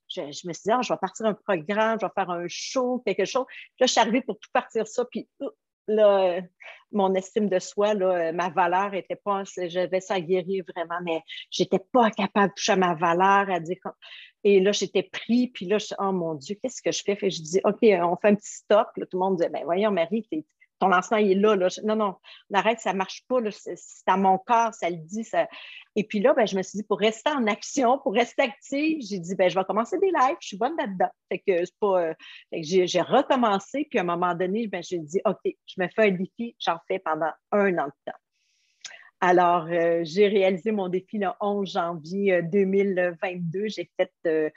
je, 0.08 0.22
me 0.22 0.32
suis 0.32 0.64
dit, 0.66 0.72
ah, 0.72 0.82
je 0.82 0.94
vais 0.94 1.00
partir 1.00 1.26
un 1.26 1.34
programme, 1.34 2.00
je 2.00 2.06
vais 2.06 2.12
faire 2.14 2.30
un 2.30 2.46
show, 2.48 3.02
quelque 3.06 3.26
chose. 3.26 3.46
Là, 3.80 3.86
je 3.88 3.92
suis 3.92 4.02
arrivée 4.02 4.22
pour 4.22 4.40
tout 4.40 4.50
partir 4.54 4.88
ça, 4.88 5.06
puis 5.06 5.28
là, 5.88 6.42
mon 6.92 7.14
estime 7.16 7.50
de 7.50 7.60
soi, 7.60 7.94
là, 7.94 8.32
ma 8.32 8.50
valeur 8.50 8.94
était 8.94 9.16
pas, 9.16 9.44
j'avais 9.68 10.02
ça 10.02 10.20
guérir 10.20 10.64
vraiment, 10.76 11.00
mais 11.04 11.22
j'étais 11.52 11.80
pas 11.80 12.10
capable 12.12 12.50
de 12.50 12.54
toucher 12.54 12.74
à 12.74 12.78
ma 12.78 12.96
valeur, 12.96 13.50
à 13.50 13.60
dire, 13.60 13.78
et 14.44 14.60
là, 14.60 14.72
j'étais 14.72 15.02
pris, 15.02 15.48
puis 15.48 15.66
là, 15.66 15.80
je, 15.80 15.96
oh 15.98 16.12
mon 16.12 16.36
Dieu, 16.36 16.56
qu'est-ce 16.62 16.82
que 16.82 16.92
je 16.92 17.02
fais? 17.04 17.16
Fait 17.16 17.32
je 17.32 17.42
dis, 17.42 17.60
OK, 17.64 17.80
on 17.82 18.16
fait 18.16 18.28
un 18.28 18.36
petit 18.36 18.54
stop. 18.58 18.90
Là, 18.96 19.08
tout 19.08 19.18
le 19.18 19.26
monde 19.26 19.38
dit, 19.40 19.48
ben 19.52 19.64
voyons, 19.64 19.90
Marie, 19.90 20.28
ton 20.80 20.88
lancement 20.88 21.18
il 21.18 21.32
est 21.32 21.36
là, 21.36 21.56
là. 21.56 21.68
Non, 21.84 21.96
non, 21.96 22.16
on 22.50 22.58
arrête, 22.58 22.80
ça 22.80 22.94
ne 22.94 22.98
marche 22.98 23.24
pas. 23.28 23.40
C'est 23.52 23.78
à 24.08 24.18
mon 24.18 24.38
corps, 24.38 24.74
ça 24.74 24.90
le 24.90 24.98
dit. 24.98 25.28
Et 25.96 26.04
puis 26.04 26.20
là, 26.20 26.34
ben, 26.34 26.46
je 26.46 26.58
me 26.58 26.62
suis 26.62 26.78
dit, 26.78 26.84
pour 26.84 27.00
rester 27.00 27.32
en 27.32 27.48
action, 27.48 28.00
pour 28.00 28.14
rester 28.14 28.44
active, 28.44 29.00
j'ai 29.02 29.20
dit, 29.20 29.36
ben, 29.36 29.50
je 29.50 29.58
vais 29.58 29.66
commencer 29.66 29.98
des 30.00 30.12
lives, 30.12 30.38
je 30.42 30.48
suis 30.48 30.58
bonne 30.58 30.76
là-dedans. 30.78 31.10
Fait 31.30 31.40
que 31.40 31.66
c'est 31.66 31.80
pas. 31.80 32.02
Euh, 32.02 32.14
j'ai 32.52 33.02
recommencé, 33.02 33.88
puis 33.90 34.00
à 34.00 34.02
un 34.02 34.06
moment 34.06 34.36
donné, 34.36 34.68
ben, 34.68 34.84
j'ai 34.84 35.00
dit, 35.00 35.22
OK, 35.26 35.40
je 35.44 35.82
me 35.82 35.88
fais 35.88 36.10
un 36.10 36.12
défi, 36.12 36.56
j'en 36.60 36.78
fais 36.88 37.00
pendant 37.00 37.32
un 37.52 37.78
an 37.78 37.86
de 37.86 38.12
temps. 38.12 38.18
Alors, 39.22 39.68
euh, 39.72 40.02
j'ai 40.04 40.28
réalisé 40.28 40.72
mon 40.72 40.90
défi 40.90 41.18
le 41.18 41.30
11 41.40 41.72
janvier 41.72 42.42
2022. 42.44 43.60
Euh, 43.60 43.68
j'ai 43.70 43.90
fait, 43.98 44.12
euh, 44.28 44.50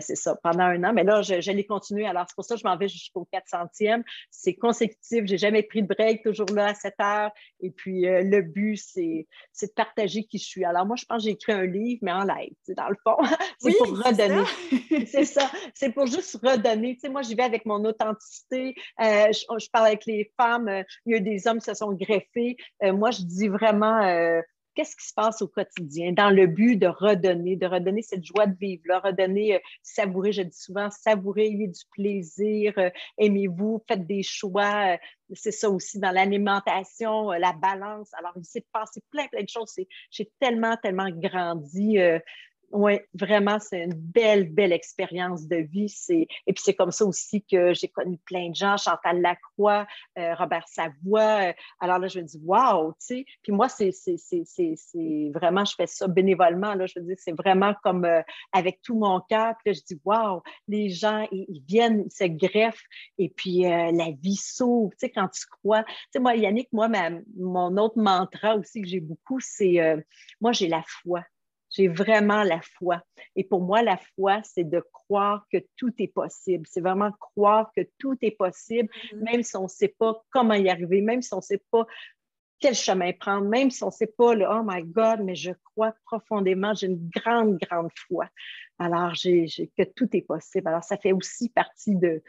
c'est 0.00 0.14
ça, 0.14 0.36
pendant 0.42 0.64
un 0.64 0.84
an. 0.84 0.92
Mais 0.92 1.02
là, 1.02 1.22
je, 1.22 1.50
l'ai 1.50 1.66
continué. 1.66 2.06
Alors, 2.06 2.24
c'est 2.28 2.36
pour 2.36 2.44
ça 2.44 2.54
que 2.54 2.60
je 2.60 2.66
m'en 2.66 2.76
vais 2.76 2.88
jusqu'au 2.88 3.26
400e. 3.32 4.04
C'est 4.30 4.54
consécutif. 4.54 5.26
Je 5.26 5.32
n'ai 5.32 5.38
jamais 5.38 5.62
pris 5.64 5.82
de 5.82 5.88
break, 5.88 6.22
toujours 6.22 6.46
là 6.54 6.68
à 6.68 6.74
7 6.74 6.94
heures. 7.02 7.30
Et 7.60 7.70
puis, 7.70 8.02
le 8.02 8.42
but, 8.42 8.76
c'est, 8.76 9.26
de 9.60 9.72
partager 9.74 10.24
qui 10.24 10.38
je 10.38 10.44
suis. 10.44 10.64
Alors, 10.64 10.86
moi, 10.86 10.96
je 10.96 11.04
pense 11.04 11.18
que 11.18 11.24
j'ai 11.24 11.34
écrit 11.34 11.52
un 11.52 11.66
livre, 11.66 11.98
mais 12.02 12.12
en 12.12 12.22
live, 12.22 12.54
dans 12.76 12.88
le 12.88 12.96
fond. 13.02 13.16
c'est 13.58 13.76
pour 13.76 13.88
redonner. 13.88 14.44
c'est 15.06 15.24
ça. 15.24 15.50
C'est 15.74 15.90
pour 15.90 16.06
juste 16.06 16.38
redonner. 16.42 16.94
Tu 16.94 17.00
sais, 17.00 17.08
moi, 17.08 17.22
j'y 17.22 17.34
vais 17.34 17.42
avec 17.42 17.66
mon 17.66 17.84
authenticité. 17.84 18.74
Je, 19.00 19.70
parle 19.70 19.86
avec 19.86 20.06
les 20.06 20.32
femmes. 20.36 20.84
il 21.06 21.12
y 21.12 21.16
a 21.16 21.20
des 21.20 21.48
hommes 21.48 21.58
qui 21.58 21.64
se 21.64 21.74
sont 21.74 21.92
greffés. 21.92 22.56
moi, 22.82 23.10
je 23.10 23.22
dis 23.22 23.48
vraiment 23.48 23.95
euh, 24.02 24.42
qu'est-ce 24.74 24.96
qui 24.96 25.06
se 25.06 25.14
passe 25.14 25.42
au 25.42 25.48
quotidien 25.48 26.12
dans 26.12 26.30
le 26.30 26.46
but 26.46 26.76
de 26.76 26.86
redonner, 26.86 27.56
de 27.56 27.66
redonner 27.66 28.02
cette 28.02 28.24
joie 28.24 28.46
de 28.46 28.56
vivre, 28.56 28.82
là, 28.86 29.00
redonner, 29.00 29.56
euh, 29.56 29.58
savourer, 29.82 30.32
je 30.32 30.42
dis 30.42 30.58
souvent, 30.58 30.90
savourer, 30.90 31.46
ayez 31.46 31.68
du 31.68 31.80
plaisir, 31.92 32.74
euh, 32.78 32.90
aimez-vous, 33.18 33.82
faites 33.88 34.06
des 34.06 34.22
choix. 34.22 34.98
c'est 35.32 35.52
ça 35.52 35.70
aussi 35.70 35.98
dans 35.98 36.10
l'alimentation, 36.12 37.30
la 37.30 37.52
balance. 37.52 38.12
Alors, 38.14 38.32
il 38.36 38.44
s'est 38.44 38.66
passé 38.72 39.00
plein, 39.10 39.26
plein 39.28 39.42
de 39.42 39.48
choses. 39.48 39.74
J'ai 40.10 40.30
tellement, 40.40 40.76
tellement 40.82 41.10
grandi 41.10 41.98
oui, 42.72 42.98
vraiment, 43.14 43.58
c'est 43.60 43.84
une 43.84 43.94
belle, 43.94 44.52
belle 44.52 44.72
expérience 44.72 45.46
de 45.46 45.56
vie. 45.56 45.92
Et 46.10 46.52
puis, 46.52 46.62
c'est 46.64 46.74
comme 46.74 46.90
ça 46.90 47.04
aussi 47.04 47.42
que 47.44 47.72
j'ai 47.74 47.88
connu 47.88 48.18
plein 48.18 48.50
de 48.50 48.54
gens, 48.54 48.76
Chantal 48.76 49.20
Lacroix, 49.20 49.86
euh, 50.18 50.34
Robert 50.34 50.66
Savoie. 50.68 51.54
Alors 51.80 51.98
là, 51.98 52.08
je 52.08 52.20
me 52.20 52.24
dis, 52.24 52.40
waouh, 52.42 52.92
tu 52.92 52.96
sais. 52.98 53.24
Puis 53.42 53.52
moi, 53.52 53.68
c'est 53.68 53.92
vraiment, 55.32 55.64
je 55.64 55.74
fais 55.76 55.86
ça 55.86 56.08
bénévolement. 56.08 56.74
Là, 56.74 56.86
je 56.86 56.98
veux 56.98 57.06
dire, 57.06 57.16
c'est 57.18 57.36
vraiment 57.36 57.74
comme 57.84 58.04
euh, 58.04 58.22
avec 58.52 58.82
tout 58.82 58.96
mon 58.98 59.20
cœur. 59.20 59.54
Puis 59.58 59.72
là, 59.72 59.80
je 59.80 59.94
dis, 59.94 60.00
waouh, 60.04 60.42
les 60.66 60.88
gens, 60.88 61.26
ils, 61.30 61.62
viennent, 61.66 62.04
ils 62.06 62.12
se 62.12 62.24
greffent 62.24 62.84
et 63.18 63.28
puis 63.28 63.66
euh, 63.66 63.92
la 63.92 64.10
vie 64.20 64.36
s'ouvre. 64.36 64.90
Tu 64.92 65.06
sais, 65.06 65.10
quand 65.10 65.28
tu 65.28 65.46
crois. 65.46 65.84
Tu 65.84 65.92
sais, 66.12 66.18
moi, 66.18 66.34
Yannick, 66.34 66.68
moi, 66.72 66.88
mon 67.36 67.76
autre 67.76 67.98
mantra 67.98 68.56
aussi 68.56 68.82
que 68.82 68.88
j'ai 68.88 69.00
beaucoup, 69.00 69.40
c'est 69.40 70.04
moi, 70.40 70.52
j'ai 70.52 70.68
la 70.68 70.82
foi. 70.86 71.22
J'ai 71.76 71.88
vraiment 71.88 72.42
la 72.42 72.60
foi. 72.62 73.02
Et 73.34 73.44
pour 73.44 73.60
moi, 73.60 73.82
la 73.82 73.98
foi, 74.14 74.40
c'est 74.42 74.64
de 74.64 74.82
croire 74.92 75.46
que 75.52 75.58
tout 75.76 75.92
est 75.98 76.08
possible. 76.08 76.66
C'est 76.66 76.80
vraiment 76.80 77.12
croire 77.12 77.70
que 77.76 77.82
tout 77.98 78.16
est 78.22 78.30
possible, 78.30 78.88
mm-hmm. 78.88 79.22
même 79.22 79.42
si 79.42 79.56
on 79.56 79.64
ne 79.64 79.68
sait 79.68 79.94
pas 79.98 80.22
comment 80.30 80.54
y 80.54 80.70
arriver, 80.70 81.02
même 81.02 81.20
si 81.20 81.34
on 81.34 81.38
ne 81.38 81.42
sait 81.42 81.62
pas 81.70 81.86
quel 82.58 82.74
chemin 82.74 83.12
prendre, 83.12 83.46
même 83.46 83.70
si 83.70 83.82
on 83.82 83.88
ne 83.88 83.92
sait 83.92 84.06
pas 84.06 84.34
le 84.34 84.46
Oh 84.48 84.62
my 84.64 84.82
God, 84.84 85.20
mais 85.22 85.34
je 85.34 85.52
crois 85.62 85.94
profondément, 86.06 86.72
j'ai 86.72 86.86
une 86.86 87.10
grande, 87.10 87.58
grande 87.58 87.90
foi. 88.08 88.26
Alors, 88.78 89.14
j'ai, 89.14 89.46
que 89.76 89.82
tout 89.82 90.08
est 90.16 90.22
possible. 90.22 90.66
Alors, 90.68 90.82
ça 90.82 90.96
fait 90.96 91.12
aussi 91.12 91.50
partie 91.50 91.94
de, 91.94 92.22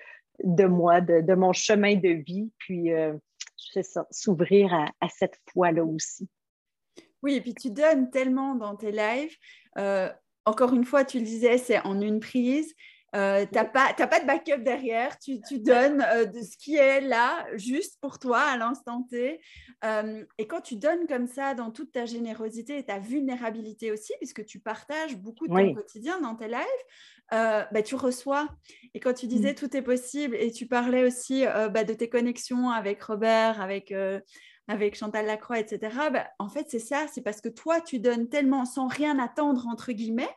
de 0.44 0.66
moi, 0.66 1.00
de, 1.00 1.34
mon 1.36 1.54
chemin 1.54 1.96
de 1.96 2.10
vie. 2.10 2.52
Puis, 2.58 2.92
euh, 2.92 3.14
je 3.58 3.72
fais 3.72 3.84
ça, 3.84 4.06
s'ouvrir 4.12 4.74
à 4.74 5.10
cette 5.10 5.40
foi-là 5.54 5.86
aussi. 5.86 6.28
Oui, 7.24 7.36
et 7.36 7.42
puis 7.42 7.54
tu 7.54 7.72
donnes 7.72 8.10
tellement 8.10 8.56
dans 8.56 8.76
tes 8.76 8.92
lives. 8.92 9.36
Euh, 9.78 10.10
encore 10.46 10.74
une 10.74 10.86
fois, 10.86 11.04
tu 11.04 11.20
le 11.20 11.26
disais, 11.26 11.58
c'est 11.58 11.80
en 11.86 12.00
une 12.00 12.20
prise. 12.20 12.74
Euh, 13.16 13.46
tu 13.46 13.56
n'as 13.56 13.66
pas, 13.66 13.94
pas, 13.94 14.20
de 14.20 14.26
backup 14.26 14.64
derrière, 14.64 15.18
tu, 15.18 15.40
tu 15.42 15.60
donnes 15.60 16.06
euh, 16.14 16.26
de 16.26 16.42
ce 16.42 16.58
qui 16.58 16.76
est 16.76 17.00
là, 17.00 17.46
juste 17.54 18.00
pour 18.02 18.20
toi, 18.20 18.40
à 18.40 18.58
l'instant 18.58 19.04
T. 19.10 19.40
Euh, 19.86 20.24
et 20.38 20.46
quand 20.46 20.60
tu 20.60 20.76
donnes 20.76 21.08
comme 21.08 21.26
ça, 21.28 21.54
dans 21.54 21.72
toute 21.72 21.94
ta 21.94 22.06
générosité 22.06 22.78
et 22.78 22.86
ta 22.86 23.00
vulnérabilité 23.00 23.92
aussi, 23.92 24.14
puisque 24.20 24.46
tu 24.46 24.60
partages 24.60 25.16
beaucoup 25.16 25.48
de 25.48 25.54
ton 25.54 25.74
quotidien 25.74 26.20
dans 26.20 26.36
tes 26.36 26.48
lives, 26.48 26.64
bah, 27.32 27.82
tu 27.84 27.96
reçois. 27.96 28.50
Et 28.94 29.00
quand 29.00 29.14
tu 29.14 29.28
disais 29.28 29.54
mmh. 29.54 29.56
tout 29.56 29.78
est 29.78 29.82
possible, 29.82 30.36
et 30.36 30.52
tu 30.52 30.68
parlais 30.68 31.04
aussi 31.04 31.46
bah, 31.46 31.86
de 31.86 31.94
tes 31.94 32.10
connexions 32.10 32.70
avec 32.70 33.02
Robert, 33.04 33.62
avec 33.62 33.94
avec 34.68 34.96
Chantal 34.96 35.26
Lacroix, 35.26 35.60
etc., 35.60 35.80
bah, 36.12 36.28
en 36.40 36.50
fait, 36.50 36.66
c'est 36.70 36.80
ça, 36.80 37.06
c'est 37.12 37.22
parce 37.22 37.42
que 37.42 37.50
toi, 37.50 37.82
tu 37.82 38.00
donnes 38.00 38.30
tellement 38.30 38.66
sans 38.66 38.88
rien 38.88 39.18
attendre, 39.20 39.68
entre 39.68 39.92
guillemets, 39.92 40.30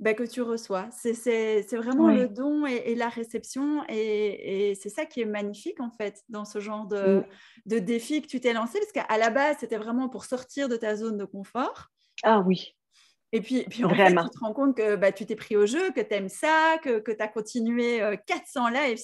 bah, 0.00 0.14
que 0.14 0.24
tu 0.24 0.42
reçois. 0.42 0.88
C'est 0.90 1.64
vraiment 1.72 2.08
le 2.08 2.28
don 2.28 2.66
et, 2.66 2.94
la 2.94 3.08
réception. 3.08 3.84
Et, 3.88 4.76
c'est 4.80 4.88
ça 4.88 5.06
qui 5.06 5.20
est 5.20 5.26
magnifique, 5.26 5.80
en 5.80 5.90
fait, 5.90 6.22
dans 6.28 6.44
ce 6.44 6.60
genre 6.60 6.86
de, 6.86 7.22
de 7.66 7.78
défi 7.78 8.22
que 8.22 8.26
tu 8.26 8.40
t'es 8.40 8.52
lancé, 8.52 8.78
parce 8.78 8.92
qu'à 8.92 9.18
la 9.18 9.30
base, 9.30 9.56
c'était 9.60 9.78
vraiment 9.78 10.08
pour 10.08 10.24
sortir 10.24 10.68
de 10.68 10.76
ta 10.76 10.96
zone 10.96 11.16
de 11.16 11.24
confort. 11.24 11.88
Ah 12.22 12.40
oui. 12.40 12.77
Et 13.32 13.42
puis, 13.42 13.64
puis 13.68 13.84
en 13.84 13.90
Fait, 13.90 14.08
tu 14.08 14.14
te 14.14 14.38
rends 14.40 14.54
compte 14.54 14.76
que 14.76 14.96
bah, 14.96 15.12
tu 15.12 15.26
t'es 15.26 15.36
pris 15.36 15.56
au 15.56 15.66
jeu, 15.66 15.90
que 15.90 16.00
tu 16.00 16.14
aimes 16.14 16.30
ça, 16.30 16.78
que, 16.82 16.98
que 16.98 17.12
tu 17.12 17.20
as 17.20 17.28
continué 17.28 18.00
400 18.26 18.66
euh, 18.66 18.70
lives. 18.70 18.98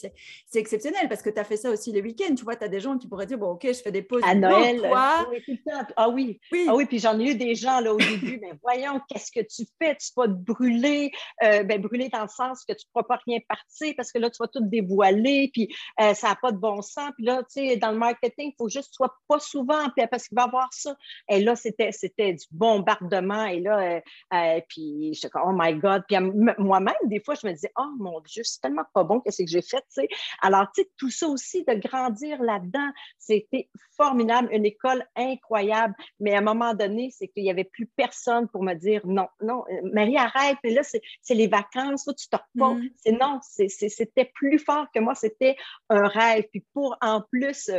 C'est 0.47 0.59
exceptionnel 0.59 1.09
parce 1.09 1.21
que 1.21 1.29
tu 1.29 1.39
as 1.39 1.45
fait 1.45 1.59
ça 1.59 1.71
aussi 1.71 1.93
les 1.93 2.01
week-ends. 2.01 2.35
Tu 2.35 2.43
vois, 2.43 2.57
tu 2.57 2.65
as 2.65 2.69
des 2.69 2.81
gens 2.81 2.97
qui 2.97 3.07
pourraient 3.07 3.27
dire 3.27 3.37
Bon, 3.37 3.51
OK, 3.51 3.67
je 3.67 3.83
fais 3.83 3.93
des 3.93 4.03
pauses. 4.03 4.23
À 4.25 4.35
Noël. 4.35 4.81
Oui, 4.83 4.89
ah 4.95 6.09
oui. 6.09 6.41
oui. 6.53 6.67
Ah 6.69 6.75
oui, 6.75 6.87
puis 6.87 6.99
j'en 6.99 7.19
ai 7.19 7.33
eu 7.33 7.35
des 7.35 7.55
gens 7.55 7.81
là, 7.81 7.93
au 7.93 7.99
début. 7.99 8.39
mais 8.41 8.53
voyons, 8.63 8.99
qu'est-ce 9.09 9.31
que 9.31 9.41
tu 9.41 9.69
fais? 9.79 9.95
Tu 9.97 10.09
vas 10.17 10.27
te 10.27 10.33
brûler. 10.33 11.11
Euh, 11.43 11.63
ben, 11.65 11.81
brûler 11.81 12.09
dans 12.09 12.23
le 12.23 12.29
sens 12.29 12.65
que 12.65 12.73
tu 12.73 12.87
ne 12.87 12.93
pourras 12.93 13.17
pas 13.17 13.23
rien 13.27 13.39
partir 13.47 13.93
parce 13.97 14.11
que 14.11 14.19
là, 14.19 14.31
tu 14.31 14.39
vas 14.41 14.49
tout 14.49 14.63
dévoiler. 14.63 15.51
Puis 15.53 15.69
euh, 16.01 16.15
ça 16.15 16.29
n'a 16.29 16.37
pas 16.37 16.53
de 16.53 16.59
bon 16.59 16.81
sens. 16.81 17.11
Puis 17.17 17.27
là, 17.27 17.43
tu 17.43 17.69
sais, 17.69 17.77
dans 17.77 17.91
le 17.91 17.99
marketing, 17.99 18.53
il 18.53 18.55
faut 18.57 18.71
juste 18.71 18.87
que 18.87 18.93
tu 18.93 18.97
sois 18.97 19.15
pas 19.29 19.39
souvent 19.39 19.85
parce 20.11 20.29
qu'il 20.29 20.37
va 20.37 20.45
y 20.45 20.47
avoir 20.47 20.73
ça. 20.73 20.97
Et 21.29 21.41
là, 21.41 21.55
c'était 21.57 22.33
du 22.33 22.47
bombardement. 22.51 23.45
Et 23.45 23.61
là, 23.61 24.01
euh, 24.33 24.61
puis 24.69 25.15
j'étais 25.15 25.29
comme, 25.31 25.43
oh 25.47 25.57
my 25.57 25.75
God. 25.75 26.03
Puis 26.09 26.17
moi-même, 26.59 26.95
des 27.05 27.21
fois, 27.21 27.35
je 27.35 27.47
me 27.47 27.53
disais, 27.53 27.73
oh 27.79 27.91
mon 27.99 28.21
Dieu, 28.21 28.43
c'est 28.45 28.61
tellement 28.61 28.85
pas 28.93 29.05
bon, 29.05 29.21
qu'est-ce 29.21 29.43
que 29.43 29.49
j'ai 29.49 29.63
fait, 29.63 29.79
tu 29.79 30.03
sais. 30.03 30.09
Alors, 30.43 30.67
tu 30.75 30.83
sais, 30.83 30.91
tout 30.97 31.11
ça 31.11 31.29
aussi, 31.29 31.65
de 31.65 31.75
grandir 31.75 32.43
là-dedans, 32.43 32.91
c'était 33.19 33.69
formidable, 33.97 34.49
une 34.53 34.67
école 34.67 35.05
incroyable. 35.17 35.95
Mais 36.21 36.35
à 36.35 36.39
un 36.39 36.43
moment 36.43 36.75
donné, 36.75 37.11
c'est 37.11 37.29
qu'il 37.29 37.45
n'y 37.45 37.51
avait 37.51 37.65
plus 37.65 37.87
personne 37.87 38.49
pour 38.49 38.63
me 38.63 38.75
dire, 38.75 39.01
non, 39.07 39.29
non, 39.41 39.65
euh, 39.71 39.91
Marie, 39.93 40.17
arrête, 40.17 40.57
mais 40.65 40.71
là, 40.71 40.83
c'est 40.83 41.35
les 41.35 41.47
vacances, 41.47 42.07
là, 42.07 42.15
tu 42.15 42.29
te 42.29 42.37
reposes. 42.37 42.83
Mm. 42.83 42.89
C'est 42.97 43.13
non, 43.13 43.41
c'était 43.43 44.31
plus 44.35 44.59
fort 44.59 44.87
que 44.93 45.01
moi, 45.01 45.15
c'était 45.15 45.57
un 45.89 46.07
rêve. 46.07 46.45
Puis 46.51 46.65
pour 46.73 46.97
en 47.01 47.21
plus 47.21 47.71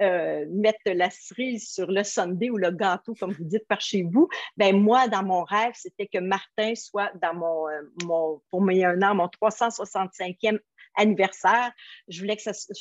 euh, 0.00 0.46
mettre 0.50 0.80
la 0.86 1.10
cerise 1.10 1.70
sur 1.70 1.90
le 1.90 2.04
sundae 2.04 2.50
ou 2.50 2.56
le 2.56 2.70
gâteau, 2.70 3.14
comme 3.18 3.32
vous 3.32 3.44
dites 3.44 3.66
par 3.66 3.80
chez 3.80 4.02
vous, 4.02 4.28
ben 4.56 4.76
moi, 4.76 5.08
dans 5.08 5.22
mon 5.22 5.44
rêve, 5.44 5.72
c'était 5.82 6.06
que 6.06 6.18
Martin 6.18 6.74
soit 6.74 7.10
dans 7.20 7.34
mon, 7.34 7.68
euh, 7.68 7.82
mon 8.04 8.42
pour 8.50 8.62
mes 8.62 8.84
un 8.84 9.00
an, 9.02 9.14
mon 9.14 9.26
365e 9.26 10.58
anniversaire. 10.96 11.72
Je 12.08 12.20
voulais 12.20 12.36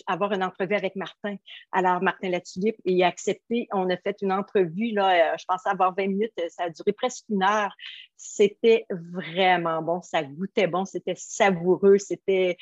avoir 0.08 0.34
une 0.34 0.44
entrevue 0.44 0.76
avec 0.76 0.96
Martin. 0.96 1.36
Alors, 1.72 2.02
Martin 2.02 2.30
Latulippe, 2.30 2.78
il 2.86 3.02
a 3.04 3.08
accepté. 3.08 3.68
On 3.72 3.90
a 3.90 3.98
fait 3.98 4.18
une 4.22 4.32
entrevue, 4.32 4.92
là, 4.92 5.34
euh, 5.34 5.38
je 5.40 5.46
pensais 5.48 5.70
avoir 5.70 5.96
20 5.96 6.08
minutes, 6.08 6.34
ça 6.50 6.64
a 6.64 6.70
duré 6.70 6.92
presque 6.92 7.26
une 7.30 7.44
heure. 7.44 7.74
C'était 8.18 8.86
vraiment 8.90 9.82
bon, 9.82 10.02
ça 10.02 10.24
goûtait 10.24 10.68
bon, 10.68 10.86
c'était 10.86 11.16
savoureux, 11.16 11.98
c'était 11.98 12.58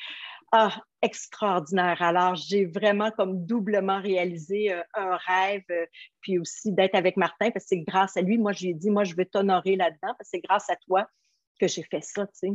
ah, 0.52 0.82
extraordinaire. 1.02 2.02
Alors, 2.02 2.36
j'ai 2.36 2.66
vraiment 2.66 3.12
comme 3.12 3.46
doublement 3.46 4.02
réalisé 4.02 4.74
euh, 4.74 4.82
un 4.96 5.18
rêve, 5.18 5.64
euh, 5.72 5.86
puis 6.22 6.40
aussi 6.40 6.72
d'être 6.72 6.96
avec 6.96 7.18
Martin, 7.18 7.52
parce 7.52 7.66
que 7.66 7.70
c'est 7.70 7.82
grâce 7.82 8.18
à 8.18 8.22
lui, 8.22 8.38
moi, 8.38 8.52
je 8.52 8.64
lui 8.64 8.72
ai 8.72 8.74
dit, 8.74 8.90
moi, 8.90 9.04
je 9.04 9.16
vais 9.16 9.26
t'honorer 9.26 9.76
là-dedans, 9.76 10.14
parce 10.18 10.18
que 10.18 10.28
c'est 10.32 10.42
grâce 10.42 10.70
à 10.70 10.76
toi 10.88 11.08
que 11.60 11.68
j'ai 11.68 11.84
fait 11.84 12.04
ça, 12.04 12.26
tu 12.28 12.34
sais. 12.34 12.52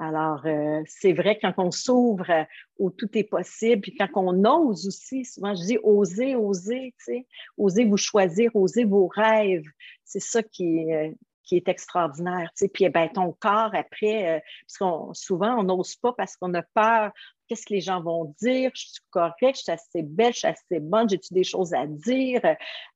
Alors, 0.00 0.46
euh, 0.46 0.80
c'est 0.86 1.12
vrai, 1.12 1.38
quand 1.40 1.54
on 1.58 1.72
s'ouvre 1.72 2.46
où 2.78 2.90
tout 2.90 3.10
est 3.18 3.24
possible, 3.24 3.82
puis 3.82 3.96
quand 3.96 4.08
on 4.14 4.44
ose 4.44 4.86
aussi, 4.86 5.24
souvent 5.24 5.56
je 5.56 5.64
dis 5.64 5.78
oser, 5.82 6.36
oser, 6.36 6.94
tu 6.98 7.04
sais, 7.04 7.26
oser 7.56 7.84
vous 7.84 7.96
choisir, 7.96 8.54
oser 8.54 8.84
vos 8.84 9.08
rêves, 9.08 9.66
c'est 10.04 10.20
ça 10.20 10.40
qui 10.44 10.78
est, 10.78 11.16
qui 11.48 11.56
est 11.56 11.68
extraordinaire. 11.68 12.50
Tu 12.56 12.64
sais. 12.64 12.68
Puis 12.68 12.88
ben, 12.90 13.08
ton 13.08 13.32
corps, 13.40 13.70
après, 13.74 14.36
euh, 14.36 14.40
parce 14.78 15.18
souvent, 15.18 15.58
on 15.58 15.62
n'ose 15.64 15.96
pas 15.96 16.12
parce 16.12 16.36
qu'on 16.36 16.52
a 16.54 16.62
peur. 16.62 17.10
Qu'est-ce 17.48 17.64
que 17.64 17.72
les 17.72 17.80
gens 17.80 18.02
vont 18.02 18.34
dire? 18.40 18.70
Je 18.74 18.82
suis 18.82 19.02
correcte, 19.10 19.56
je 19.56 19.62
suis 19.62 19.72
assez 19.72 20.02
belle, 20.02 20.34
je 20.34 20.40
suis 20.40 20.48
assez 20.48 20.80
bonne, 20.80 21.08
j'ai-tu 21.08 21.32
des 21.32 21.44
choses 21.44 21.72
à 21.72 21.86
dire? 21.86 22.42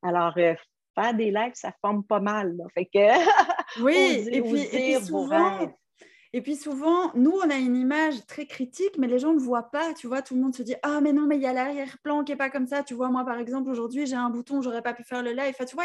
Alors, 0.03 0.35
euh, 0.37 0.55
faire 0.95 1.15
des 1.15 1.31
lives, 1.31 1.55
ça 1.55 1.73
forme 1.81 2.05
pas 2.05 2.21
mal. 2.21 2.57
Fait 2.75 2.85
que, 2.85 2.99
oui, 3.83 4.29
et, 4.31 4.43
puis, 4.43 4.61
et, 4.61 4.97
puis, 4.99 5.07
souvent, 5.07 5.73
et 6.35 6.41
puis 6.43 6.57
souvent, 6.57 7.13
nous, 7.15 7.33
on 7.33 7.51
a 7.51 7.57
une 7.57 7.77
image 7.77 8.27
très 8.27 8.47
critique, 8.47 8.97
mais 8.99 9.07
les 9.07 9.19
gens 9.19 9.31
ne 9.31 9.39
le 9.39 9.43
voient 9.43 9.71
pas. 9.71 9.95
Tu 9.95 10.07
vois, 10.07 10.21
tout 10.21 10.35
le 10.35 10.41
monde 10.41 10.55
se 10.55 10.63
dit 10.63 10.75
Ah, 10.83 11.01
mais 11.03 11.13
non, 11.13 11.27
mais 11.27 11.37
il 11.37 11.43
y 11.43 11.47
a 11.47 11.53
l'arrière-plan 11.53 12.25
qui 12.25 12.33
n'est 12.33 12.37
pas 12.37 12.51
comme 12.51 12.67
ça. 12.67 12.83
Tu 12.83 12.93
vois, 12.95 13.09
moi, 13.09 13.25
par 13.25 13.39
exemple, 13.39 13.71
aujourd'hui, 13.71 14.07
j'ai 14.07 14.17
un 14.17 14.29
bouton, 14.31 14.61
j'aurais 14.61 14.83
pas 14.83 14.95
pu 14.95 15.05
faire 15.05 15.23
le 15.23 15.33
live. 15.33 15.51
Enfin, 15.51 15.65
tu 15.65 15.75
vois, 15.75 15.85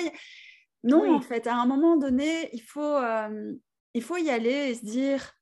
non, 0.83 1.13
en 1.13 1.21
fait, 1.21 1.47
à 1.47 1.55
un 1.55 1.65
moment 1.65 1.97
donné, 1.97 2.49
il 2.53 2.61
faut, 2.61 2.81
euh, 2.81 3.53
il 3.93 4.03
faut 4.03 4.17
y 4.17 4.29
aller 4.29 4.69
et 4.69 4.75
se 4.75 4.85
dire 4.85 5.33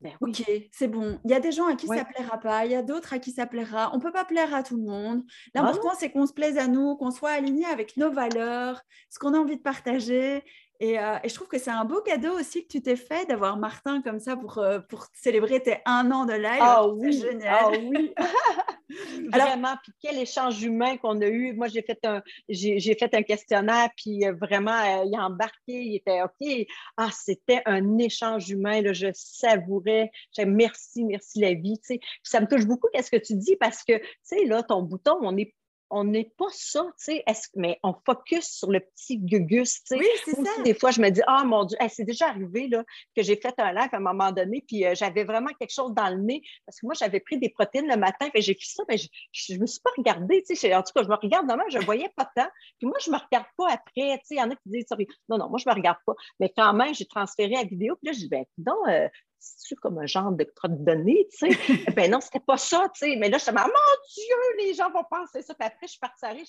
ben 0.00 0.12
Ok, 0.20 0.44
c'est 0.70 0.86
bon. 0.86 1.18
Il 1.24 1.30
y 1.30 1.34
a 1.34 1.40
des 1.40 1.50
gens 1.50 1.66
à 1.66 1.74
qui 1.74 1.88
ça 1.88 1.96
ça 1.96 2.04
plaira 2.04 2.38
pas, 2.38 2.64
il 2.64 2.70
y 2.70 2.76
a 2.76 2.82
d'autres 2.82 3.14
à 3.14 3.18
qui 3.18 3.32
ça 3.32 3.46
plaira. 3.46 3.90
On 3.94 3.98
peut 3.98 4.12
pas 4.12 4.24
plaire 4.24 4.54
à 4.54 4.62
tout 4.62 4.76
le 4.76 4.84
monde. 4.84 5.24
Ah 5.54 5.62
L'important, 5.62 5.92
c'est 5.98 6.10
qu'on 6.10 6.26
se 6.26 6.32
plaise 6.32 6.56
à 6.56 6.68
nous, 6.68 6.96
qu'on 6.96 7.10
soit 7.10 7.30
aligné 7.30 7.64
avec 7.66 7.96
nos 7.96 8.10
valeurs, 8.10 8.80
ce 9.10 9.18
qu'on 9.18 9.34
a 9.34 9.38
envie 9.38 9.56
de 9.56 9.62
partager. 9.62 10.44
Euh, 10.80 11.18
et, 11.24 11.28
je 11.28 11.34
trouve 11.34 11.48
que 11.48 11.58
c'est 11.58 11.72
un 11.72 11.84
beau 11.84 12.00
cadeau 12.00 12.38
aussi 12.38 12.62
que 12.62 12.68
tu 12.68 12.80
t'es 12.80 12.94
fait 12.94 13.26
d'avoir 13.26 13.56
Martin 13.56 14.00
comme 14.00 14.20
ça 14.20 14.36
pour, 14.36 14.58
euh, 14.58 14.78
pour 14.78 15.06
célébrer 15.12 15.60
tes 15.60 15.78
un 15.84 16.12
an 16.12 16.24
de 16.24 16.34
live. 16.34 16.60
Ah 16.60 16.86
oui, 16.86 17.12
génial. 17.12 17.58
Ah 17.60 17.70
oui. 17.70 18.14
vraiment, 19.32 19.74
puis 19.82 19.92
quel 20.00 20.18
échange 20.18 20.62
humain 20.62 20.96
qu'on 20.96 21.20
a 21.20 21.26
eu. 21.26 21.52
Moi, 21.52 21.68
j'ai 21.68 21.82
fait 21.82 21.98
un, 22.04 22.22
j'ai, 22.48 22.80
fait 22.94 23.14
un 23.14 23.22
questionnaire, 23.22 23.90
puis 23.96 24.24
euh, 24.24 24.32
vraiment, 24.32 25.02
il 25.04 25.14
a 25.14 25.26
embarqué, 25.26 25.82
il 25.82 25.96
était 25.96 26.22
OK. 26.22 26.66
Ah, 26.96 27.10
c'était 27.12 27.62
un 27.66 27.98
échange 27.98 28.48
humain, 28.50 28.80
là, 28.82 28.92
je 28.92 29.08
savourais. 29.12 30.10
J'ai 30.32 30.44
merci, 30.44 31.04
merci 31.04 31.40
la 31.40 31.54
vie. 31.54 31.78
Tu 31.78 31.94
sais. 31.94 32.00
ça 32.22 32.40
me 32.40 32.46
touche 32.46 32.66
beaucoup 32.66 32.88
qu'est-ce 32.92 33.10
que 33.10 33.16
tu 33.16 33.34
dis 33.34 33.56
parce 33.56 33.84
que, 33.84 33.98
tu 33.98 34.04
sais, 34.22 34.44
là, 34.44 34.62
ton 34.62 34.82
bouton, 34.82 35.16
on 35.20 35.36
est 35.36 35.54
on 35.90 36.04
n'est 36.04 36.30
pas 36.36 36.48
ça, 36.50 36.84
tu 36.98 37.16
sais, 37.16 37.24
mais 37.54 37.78
on 37.82 37.94
focus 38.04 38.46
sur 38.46 38.70
le 38.70 38.80
petit 38.80 39.18
gugus, 39.18 39.82
tu 39.84 39.96
sais. 39.96 39.98
Oui, 39.98 40.06
c'est 40.24 40.34
ça. 40.34 40.62
Des 40.62 40.74
fois, 40.74 40.90
je 40.90 41.00
me 41.00 41.10
dis, 41.10 41.20
ah 41.26 41.44
mon 41.44 41.64
Dieu, 41.64 41.78
c'est 41.88 42.04
déjà 42.04 42.28
arrivé 42.28 42.68
là, 42.68 42.84
que 43.16 43.22
j'ai 43.22 43.36
fait 43.36 43.54
un 43.58 43.72
live 43.72 43.88
à 43.92 43.96
un 43.96 44.00
moment 44.00 44.32
donné, 44.32 44.64
puis 44.66 44.84
euh, 44.84 44.94
j'avais 44.94 45.24
vraiment 45.24 45.50
quelque 45.58 45.72
chose 45.72 45.92
dans 45.94 46.08
le 46.08 46.20
nez, 46.20 46.42
parce 46.66 46.80
que 46.80 46.86
moi, 46.86 46.94
j'avais 46.94 47.20
pris 47.20 47.38
des 47.38 47.48
protéines 47.48 47.88
le 47.88 47.96
matin, 47.96 48.28
j'ai 48.34 48.54
fait 48.54 48.60
ça, 48.62 48.82
mais 48.88 48.96
je 48.96 49.54
ne 49.54 49.60
me 49.60 49.66
suis 49.66 49.80
pas 49.80 49.90
regardée, 49.96 50.42
tu 50.46 50.54
sais. 50.56 50.74
En 50.74 50.82
tout 50.82 50.92
cas, 50.94 51.02
je 51.02 51.08
me 51.08 51.16
regarde 51.16 51.48
demain, 51.48 51.64
je 51.70 51.78
ne 51.78 51.84
voyais 51.84 52.10
pas 52.16 52.28
tant. 52.34 52.48
Puis 52.78 52.86
moi, 52.86 52.96
je 53.04 53.10
ne 53.10 53.16
me 53.16 53.20
regarde 53.20 53.46
pas 53.56 53.68
après, 53.70 54.18
tu 54.18 54.26
sais. 54.26 54.34
Il 54.34 54.38
y 54.38 54.42
en 54.42 54.50
a 54.50 54.54
qui 54.56 54.68
disent, 54.68 54.86
non, 55.28 55.38
non, 55.38 55.48
moi, 55.48 55.58
je 55.58 55.68
ne 55.68 55.74
me 55.74 55.76
regarde 55.76 55.98
pas. 56.06 56.14
Mais 56.40 56.52
quand 56.54 56.72
même, 56.74 56.94
j'ai 56.94 57.06
transféré 57.06 57.50
la 57.50 57.64
vidéo, 57.64 57.96
puis 57.96 58.08
là, 58.08 58.12
je 58.12 58.18
dis, 58.18 58.28
ben, 58.28 58.44
non, 58.58 58.76
euh, 58.88 59.08
c'est 59.38 59.76
comme 59.76 59.98
un 59.98 60.06
genre 60.06 60.32
de 60.32 60.44
crotte 60.44 60.82
de 60.82 60.92
nez, 60.92 61.28
tu 61.30 61.52
sais? 61.52 61.58
ben 61.94 62.10
non, 62.10 62.20
c'était 62.20 62.40
pas 62.40 62.56
ça, 62.56 62.88
tu 62.94 63.06
sais. 63.06 63.16
Mais 63.16 63.28
là, 63.28 63.38
je 63.38 63.50
me 63.50 63.56
dis, 63.56 63.62
mon 63.62 64.14
Dieu, 64.14 64.66
les 64.66 64.74
gens 64.74 64.90
vont 64.90 65.04
penser 65.10 65.42
ça. 65.42 65.54
Puis 65.54 65.66
après, 65.66 65.86
je 65.86 65.92
suis 65.92 65.98
partie 65.98 66.24
à 66.24 66.30
rire, 66.30 66.44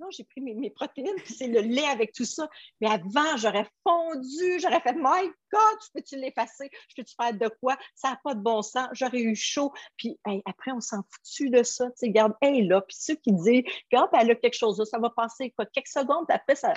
non, 0.00 0.08
j'ai 0.10 0.24
pris 0.24 0.40
mes, 0.40 0.70
protéines, 0.70 1.16
puis 1.16 1.34
c'est 1.34 1.46
le 1.46 1.60
lait 1.60 1.86
avec 1.86 2.12
tout 2.12 2.24
ça. 2.24 2.48
Mais 2.80 2.88
avant, 2.88 3.36
j'aurais 3.36 3.66
fondu, 3.82 4.60
j'aurais 4.60 4.80
fait, 4.80 4.94
my 4.94 5.28
God, 5.52 5.78
tu 5.82 5.90
peux-tu 5.94 6.16
l'effacer? 6.16 6.70
Je 6.88 6.94
peux-tu 6.96 7.14
faire 7.14 7.32
de 7.32 7.48
quoi? 7.60 7.76
Ça 7.94 8.10
n'a 8.10 8.20
pas 8.22 8.34
de 8.34 8.40
bon 8.40 8.62
sens, 8.62 8.88
j'aurais 8.92 9.20
eu 9.20 9.34
chaud. 9.34 9.72
Puis 9.96 10.18
après, 10.44 10.72
on 10.72 10.80
s'en 10.80 11.02
foutu 11.10 11.50
de 11.50 11.62
ça, 11.62 11.86
tu 11.86 11.92
sais. 11.96 12.06
Regarde, 12.06 12.34
hey, 12.42 12.66
là. 12.66 12.80
Puis 12.82 12.96
ceux 12.98 13.14
qui 13.14 13.32
disent, 13.32 13.64
regarde, 13.90 14.10
elle 14.12 14.30
a 14.30 14.34
quelque 14.34 14.56
chose 14.56 14.78
là, 14.78 14.84
ça 14.84 14.98
va 14.98 15.10
passer 15.10 15.50
quoi, 15.56 15.66
quelques 15.66 15.88
secondes, 15.88 16.26
après, 16.28 16.56
ça, 16.56 16.74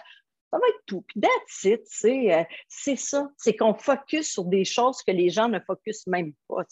ça 0.52 0.58
va 0.58 0.68
être 0.68 0.84
tout. 0.86 1.02
Puis 1.02 1.20
that's 1.20 1.64
it, 1.64 1.82
euh, 2.06 2.44
c'est 2.68 2.96
ça. 2.96 3.30
C'est 3.38 3.56
qu'on 3.56 3.74
focus 3.74 4.32
sur 4.32 4.46
des 4.46 4.64
choses 4.64 5.02
que 5.04 5.12
les 5.12 5.30
gens 5.30 5.50
ne 5.50 5.60
focusent 5.60 6.08
même 6.08 6.34
pas, 6.48 6.64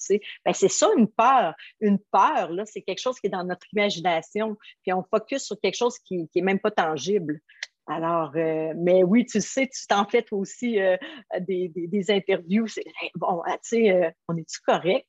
Ben, 0.45 0.53
c'est 0.53 0.69
ça 0.69 0.87
une 0.97 1.07
peur. 1.07 1.53
Une 1.81 1.99
peur, 2.11 2.51
là, 2.51 2.65
c'est 2.65 2.81
quelque 2.81 3.01
chose 3.01 3.19
qui 3.19 3.27
est 3.27 3.31
dans 3.31 3.43
notre 3.43 3.65
imagination. 3.73 4.57
Puis 4.83 4.93
on 4.93 5.03
focus 5.03 5.43
sur 5.43 5.59
quelque 5.59 5.75
chose 5.75 5.97
qui 5.99 6.29
n'est 6.35 6.41
même 6.41 6.59
pas 6.59 6.71
tangible. 6.71 7.39
Alors, 7.87 8.31
euh, 8.35 8.73
mais 8.77 9.03
oui, 9.03 9.25
tu 9.25 9.39
sais, 9.41 9.67
tu 9.67 9.85
t'en 9.85 10.05
fais 10.05 10.25
aussi 10.31 10.79
euh, 10.79 10.97
des, 11.41 11.69
des, 11.69 12.09
interviews. 12.09 12.65
Bon, 13.13 13.43
ah, 13.45 13.57
tu 13.63 13.85
sais, 13.85 14.15
on 14.27 14.35
est-tu 14.37 14.59
correct? 14.61 15.07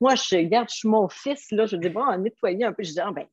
Moi, 0.00 0.14
je 0.14 0.36
regarde, 0.36 0.70
je 0.70 0.76
suis 0.76 0.88
mon 0.88 1.06
fils, 1.08 1.50
là, 1.50 1.66
je 1.66 1.76
dis, 1.76 1.90
bon, 1.90 2.16
nettoyer 2.16 2.64
un 2.64 2.72
peu. 2.72 2.82
Je 2.82 2.92
dis, 2.92 3.00
ah, 3.00 3.12
ben, 3.12 3.26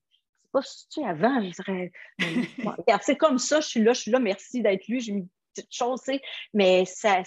pas 0.51 0.61
tu 0.91 1.03
avant, 1.03 1.41
je 1.41 1.49
dirais. 1.63 1.91
c'est 3.01 3.17
comme 3.17 3.37
ça, 3.37 3.59
je 3.61 3.67
suis 3.67 3.83
là, 3.83 3.93
je 3.93 4.01
suis 4.01 4.11
là, 4.11 4.19
merci 4.19 4.61
d'être 4.61 4.87
lui, 4.87 5.01
j'ai 5.01 5.13
une 5.13 5.27
petite 5.53 5.73
chose, 5.73 6.01
mais 6.53 6.85
ça, 6.85 7.23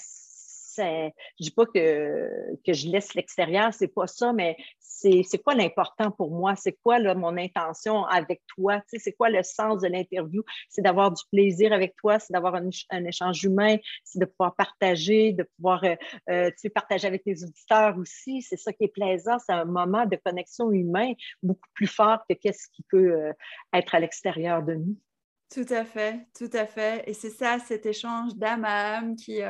je 0.77 1.21
dis 1.41 1.51
pas 1.51 1.67
que, 1.67 2.29
que 2.67 2.73
je 2.73 2.89
laisse 2.89 3.15
l'extérieur, 3.15 3.73
c'est 3.73 3.89
pas 3.89 4.07
ça, 4.07 4.33
mais 4.33 4.57
c'est 4.95 5.39
quoi 5.43 5.55
l'important 5.55 6.11
pour 6.11 6.31
moi? 6.31 6.55
C'est 6.57 6.79
quoi 6.83 6.99
là, 6.99 7.15
mon 7.15 7.37
intention 7.37 8.05
avec 8.07 8.43
toi? 8.47 8.81
c'est 8.87 9.13
quoi 9.13 9.29
le 9.29 9.43
sens 9.43 9.83
de 9.83 9.89
l'interview? 9.89 10.43
C'est 10.69 10.83
d'avoir 10.83 11.11
du 11.11 11.23
plaisir 11.31 11.73
avec 11.73 11.95
toi, 11.97 12.19
c'est 12.19 12.33
d'avoir 12.33 12.55
un, 12.55 13.05
échange 13.05 13.45
humain, 13.45 13.77
c'est 14.05 14.19
de 14.19 14.25
pouvoir 14.25 14.55
partager, 14.55 15.33
de 15.33 15.43
pouvoir 15.57 15.85
euh, 15.85 15.97
euh, 16.31 16.51
partager 16.75 17.07
avec 17.07 17.25
tes 17.25 17.43
auditeurs 17.43 17.99
aussi. 17.99 18.43
C'est 18.43 18.57
ça 18.57 18.73
qui 18.73 18.85
est 18.85 18.89
plaisant. 18.93 19.39
C'est 19.39 19.53
un 19.53 19.65
moment 19.65 20.07
de 20.07 20.17
connexion 20.17 20.71
humain 20.71 21.13
beaucoup 21.43 21.69
plus 21.75 21.87
fort 21.87 22.21
que 22.29 22.35
qu'est-ce 22.35 22.69
qui 22.69 22.83
peut 22.89 23.13
euh, 23.13 23.33
être 23.73 23.95
à 23.95 24.01
l'extérieur 24.01 24.63
de 24.63 24.75
nous. 24.75 24.97
Tout 25.53 25.67
à 25.71 25.85
fait, 25.85 26.27
tout 26.37 26.51
à 26.53 26.67
fait. 26.67 27.05
Et 27.07 27.15
c'est 27.15 27.31
ça, 27.31 27.59
cet 27.59 27.87
échange 27.87 28.35
d'âme 28.35 28.65
à 28.65 28.97
âme 28.97 29.15
qui, 29.15 29.41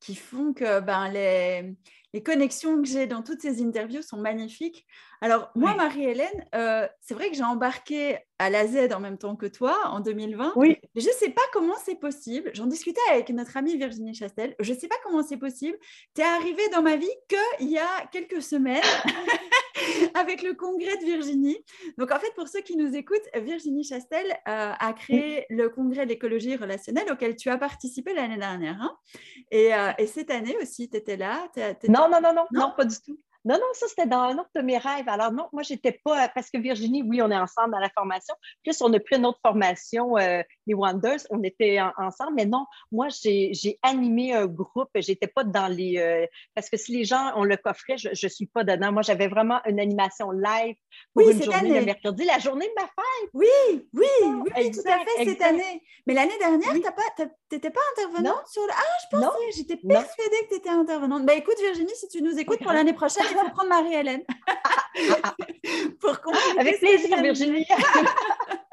qui 0.00 0.14
font 0.14 0.52
que 0.52 0.80
ben, 0.80 1.08
les, 1.08 1.74
les 2.12 2.22
connexions 2.22 2.80
que 2.82 2.88
j'ai 2.88 3.06
dans 3.06 3.22
toutes 3.22 3.40
ces 3.40 3.62
interviews 3.62 4.02
sont 4.02 4.16
magnifiques. 4.16 4.86
Alors, 5.20 5.50
moi, 5.54 5.74
Marie-Hélène, 5.74 6.46
euh, 6.54 6.88
c'est 7.00 7.14
vrai 7.14 7.30
que 7.30 7.36
j'ai 7.36 7.44
embarqué 7.44 8.18
à 8.38 8.48
la 8.48 8.66
Z 8.66 8.92
en 8.92 9.00
même 9.00 9.18
temps 9.18 9.36
que 9.36 9.46
toi 9.46 9.76
en 9.84 10.00
2020. 10.00 10.54
Oui. 10.56 10.78
Je 10.96 11.06
ne 11.06 11.12
sais 11.12 11.30
pas 11.30 11.42
comment 11.52 11.76
c'est 11.84 12.00
possible. 12.00 12.50
J'en 12.54 12.66
discutais 12.66 13.00
avec 13.10 13.28
notre 13.30 13.56
amie 13.56 13.76
Virginie 13.76 14.14
Chastel. 14.14 14.56
Je 14.58 14.72
ne 14.72 14.78
sais 14.78 14.88
pas 14.88 14.96
comment 15.04 15.22
c'est 15.22 15.36
possible. 15.36 15.76
Tu 16.14 16.22
es 16.22 16.24
arrivée 16.24 16.68
dans 16.72 16.82
ma 16.82 16.96
vie 16.96 17.12
qu'il 17.58 17.68
y 17.68 17.78
a 17.78 18.06
quelques 18.10 18.42
semaines 18.42 18.82
avec 20.14 20.42
le 20.42 20.54
congrès 20.54 20.96
de 20.98 21.04
Virginie. 21.04 21.58
Donc, 21.98 22.10
en 22.12 22.18
fait, 22.18 22.32
pour 22.34 22.48
ceux 22.48 22.60
qui 22.60 22.76
nous 22.76 22.94
écoutent, 22.94 23.28
Virginie 23.34 23.84
Chastel 23.84 24.26
euh, 24.48 24.72
a 24.78 24.92
créé 24.92 25.46
le 25.50 25.68
congrès 25.68 26.06
d'écologie 26.06 26.56
relationnelle 26.56 27.10
auquel 27.10 27.36
tu 27.36 27.48
as 27.48 27.58
participé 27.58 28.14
l'année 28.14 28.38
dernière. 28.38 28.80
Hein. 28.80 28.96
Euh, 29.54 29.92
et, 29.98 30.06
cette 30.06 30.30
année 30.30 30.56
aussi, 30.60 30.88
tu 30.88 30.96
étais 30.96 31.16
là. 31.16 31.48
non, 31.88 32.08
non, 32.10 32.20
non, 32.20 32.34
non, 32.34 32.46
non, 32.52 32.72
pas 32.76 32.84
du 32.84 32.96
tout. 33.04 33.18
Non, 33.44 33.54
non, 33.54 33.66
ça, 33.72 33.86
c'était 33.88 34.06
dans 34.06 34.20
un 34.20 34.36
autre 34.36 34.50
de 34.54 34.60
mes 34.60 34.76
rêves. 34.76 35.08
Alors, 35.08 35.32
non, 35.32 35.48
moi, 35.52 35.62
j'étais 35.62 35.98
pas, 36.04 36.28
parce 36.28 36.50
que 36.50 36.58
Virginie, 36.58 37.02
oui, 37.02 37.22
on 37.22 37.30
est 37.30 37.38
ensemble 37.38 37.72
dans 37.72 37.78
la 37.78 37.88
formation. 37.88 38.34
Plus, 38.62 38.80
on 38.82 38.92
a 38.92 39.00
pris 39.00 39.16
une 39.16 39.24
autre 39.24 39.38
formation, 39.40 40.18
euh, 40.18 40.42
les 40.70 40.74
Wonders, 40.74 41.20
on 41.30 41.42
était 41.42 41.78
ensemble. 41.98 42.34
Mais 42.36 42.46
non, 42.46 42.64
moi, 42.92 43.08
j'ai 43.10 43.78
animé 43.82 44.32
un 44.32 44.46
groupe. 44.46 44.90
J'étais 44.94 45.26
pas 45.26 45.44
dans 45.44 45.66
les. 45.66 45.98
Euh, 45.98 46.26
parce 46.54 46.70
que 46.70 46.76
si 46.76 46.96
les 46.96 47.04
gens 47.04 47.32
ont 47.36 47.44
le 47.44 47.56
coffret, 47.56 47.96
je, 47.96 48.10
ne 48.10 48.28
suis 48.28 48.46
pas 48.46 48.64
dedans. 48.64 48.92
Moi, 48.92 49.02
j'avais 49.02 49.28
vraiment 49.28 49.60
une 49.66 49.80
animation 49.80 50.30
live 50.30 50.76
pour 51.14 51.26
oui, 51.26 51.32
une 51.32 51.42
journée 51.42 51.58
année. 51.58 51.80
le 51.80 51.86
mercredi, 51.86 52.24
la 52.24 52.38
journée 52.38 52.66
de 52.66 52.74
ma 52.80 52.86
fête. 52.86 53.30
Oui, 53.34 53.48
oui, 53.94 54.06
oui, 54.22 54.70
tout 54.70 54.80
à 54.86 54.98
fait, 54.98 55.24
cette 55.24 55.42
année. 55.42 55.82
Mais 56.06 56.14
l'année 56.14 56.38
dernière, 56.38 56.72
tu 56.72 56.76
n'étais 57.52 57.70
pas 57.70 57.80
intervenante 57.96 58.46
sur 58.46 58.62
le. 58.62 58.72
Ah, 58.72 58.82
je 59.02 59.16
pensais, 59.16 59.56
j'étais 59.56 59.76
persuadée 59.76 60.36
que 60.44 60.48
tu 60.50 60.56
étais 60.56 60.70
intervenante. 60.70 61.26
Ben, 61.26 61.36
écoute, 61.36 61.58
Virginie, 61.60 61.94
si 61.94 62.08
tu 62.08 62.22
nous 62.22 62.38
écoutes 62.38 62.62
pour 62.62 62.72
l'année 62.72 62.92
prochaine, 62.92 63.24
il 63.28 63.36
faut 63.36 63.50
prendre 63.50 63.68
Marie-Hélène. 63.68 64.22
pour 66.00 66.16
Avec 66.58 66.78
plaisir, 66.78 67.20
Virginie. 67.22 67.66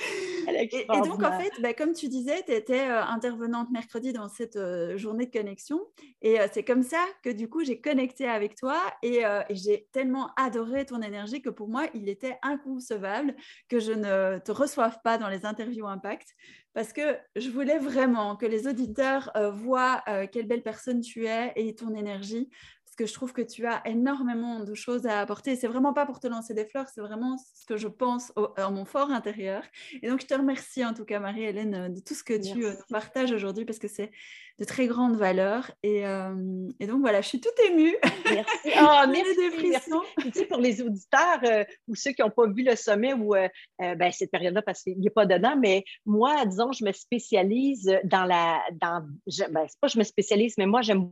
et, 0.48 0.86
donc, 0.86 1.22
en 1.22 1.38
fait, 1.38 1.52
bah, 1.60 1.74
comme 1.74 1.92
tu 1.92 2.08
disais, 2.08 2.42
tu 2.46 2.52
étais 2.52 2.88
euh, 2.88 3.02
intervenante 3.02 3.70
mercredi 3.70 4.12
dans 4.12 4.28
cette 4.28 4.56
euh, 4.56 4.96
journée 4.96 5.26
de 5.26 5.30
connexion. 5.30 5.80
Et 6.22 6.40
euh, 6.40 6.46
c'est 6.52 6.64
comme 6.64 6.82
ça 6.82 7.04
que 7.22 7.30
du 7.30 7.48
coup, 7.48 7.64
j'ai 7.64 7.80
connecté 7.80 8.28
avec 8.28 8.54
toi 8.54 8.78
et, 9.02 9.22
j'ai 9.50 9.88
tellement 9.92 10.30
adoré 10.36 10.86
ton 10.86 11.02
énergie 11.02 11.42
que 11.42 11.50
pour 11.50 11.68
moi, 11.68 11.86
il 11.94 12.08
était 12.08 12.38
inconcevable 12.42 13.34
que 13.68 13.78
je 13.78 13.92
ne 13.92 14.38
te 14.38 14.52
reçoive 14.52 14.98
pas 15.02 15.18
dans 15.18 15.28
les 15.28 15.44
interviews 15.44 15.86
Impact. 15.86 16.28
Parce 16.72 16.92
que 16.92 17.16
je 17.36 17.50
voulais 17.50 17.78
vraiment 17.78 18.36
que 18.36 18.46
les 18.46 18.68
auditeurs 18.68 19.32
voient 19.52 20.02
quelle 20.32 20.46
belle 20.46 20.62
personne 20.62 21.00
tu 21.00 21.26
es 21.26 21.52
et 21.56 21.74
ton 21.74 21.94
énergie 21.94 22.48
que 22.96 23.06
je 23.06 23.12
trouve 23.12 23.32
que 23.32 23.42
tu 23.42 23.66
as 23.66 23.86
énormément 23.86 24.60
de 24.60 24.74
choses 24.74 25.06
à 25.06 25.20
apporter. 25.20 25.56
C'est 25.56 25.66
vraiment 25.66 25.92
pas 25.92 26.06
pour 26.06 26.20
te 26.20 26.26
lancer 26.26 26.54
des 26.54 26.64
fleurs, 26.64 26.88
c'est 26.88 27.00
vraiment 27.00 27.36
ce 27.38 27.66
que 27.66 27.76
je 27.76 27.88
pense 27.88 28.32
au, 28.36 28.48
en 28.58 28.72
mon 28.72 28.84
fort 28.84 29.10
intérieur. 29.10 29.62
Et 30.02 30.08
donc, 30.08 30.20
je 30.20 30.26
te 30.26 30.34
remercie 30.34 30.84
en 30.84 30.94
tout 30.94 31.04
cas, 31.04 31.20
Marie-Hélène, 31.20 31.92
de 31.92 32.00
tout 32.00 32.14
ce 32.14 32.24
que 32.24 32.34
tu 32.34 32.64
euh, 32.64 32.74
partages 32.90 33.32
aujourd'hui 33.32 33.64
parce 33.64 33.78
que 33.78 33.88
c'est 33.88 34.10
de 34.58 34.64
très 34.64 34.86
grande 34.86 35.16
valeur. 35.16 35.70
Et, 35.82 36.06
euh, 36.06 36.68
et, 36.78 36.86
donc, 36.86 37.00
voilà, 37.00 37.20
je 37.20 37.28
suis 37.28 37.40
toute 37.40 37.58
émue. 37.68 37.96
Merci. 38.24 38.50
Oh, 38.82 39.06
merci, 39.08 39.68
merci. 39.68 40.44
pour 40.46 40.58
les 40.58 40.80
auditeurs 40.80 41.40
euh, 41.44 41.64
ou 41.88 41.94
ceux 41.94 42.12
qui 42.12 42.22
n'ont 42.22 42.30
pas 42.30 42.46
vu 42.46 42.62
le 42.62 42.76
sommet 42.76 43.12
ou 43.12 43.34
ben, 43.78 44.12
cette 44.12 44.30
période-là, 44.30 44.62
parce 44.62 44.82
qu'il 44.82 44.98
n'y 44.98 45.08
a 45.08 45.10
pas 45.10 45.26
dedans, 45.26 45.56
mais 45.56 45.84
moi, 46.06 46.44
disons, 46.46 46.72
je 46.72 46.84
me 46.84 46.92
spécialise 46.92 47.90
dans 48.04 48.24
la. 48.24 48.60
Dans, 48.80 49.06
je, 49.26 49.44
ben, 49.50 49.66
c'est 49.68 49.80
pas 49.80 49.88
je 49.88 49.98
me 49.98 50.04
spécialise, 50.04 50.54
mais 50.58 50.66
moi, 50.66 50.82
j'aime 50.82 51.10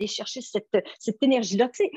aller 0.00 0.08
chercher 0.08 0.40
cette, 0.40 0.76
cette 0.98 1.22
énergie-là. 1.22 1.68
Tu 1.68 1.84
sais, 1.84 1.90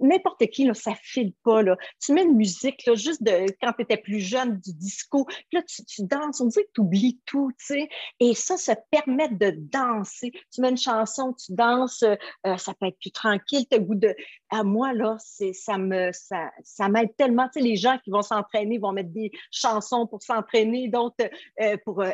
n'importe 0.00 0.46
qui, 0.46 0.64
là, 0.64 0.74
ça 0.74 0.94
file 1.02 1.32
pas. 1.44 1.62
Là. 1.62 1.76
Tu 2.00 2.12
mets 2.12 2.22
une 2.22 2.36
musique 2.36 2.84
là, 2.86 2.94
juste 2.94 3.22
de 3.22 3.46
quand 3.60 3.72
tu 3.72 3.82
étais 3.82 3.96
plus 3.96 4.20
jeune, 4.20 4.58
du 4.60 4.72
disco, 4.74 5.24
puis 5.26 5.44
là, 5.52 5.62
tu, 5.62 5.84
tu 5.84 6.02
danses, 6.04 6.40
on 6.40 6.46
dirait 6.46 6.64
que 6.64 6.70
tu 6.74 6.80
oublies 6.80 7.20
tout, 7.26 7.50
tu 7.58 7.66
sais. 7.66 7.88
Et 8.20 8.34
ça, 8.34 8.56
ça 8.56 8.76
permet 8.76 9.28
de 9.28 9.50
danser. 9.56 10.32
Tu 10.52 10.60
mets 10.60 10.70
une 10.70 10.78
chanson, 10.78 11.34
tu 11.34 11.52
danses, 11.52 12.02
euh, 12.02 12.56
ça 12.56 12.74
peut 12.74 12.86
être 12.86 12.98
plus 12.98 13.12
tranquille, 13.12 13.66
goût 13.72 13.94
de... 13.94 14.14
À 14.50 14.62
moi, 14.62 14.92
là, 14.92 15.16
c'est, 15.18 15.52
ça, 15.52 15.78
me, 15.78 16.10
ça, 16.12 16.50
ça 16.62 16.88
m'aide 16.88 17.14
tellement. 17.16 17.48
Tu 17.48 17.60
sais, 17.60 17.60
les 17.60 17.76
gens 17.76 17.98
qui 18.04 18.10
vont 18.10 18.22
s'entraîner 18.22 18.78
vont 18.78 18.92
mettre 18.92 19.10
des 19.10 19.32
chansons 19.50 20.06
pour 20.06 20.22
s'entraîner, 20.22 20.88
d'autres 20.88 21.28
euh, 21.60 21.76
pour 21.84 22.02
euh, 22.02 22.10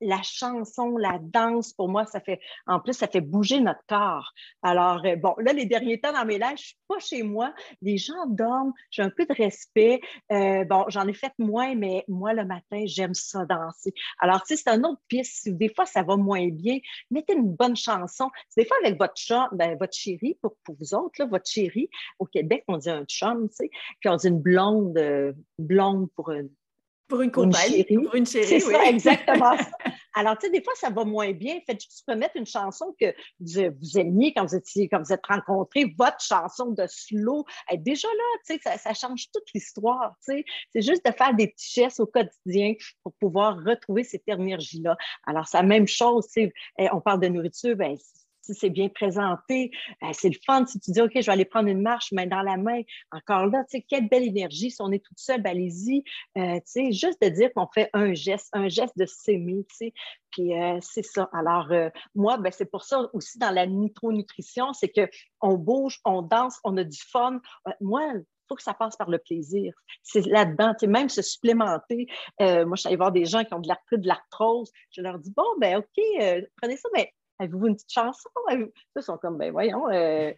la 0.00 0.22
chanson, 0.22 0.96
la 0.96 1.18
danse, 1.20 1.72
pour 1.72 1.88
moi, 1.88 2.04
ça 2.06 2.20
fait, 2.20 2.40
en 2.66 2.80
plus, 2.80 2.94
ça 2.94 3.06
fait 3.06 3.20
bouger 3.20 3.60
notre 3.60 3.84
corps. 3.88 4.32
Alors, 4.62 5.04
euh, 5.04 5.16
bon, 5.16 5.34
là, 5.38 5.52
les 5.52 5.66
derniers 5.66 6.00
temps 6.00 6.12
dans 6.12 6.24
mes 6.24 6.38
lives, 6.38 6.56
je 6.56 6.64
suis 6.64 6.78
pas 6.88 6.98
chez 6.98 7.22
moi. 7.22 7.54
Les 7.82 7.96
gens 7.96 8.26
dorment, 8.26 8.72
j'ai 8.90 9.02
un 9.02 9.10
peu 9.10 9.26
de 9.26 9.34
respect. 9.34 10.00
Euh, 10.32 10.64
bon, 10.64 10.84
j'en 10.88 11.06
ai 11.06 11.14
fait 11.14 11.32
moins, 11.38 11.74
mais 11.74 12.04
moi, 12.08 12.32
le 12.32 12.44
matin, 12.44 12.82
j'aime 12.86 13.14
ça 13.14 13.44
danser. 13.44 13.92
Alors, 14.18 14.42
tu 14.42 14.56
sais, 14.56 14.62
c'est 14.62 14.70
un 14.70 14.82
autre 14.84 15.00
piste. 15.08 15.48
Des 15.48 15.72
fois, 15.72 15.86
ça 15.86 16.02
va 16.02 16.16
moins 16.16 16.48
bien. 16.48 16.78
Mettez 17.10 17.34
une 17.34 17.54
bonne 17.54 17.76
chanson. 17.76 18.30
Des 18.56 18.64
fois, 18.64 18.76
avec 18.84 18.98
votre 18.98 19.16
chat, 19.16 19.48
ben, 19.52 19.76
votre 19.78 19.94
chérie, 19.94 20.36
pour, 20.40 20.56
vous 20.68 20.94
autres, 20.94 21.14
là, 21.18 21.26
votre 21.26 21.48
chérie, 21.48 21.88
au 22.18 22.26
Québec, 22.26 22.64
on 22.68 22.78
dit 22.78 22.90
un 22.90 23.04
chum, 23.04 23.48
tu 23.48 23.56
sais, 23.56 23.70
puis 24.00 24.08
on 24.08 24.16
dit 24.16 24.28
une 24.28 24.40
blonde, 24.40 24.96
euh, 24.98 25.32
blonde 25.58 26.08
pour 26.14 26.30
pour 27.08 27.22
une 27.22 27.30
compagne, 27.30 27.84
pour 27.84 28.14
une 28.14 28.26
chérie. 28.26 28.60
C'est 28.60 28.66
oui. 28.66 28.72
ça, 28.72 28.84
exactement. 28.86 29.56
Alors, 30.16 30.38
tu 30.38 30.46
sais, 30.46 30.52
des 30.52 30.62
fois, 30.62 30.72
ça 30.76 30.90
va 30.90 31.04
moins 31.04 31.32
bien. 31.32 31.58
Faites 31.66 31.82
juste 31.82 32.04
remettre 32.06 32.36
une 32.36 32.46
chanson 32.46 32.94
que 33.00 33.12
vous, 33.40 33.98
aimiez 33.98 34.32
quand 34.32 34.46
vous, 34.46 34.54
étiez, 34.54 34.88
quand 34.88 35.02
vous 35.02 35.12
êtes 35.12 35.26
rencontrés, 35.26 35.92
votre 35.98 36.20
chanson 36.20 36.70
de 36.70 36.84
slow. 36.86 37.44
est 37.68 37.78
déjà 37.78 38.06
là, 38.08 38.38
tu 38.46 38.54
sais, 38.54 38.60
ça, 38.62 38.78
ça 38.78 38.94
change 38.94 39.26
toute 39.32 39.44
l'histoire, 39.52 40.14
tu 40.24 40.36
sais. 40.36 40.44
C'est 40.72 40.82
juste 40.82 41.04
de 41.04 41.12
faire 41.12 41.34
des 41.34 41.48
petits 41.48 41.80
gestes 41.80 41.98
au 41.98 42.06
quotidien 42.06 42.74
pour 43.02 43.12
pouvoir 43.14 43.56
retrouver 43.64 44.04
cette 44.04 44.28
énergie-là. 44.28 44.96
Alors, 45.26 45.48
c'est 45.48 45.56
la 45.56 45.64
même 45.64 45.88
chose, 45.88 46.26
tu 46.26 46.44
sais. 46.78 46.90
On 46.92 47.00
parle 47.00 47.20
de 47.20 47.28
nourriture, 47.28 47.76
ben, 47.76 47.96
si 48.44 48.54
c'est 48.54 48.70
bien 48.70 48.88
présenté, 48.88 49.70
euh, 50.02 50.08
c'est 50.12 50.28
le 50.28 50.38
fun. 50.44 50.66
Si 50.66 50.78
tu 50.80 50.90
dis, 50.90 51.00
OK, 51.00 51.12
je 51.14 51.26
vais 51.26 51.32
aller 51.32 51.44
prendre 51.44 51.68
une 51.68 51.80
marche, 51.80 52.12
main 52.12 52.26
dans 52.26 52.42
la 52.42 52.56
main, 52.56 52.82
encore 53.10 53.46
là, 53.46 53.64
tu 53.64 53.78
sais, 53.78 53.86
quelle 53.88 54.08
belle 54.08 54.24
énergie. 54.24 54.70
Si 54.70 54.80
on 54.80 54.92
est 54.92 55.04
toute 55.04 55.18
seule, 55.18 55.42
ben, 55.42 55.50
allez-y. 55.50 56.04
Euh, 56.36 56.56
tu 56.56 56.62
sais, 56.66 56.92
juste 56.92 57.20
de 57.22 57.28
dire 57.28 57.52
qu'on 57.54 57.66
fait 57.66 57.90
un 57.92 58.12
geste, 58.12 58.48
un 58.52 58.68
geste 58.68 58.96
de 58.98 59.06
s'aimer, 59.06 59.64
tu 59.70 59.76
sais. 59.76 59.92
Puis 60.30 60.60
euh, 60.60 60.78
c'est 60.80 61.04
ça. 61.04 61.30
Alors, 61.32 61.68
moi, 62.14 62.36
ben, 62.38 62.52
c'est 62.52 62.70
pour 62.70 62.84
ça 62.84 63.08
aussi 63.12 63.38
dans 63.38 63.50
la 63.50 63.66
micronutrition, 63.66 64.72
c'est 64.72 64.92
qu'on 64.92 65.54
bouge, 65.54 66.00
on 66.04 66.22
danse, 66.22 66.58
on 66.64 66.76
a 66.76 66.84
du 66.84 67.00
fun. 67.00 67.40
moi, 67.80 68.02
il 68.14 68.24
faut 68.48 68.56
que 68.56 68.62
ça 68.62 68.74
passe 68.74 68.96
par 68.96 69.08
le 69.08 69.18
plaisir. 69.18 69.72
C'est 70.02 70.26
là-dedans, 70.26 70.74
même 70.88 71.08
se 71.08 71.22
supplémenter. 71.22 72.08
moi, 72.40 72.74
je 72.74 72.80
suis 72.80 72.88
allée 72.88 72.96
voir 72.96 73.12
des 73.12 73.24
gens 73.24 73.44
qui 73.44 73.54
ont 73.54 73.60
de 73.60 73.68
l'arthrite, 73.68 74.00
de 74.00 74.08
l'arthrose. 74.08 74.70
Je 74.90 75.00
leur 75.00 75.18
dis, 75.18 75.32
bon, 75.34 75.46
ben 75.60 75.78
OK, 75.78 76.46
prenez 76.60 76.76
ça, 76.76 76.88
mais 76.94 77.12
Avez-vous 77.38 77.66
une 77.66 77.74
petite 77.74 77.92
chanson? 77.92 78.28
Ils 78.50 79.02
sont 79.02 79.18
comme, 79.18 79.38
ben 79.38 79.50
voyons, 79.50 79.88
euh, 79.90 80.32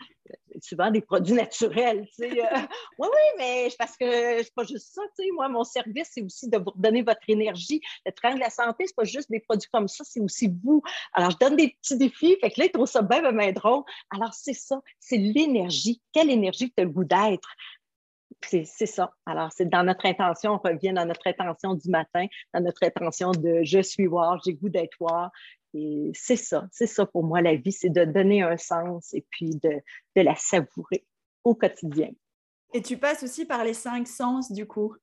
vends 0.73 0.91
des 0.91 1.01
produits 1.01 1.35
naturels. 1.35 2.07
Tu 2.09 2.15
sais, 2.15 2.43
euh. 2.43 2.47
oui, 2.99 3.09
oui, 3.11 3.39
mais 3.39 3.69
parce 3.79 3.97
que 3.97 4.43
c'est 4.43 4.55
pas 4.55 4.65
juste 4.65 4.95
ça. 4.95 5.03
Tu 5.17 5.25
sais, 5.25 5.31
moi, 5.33 5.49
mon 5.49 5.65
service, 5.65 6.11
c'est 6.13 6.23
aussi 6.23 6.49
de 6.49 6.59
vous 6.59 6.71
redonner 6.71 7.03
votre 7.03 7.29
énergie. 7.29 7.81
Le 8.05 8.13
train 8.13 8.35
de 8.35 8.41
la 8.41 8.51
santé, 8.51 8.85
c'est 8.87 8.97
pas 8.97 9.05
juste 9.05 9.31
des 9.31 9.41
produits 9.41 9.69
comme 9.73 9.89
ça, 9.89 10.05
c'est 10.05 10.21
aussi 10.21 10.51
vous. 10.65 10.83
Alors, 11.13 11.31
je 11.31 11.37
donne 11.39 11.57
des 11.57 11.77
petits 11.81 11.99
défis. 11.99 12.37
Fait 12.41 12.51
que 12.51 12.61
là, 12.61 12.67
ils 12.67 12.73
trouvent 12.73 12.87
ça 12.87 13.03
bien 13.03 13.23
drôle. 13.53 13.83
Alors, 14.11 14.33
c'est 14.33 14.55
ça, 14.55 14.81
c'est 14.99 15.19
l'énergie. 15.19 16.01
Quelle 16.13 16.31
énergie 16.31 16.73
tu 16.75 16.83
as 16.83 16.85
le 16.85 16.91
goût 16.91 17.05
d'être? 17.05 17.49
C'est 18.43 18.87
ça. 18.87 19.13
Alors, 19.25 19.51
c'est 19.53 19.69
dans 19.69 19.83
notre 19.83 20.07
intention, 20.07 20.53
on 20.53 20.59
revient 20.59 20.93
dans 20.93 21.05
notre 21.05 21.27
intention 21.27 21.75
du 21.75 21.91
matin, 21.91 22.27
dans 22.55 22.61
notre 22.61 22.85
intention 22.85 23.33
de 23.33 23.63
je 23.65 23.81
suis 23.81 24.07
voir, 24.07 24.41
j'ai 24.45 24.55
goût 24.55 24.69
d'être 24.69 24.97
voir, 25.01 25.31
et 25.77 26.11
c'est 26.15 26.37
ça, 26.37 26.69
c'est 26.73 26.87
ça 26.87 27.05
pour 27.05 27.23
moi 27.23 27.43
la 27.43 27.55
vie, 27.55 27.73
c'est 27.73 27.91
de 27.91 28.05
donner 28.05 28.43
un 28.43 28.57
sens 28.57 29.13
et 29.13 29.27
puis 29.31 29.57
de, 29.57 29.83
la 30.15 30.35
savourer 30.35 31.05
au 31.45 31.55
quotidien. 31.55 32.09
Et 32.73 32.81
tu 32.81 32.97
passes 32.97 33.23
aussi 33.23 33.45
par 33.45 33.63
les 33.63 33.75
cinq 33.75 34.09
sens 34.09 34.51
du 34.51 34.67
coup. 34.67 34.95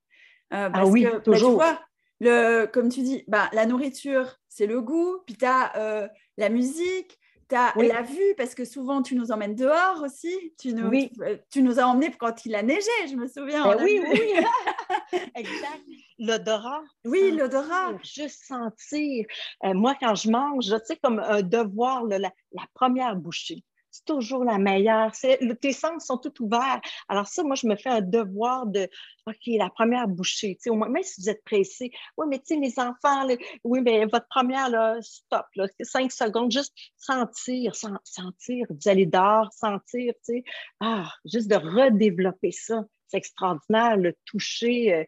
Euh, 0.53 0.69
ah 0.73 0.85
oui, 0.87 1.03
que, 1.03 1.11
bah, 1.11 1.19
toujours. 1.19 1.51
tu 1.51 1.55
vois, 1.55 1.79
le, 2.19 2.65
comme 2.65 2.89
tu 2.89 3.01
dis, 3.01 3.23
bah, 3.27 3.49
la 3.53 3.67
nourriture, 3.67 4.37
c'est 4.49 4.65
le 4.65 4.81
goût, 4.81 5.19
puis 5.27 5.35
tu 5.35 5.45
as 5.45 5.77
euh, 5.77 6.07
la 6.37 6.49
musique, 6.49 7.19
tu 7.49 7.55
as 7.55 7.73
la 7.75 8.01
vue, 8.01 8.33
parce 8.35 8.55
que 8.55 8.65
souvent 8.65 9.03
tu 9.03 9.15
nous 9.15 9.31
emmènes 9.31 9.55
dehors 9.55 10.01
aussi. 10.03 10.53
Tu 10.59 10.73
nous, 10.73 10.87
oui. 10.87 11.11
tu, 11.51 11.61
nous 11.61 11.79
as 11.79 11.83
emmenés 11.83 12.11
quand 12.17 12.45
il 12.45 12.55
a 12.55 12.63
neigé, 12.63 12.89
je 13.07 13.15
me 13.15 13.27
souviens. 13.27 13.63
Ben 13.63 13.83
oui, 13.83 14.01
oui, 14.11 14.33
exact. 15.35 15.81
L'odorat. 16.23 16.83
Oui, 17.03 17.31
l'odorat. 17.31 17.97
Juste 18.01 18.45
sentir. 18.45 19.25
Euh, 19.65 19.73
moi, 19.73 19.93
quand 19.99 20.15
je 20.15 20.29
mange, 20.29 20.67
tu 20.67 20.85
sais, 20.85 20.95
comme 21.03 21.19
un 21.19 21.41
devoir, 21.41 22.05
la, 22.05 22.31
première 22.73 23.17
bouchée. 23.17 23.61
c'est 23.91 24.05
toujours 24.05 24.45
la 24.45 24.57
meilleure. 24.57 25.11
tes 25.59 25.73
sens 25.73 26.05
sont 26.05 26.17
tout 26.17 26.33
ouverts. 26.41 26.79
Alors 27.09 27.27
ça, 27.27 27.43
moi, 27.43 27.55
je 27.55 27.67
me 27.67 27.75
fais 27.75 27.89
un 27.89 27.99
devoir 27.99 28.67
de, 28.67 28.87
OK, 29.27 29.35
la 29.47 29.69
première 29.69 30.07
bouchée, 30.07 30.57
au 30.67 30.75
moins, 30.75 30.87
même 30.87 31.03
si 31.03 31.19
vous 31.19 31.29
êtes 31.29 31.43
pressé, 31.43 31.91
oui, 32.15 32.25
mais 32.29 32.39
tu 32.39 32.55
sais, 32.55 32.55
les 32.55 32.79
enfants, 32.79 33.27
oui, 33.65 33.81
mais 33.81 34.05
votre 34.05 34.27
première, 34.29 34.69
là, 34.69 34.95
stop, 35.01 35.45
là, 35.57 35.67
cinq 35.81 36.09
secondes, 36.09 36.53
juste 36.53 36.73
sentir, 36.95 37.75
sentir, 37.75 38.65
vous 38.69 38.89
allez 38.89 39.07
dehors, 39.07 39.51
sentir, 39.51 40.13
tu 40.25 40.35
sais, 40.35 40.43
ah, 40.79 41.11
juste 41.25 41.49
de 41.49 41.57
redévelopper 41.57 42.53
ça. 42.53 42.85
C'est 43.07 43.17
extraordinaire, 43.17 43.97
le 43.97 44.15
toucher, 44.25 44.93
euh, 44.93 45.03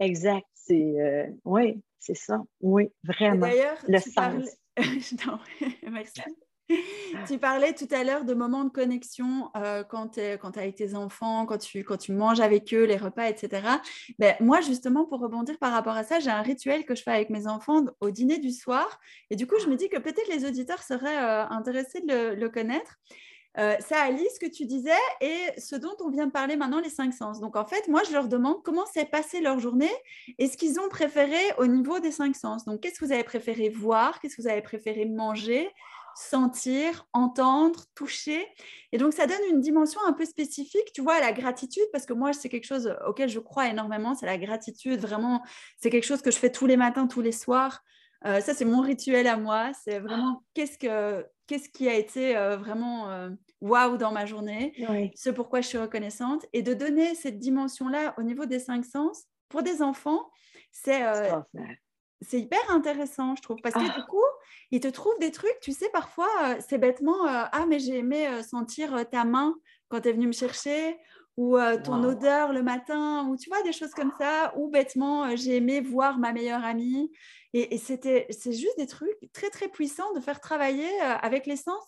exact, 0.00 0.46
c'est, 0.70 1.00
euh, 1.00 1.26
oui, 1.44 1.82
c'est 1.98 2.16
ça, 2.16 2.42
oui, 2.60 2.90
vraiment. 3.02 3.48
D'ailleurs, 3.48 3.78
le 3.88 3.98
sens. 3.98 4.44
non, 5.26 5.38
merci. 5.90 6.22
tu 7.26 7.38
parlais 7.38 7.74
tout 7.74 7.88
à 7.90 8.04
l'heure 8.04 8.24
de 8.24 8.34
moments 8.34 8.62
de 8.62 8.70
connexion 8.70 9.50
euh, 9.56 9.82
quand 9.82 10.10
tu 10.10 10.20
es, 10.20 10.38
avec 10.40 10.76
tes 10.76 10.94
enfants, 10.94 11.44
quand 11.46 11.58
tu, 11.58 11.82
quand 11.82 11.96
tu 11.96 12.12
manges 12.12 12.38
avec 12.38 12.72
eux, 12.72 12.84
les 12.84 12.96
repas, 12.96 13.28
etc. 13.28 13.66
Ben, 14.20 14.36
moi, 14.38 14.60
justement, 14.60 15.04
pour 15.06 15.18
rebondir 15.18 15.58
par 15.58 15.72
rapport 15.72 15.96
à 15.96 16.04
ça, 16.04 16.20
j'ai 16.20 16.30
un 16.30 16.42
rituel 16.42 16.84
que 16.84 16.94
je 16.94 17.02
fais 17.02 17.10
avec 17.10 17.30
mes 17.30 17.48
enfants 17.48 17.84
au 18.00 18.10
dîner 18.10 18.38
du 18.38 18.52
soir. 18.52 19.00
Et 19.30 19.36
du 19.36 19.48
coup, 19.48 19.56
je 19.60 19.66
me 19.66 19.74
dis 19.74 19.88
que 19.88 19.98
peut-être 19.98 20.28
les 20.28 20.44
auditeurs 20.44 20.82
seraient 20.84 21.18
euh, 21.18 21.48
intéressés 21.48 22.02
de 22.02 22.34
le, 22.34 22.48
connaître. 22.48 22.94
Euh, 23.58 23.74
c'est 23.80 23.96
Alice 23.96 24.38
que 24.40 24.46
tu 24.46 24.64
disais 24.64 24.92
et 25.20 25.60
ce 25.60 25.74
dont 25.74 25.96
on 26.00 26.08
vient 26.08 26.26
de 26.26 26.32
parler 26.32 26.56
maintenant, 26.56 26.80
les 26.80 26.88
cinq 26.90 27.12
sens. 27.12 27.40
Donc 27.40 27.56
en 27.56 27.64
fait, 27.64 27.88
moi, 27.88 28.02
je 28.06 28.12
leur 28.12 28.28
demande 28.28 28.62
comment 28.62 28.86
s'est 28.86 29.06
passée 29.06 29.40
leur 29.40 29.58
journée 29.58 29.90
et 30.38 30.46
ce 30.46 30.56
qu'ils 30.56 30.78
ont 30.78 30.88
préféré 30.88 31.40
au 31.58 31.66
niveau 31.66 31.98
des 31.98 32.12
cinq 32.12 32.36
sens. 32.36 32.64
Donc 32.64 32.80
qu'est-ce 32.80 33.00
que 33.00 33.04
vous 33.04 33.12
avez 33.12 33.24
préféré 33.24 33.68
voir, 33.68 34.20
qu'est-ce 34.20 34.36
que 34.36 34.42
vous 34.42 34.48
avez 34.48 34.62
préféré 34.62 35.04
manger, 35.04 35.68
sentir, 36.14 37.08
entendre, 37.12 37.86
toucher? 37.96 38.46
Et 38.92 38.98
donc, 38.98 39.12
ça 39.12 39.26
donne 39.26 39.42
une 39.50 39.60
dimension 39.60 40.00
un 40.06 40.12
peu 40.12 40.24
spécifique, 40.24 40.92
tu 40.94 41.02
vois, 41.02 41.14
à 41.14 41.20
la 41.20 41.32
gratitude, 41.32 41.86
parce 41.92 42.06
que 42.06 42.12
moi, 42.12 42.32
c'est 42.32 42.48
quelque 42.48 42.66
chose 42.66 42.94
auquel 43.06 43.28
je 43.28 43.40
crois 43.40 43.66
énormément, 43.66 44.14
c'est 44.14 44.26
la 44.26 44.38
gratitude, 44.38 45.00
vraiment, 45.00 45.42
c'est 45.80 45.90
quelque 45.90 46.06
chose 46.06 46.22
que 46.22 46.30
je 46.30 46.38
fais 46.38 46.52
tous 46.52 46.66
les 46.66 46.76
matins, 46.76 47.06
tous 47.08 47.20
les 47.20 47.32
soirs. 47.32 47.82
Euh, 48.26 48.40
ça, 48.40 48.54
c'est 48.54 48.64
mon 48.64 48.80
rituel 48.80 49.26
à 49.26 49.36
moi. 49.36 49.72
C'est 49.84 49.98
vraiment 49.98 50.42
qu'est-ce, 50.54 50.78
que, 50.78 51.26
qu'est-ce 51.46 51.68
qui 51.68 51.88
a 51.88 51.94
été 51.94 52.36
euh, 52.36 52.56
vraiment 52.56 53.10
euh, 53.10 53.30
waouh 53.60 53.96
dans 53.96 54.12
ma 54.12 54.26
journée, 54.26 54.74
ce 55.14 55.30
pourquoi 55.30 55.60
je 55.60 55.68
suis 55.68 55.78
reconnaissante. 55.78 56.46
Et 56.52 56.62
de 56.62 56.74
donner 56.74 57.14
cette 57.14 57.38
dimension-là 57.38 58.14
au 58.18 58.22
niveau 58.22 58.46
des 58.46 58.58
cinq 58.58 58.84
sens, 58.84 59.24
pour 59.48 59.62
des 59.62 59.82
enfants, 59.82 60.30
c'est, 60.70 61.02
c'est 62.20 62.40
hyper 62.40 62.70
intéressant, 62.70 63.34
je 63.34 63.42
trouve, 63.42 63.58
parce 63.62 63.74
que 63.74 63.80
du 63.80 63.90
ah. 63.96 64.06
coup, 64.08 64.22
ils 64.70 64.80
te 64.80 64.88
trouvent 64.88 65.18
des 65.18 65.32
trucs, 65.32 65.58
tu 65.60 65.72
sais, 65.72 65.88
parfois, 65.92 66.28
c'est 66.60 66.78
bêtement, 66.78 67.26
ah, 67.26 67.66
mais 67.68 67.80
j'ai 67.80 67.98
aimé 67.98 68.28
sentir 68.42 69.08
ta 69.10 69.24
main 69.24 69.54
quand 69.88 70.02
tu 70.02 70.08
es 70.08 70.12
venu 70.12 70.28
me 70.28 70.32
chercher, 70.32 70.96
ou 71.40 71.56
ton 71.82 72.04
odeur 72.04 72.52
le 72.52 72.62
matin, 72.62 73.26
ou 73.26 73.36
tu 73.38 73.48
vois, 73.48 73.62
des 73.62 73.72
choses 73.72 73.92
comme 73.92 74.12
ça, 74.18 74.52
ou 74.58 74.68
bêtement, 74.68 75.34
j'ai 75.36 75.56
aimé 75.56 75.80
voir 75.80 76.18
ma 76.18 76.34
meilleure 76.34 76.62
amie. 76.62 77.10
Et, 77.54 77.78
c'était, 77.78 78.26
c'est 78.28 78.52
juste 78.52 78.76
des 78.76 78.86
trucs 78.86 79.16
très, 79.32 79.48
très 79.48 79.68
puissants 79.68 80.12
de 80.14 80.20
faire 80.20 80.38
travailler 80.38 80.90
avec 81.00 81.46
les 81.46 81.56
sens. 81.56 81.82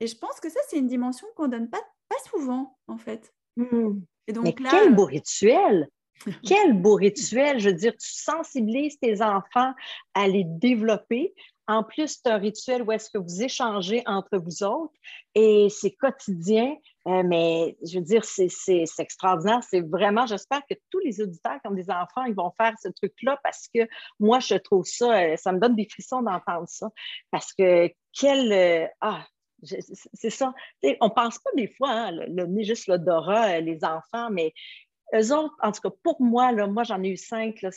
Et 0.00 0.06
je 0.06 0.16
pense 0.16 0.40
que 0.40 0.48
ça, 0.48 0.58
c'est 0.68 0.78
une 0.78 0.86
dimension 0.86 1.26
qu'on 1.36 1.48
donne 1.48 1.68
pas, 1.68 1.82
pas 2.08 2.16
souvent, 2.30 2.78
en 2.88 2.96
fait. 2.96 3.34
Mmh. 3.56 4.00
Et 4.26 4.32
donc, 4.32 4.44
mais 4.44 4.54
quel 4.54 4.94
beau 4.94 5.04
rituel! 5.04 5.88
Quel 6.46 6.72
beau 6.72 6.94
rituel! 6.94 7.58
Je 7.58 7.68
veux 7.68 7.74
dire, 7.74 7.92
tu 7.92 8.10
sensibilises 8.10 8.98
tes 8.98 9.20
enfants 9.20 9.74
à 10.14 10.28
les 10.28 10.44
développer. 10.46 11.34
En 11.66 11.82
plus, 11.82 12.20
c'est 12.22 12.30
un 12.30 12.36
rituel 12.36 12.82
où 12.82 12.92
est-ce 12.92 13.08
que 13.10 13.18
vous 13.18 13.42
échangez 13.42 14.02
entre 14.06 14.36
vous 14.36 14.62
autres 14.62 14.94
et 15.34 15.68
c'est 15.70 15.92
quotidien. 15.92 16.76
Euh, 17.06 17.22
mais 17.24 17.76
je 17.82 17.98
veux 17.98 18.04
dire, 18.04 18.24
c'est 18.24 18.48
extraordinaire. 18.98 19.60
C'est 19.68 19.80
vraiment, 19.80 20.26
j'espère 20.26 20.60
que 20.68 20.74
tous 20.90 21.00
les 21.00 21.20
auditeurs 21.20 21.60
qui 21.60 21.68
ont 21.68 21.74
des 21.74 21.90
enfants, 21.90 22.24
ils 22.26 22.34
vont 22.34 22.52
faire 22.58 22.74
ce 22.82 22.88
truc-là 22.88 23.38
parce 23.42 23.68
que 23.74 23.80
moi, 24.20 24.40
je 24.40 24.54
trouve 24.54 24.84
ça, 24.84 25.18
euh, 25.18 25.36
ça 25.36 25.52
me 25.52 25.58
donne 25.58 25.74
des 25.74 25.88
frissons 25.88 26.22
d'entendre 26.22 26.68
ça. 26.68 26.90
Parce 27.30 27.52
que 27.52 27.90
quel. 28.12 28.52
Euh, 28.52 28.86
ah, 29.00 29.24
c'est 29.62 30.30
ça. 30.30 30.52
on 31.00 31.06
ne 31.06 31.14
pense 31.14 31.38
pas 31.38 31.50
des 31.56 31.68
fois, 31.68 31.90
hein, 31.90 32.10
le, 32.10 32.44
le, 32.44 32.62
juste 32.62 32.86
l'odorat, 32.86 33.60
les 33.60 33.82
enfants, 33.82 34.28
mais 34.30 34.52
eux 35.14 35.32
autres, 35.32 35.54
en 35.62 35.72
tout 35.72 35.80
cas, 35.80 35.94
pour 36.02 36.20
moi, 36.22 36.52
là, 36.52 36.66
moi, 36.66 36.82
j'en 36.84 37.02
ai 37.02 37.08
eu 37.08 37.16
cinq, 37.16 37.62
là, 37.62 37.70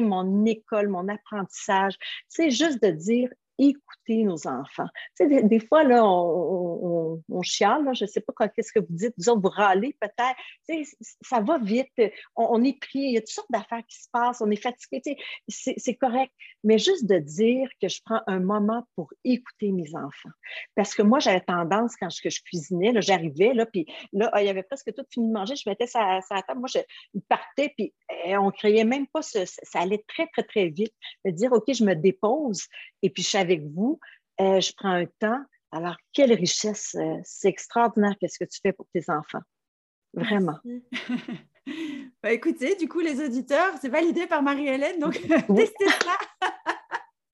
mon 0.00 0.44
école, 0.44 0.88
mon 0.88 1.08
apprentissage. 1.08 1.96
C'est 2.28 2.50
juste 2.50 2.82
de 2.82 2.90
dire, 2.90 3.30
écouter 3.58 4.24
nos 4.24 4.46
enfants. 4.46 4.86
Tu 5.16 5.28
sais, 5.28 5.42
des, 5.42 5.60
fois, 5.60 5.84
là, 5.84 6.04
on, 6.04 7.20
chiale, 7.42 7.88
je 7.94 8.04
ne 8.04 8.08
sais 8.08 8.20
pas 8.20 8.48
qu'est-ce 8.48 8.72
que 8.72 8.80
vous 8.80 8.86
dites, 8.90 9.14
vous 9.18 9.40
vous 9.40 9.48
râlez 9.48 9.96
peut-être. 10.00 10.36
Tu 10.68 10.84
sais, 10.84 10.96
ça 11.20 11.40
va 11.40 11.58
vite, 11.58 11.92
on, 12.36 12.62
est 12.62 12.78
pris, 12.80 13.00
il 13.00 13.12
y 13.14 13.16
a 13.16 13.20
toutes 13.20 13.30
sortes 13.30 13.50
d'affaires 13.50 13.82
qui 13.88 14.00
se 14.00 14.08
passent, 14.12 14.40
on 14.40 14.50
est 14.50 14.62
fatigué, 14.62 15.00
tu 15.04 15.14
sais, 15.48 15.74
c'est 15.76 15.94
correct. 15.96 16.32
Mais 16.64 16.78
juste 16.78 17.06
de 17.06 17.18
dire 17.18 17.68
que 17.80 17.88
je 17.88 18.00
prends 18.04 18.22
un 18.26 18.40
moment 18.40 18.86
pour 18.94 19.12
écouter 19.24 19.72
mes 19.72 19.94
enfants. 19.94 20.30
Parce 20.74 20.94
que 20.94 21.02
moi, 21.02 21.18
j'avais 21.18 21.40
tendance, 21.40 21.96
quand 21.96 22.10
je, 22.10 22.22
que 22.22 22.30
je 22.30 22.42
cuisinais, 22.42 22.92
j'arrivais, 23.00 23.54
là, 23.54 23.66
puis 23.66 23.86
là, 24.12 24.30
il 24.40 24.46
y 24.46 24.48
avait 24.48 24.62
presque 24.62 24.92
tout 24.94 25.04
fini 25.12 25.28
de 25.28 25.32
manger, 25.32 25.56
je 25.56 25.68
mettais 25.68 25.86
ça 25.86 26.00
à 26.00 26.20
la 26.30 26.42
table, 26.42 26.60
moi, 26.60 26.68
je 26.72 26.80
partais, 27.28 27.72
puis 27.76 27.92
eh, 28.24 28.36
on 28.36 28.46
ne 28.46 28.50
créait 28.50 28.84
même 28.84 29.06
pas, 29.06 29.22
ce, 29.22 29.44
ça 29.44 29.80
allait 29.80 30.04
très, 30.08 30.26
très, 30.28 30.42
très 30.42 30.68
vite. 30.68 30.92
De 31.24 31.30
dire, 31.30 31.52
OK, 31.52 31.64
je 31.72 31.84
me 31.84 31.94
dépose, 31.94 32.66
et 33.02 33.10
puis 33.10 33.22
je 33.22 33.30
savais 33.30 33.47
avec 33.48 33.66
vous, 33.66 33.98
euh, 34.40 34.60
je 34.60 34.72
prends 34.76 34.92
un 34.92 35.06
temps. 35.18 35.42
Alors, 35.72 35.96
quelle 36.12 36.32
richesse! 36.32 36.94
Euh, 36.94 37.16
c'est 37.24 37.48
extraordinaire 37.48 38.14
qu'est-ce 38.20 38.38
que 38.38 38.44
tu 38.44 38.60
fais 38.62 38.72
pour 38.72 38.86
tes 38.92 39.04
enfants. 39.08 39.42
Vraiment. 40.14 40.58
bah, 42.22 42.32
écoutez, 42.32 42.76
du 42.76 42.88
coup, 42.88 43.00
les 43.00 43.22
auditeurs, 43.24 43.74
c'est 43.80 43.88
validé 43.88 44.26
par 44.26 44.42
Marie-Hélène, 44.42 44.98
donc 45.00 45.12
testez 45.56 45.88
ça. 45.88 46.18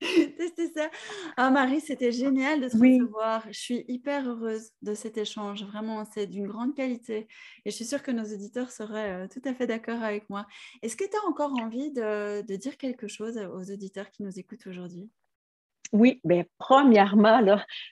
testez 0.37 0.71
ça. 0.73 0.89
Ah, 1.37 1.49
Marie, 1.51 1.81
c'était 1.81 2.11
génial 2.11 2.61
de 2.61 2.69
te 2.69 2.77
recevoir. 2.77 3.45
Je 3.47 3.59
suis 3.59 3.85
hyper 3.87 4.27
heureuse 4.27 4.71
de 4.81 4.93
cet 4.93 5.17
échange. 5.17 5.63
Vraiment, 5.65 6.05
c'est 6.13 6.27
d'une 6.27 6.47
grande 6.47 6.75
qualité. 6.75 7.27
Et 7.65 7.71
je 7.71 7.75
suis 7.75 7.85
sûre 7.85 8.03
que 8.03 8.11
nos 8.11 8.23
auditeurs 8.23 8.71
seraient 8.71 9.23
euh, 9.23 9.27
tout 9.27 9.41
à 9.45 9.53
fait 9.53 9.67
d'accord 9.67 10.01
avec 10.01 10.29
moi. 10.29 10.45
Est-ce 10.81 10.95
que 10.95 11.05
tu 11.05 11.15
as 11.17 11.27
encore 11.27 11.53
envie 11.61 11.91
de, 11.91 12.41
de 12.41 12.55
dire 12.55 12.77
quelque 12.77 13.07
chose 13.07 13.37
aux 13.37 13.71
auditeurs 13.71 14.09
qui 14.11 14.23
nous 14.23 14.39
écoutent 14.39 14.67
aujourd'hui? 14.67 15.09
Oui, 15.93 16.19
bien, 16.23 16.43
premièrement, 16.57 17.41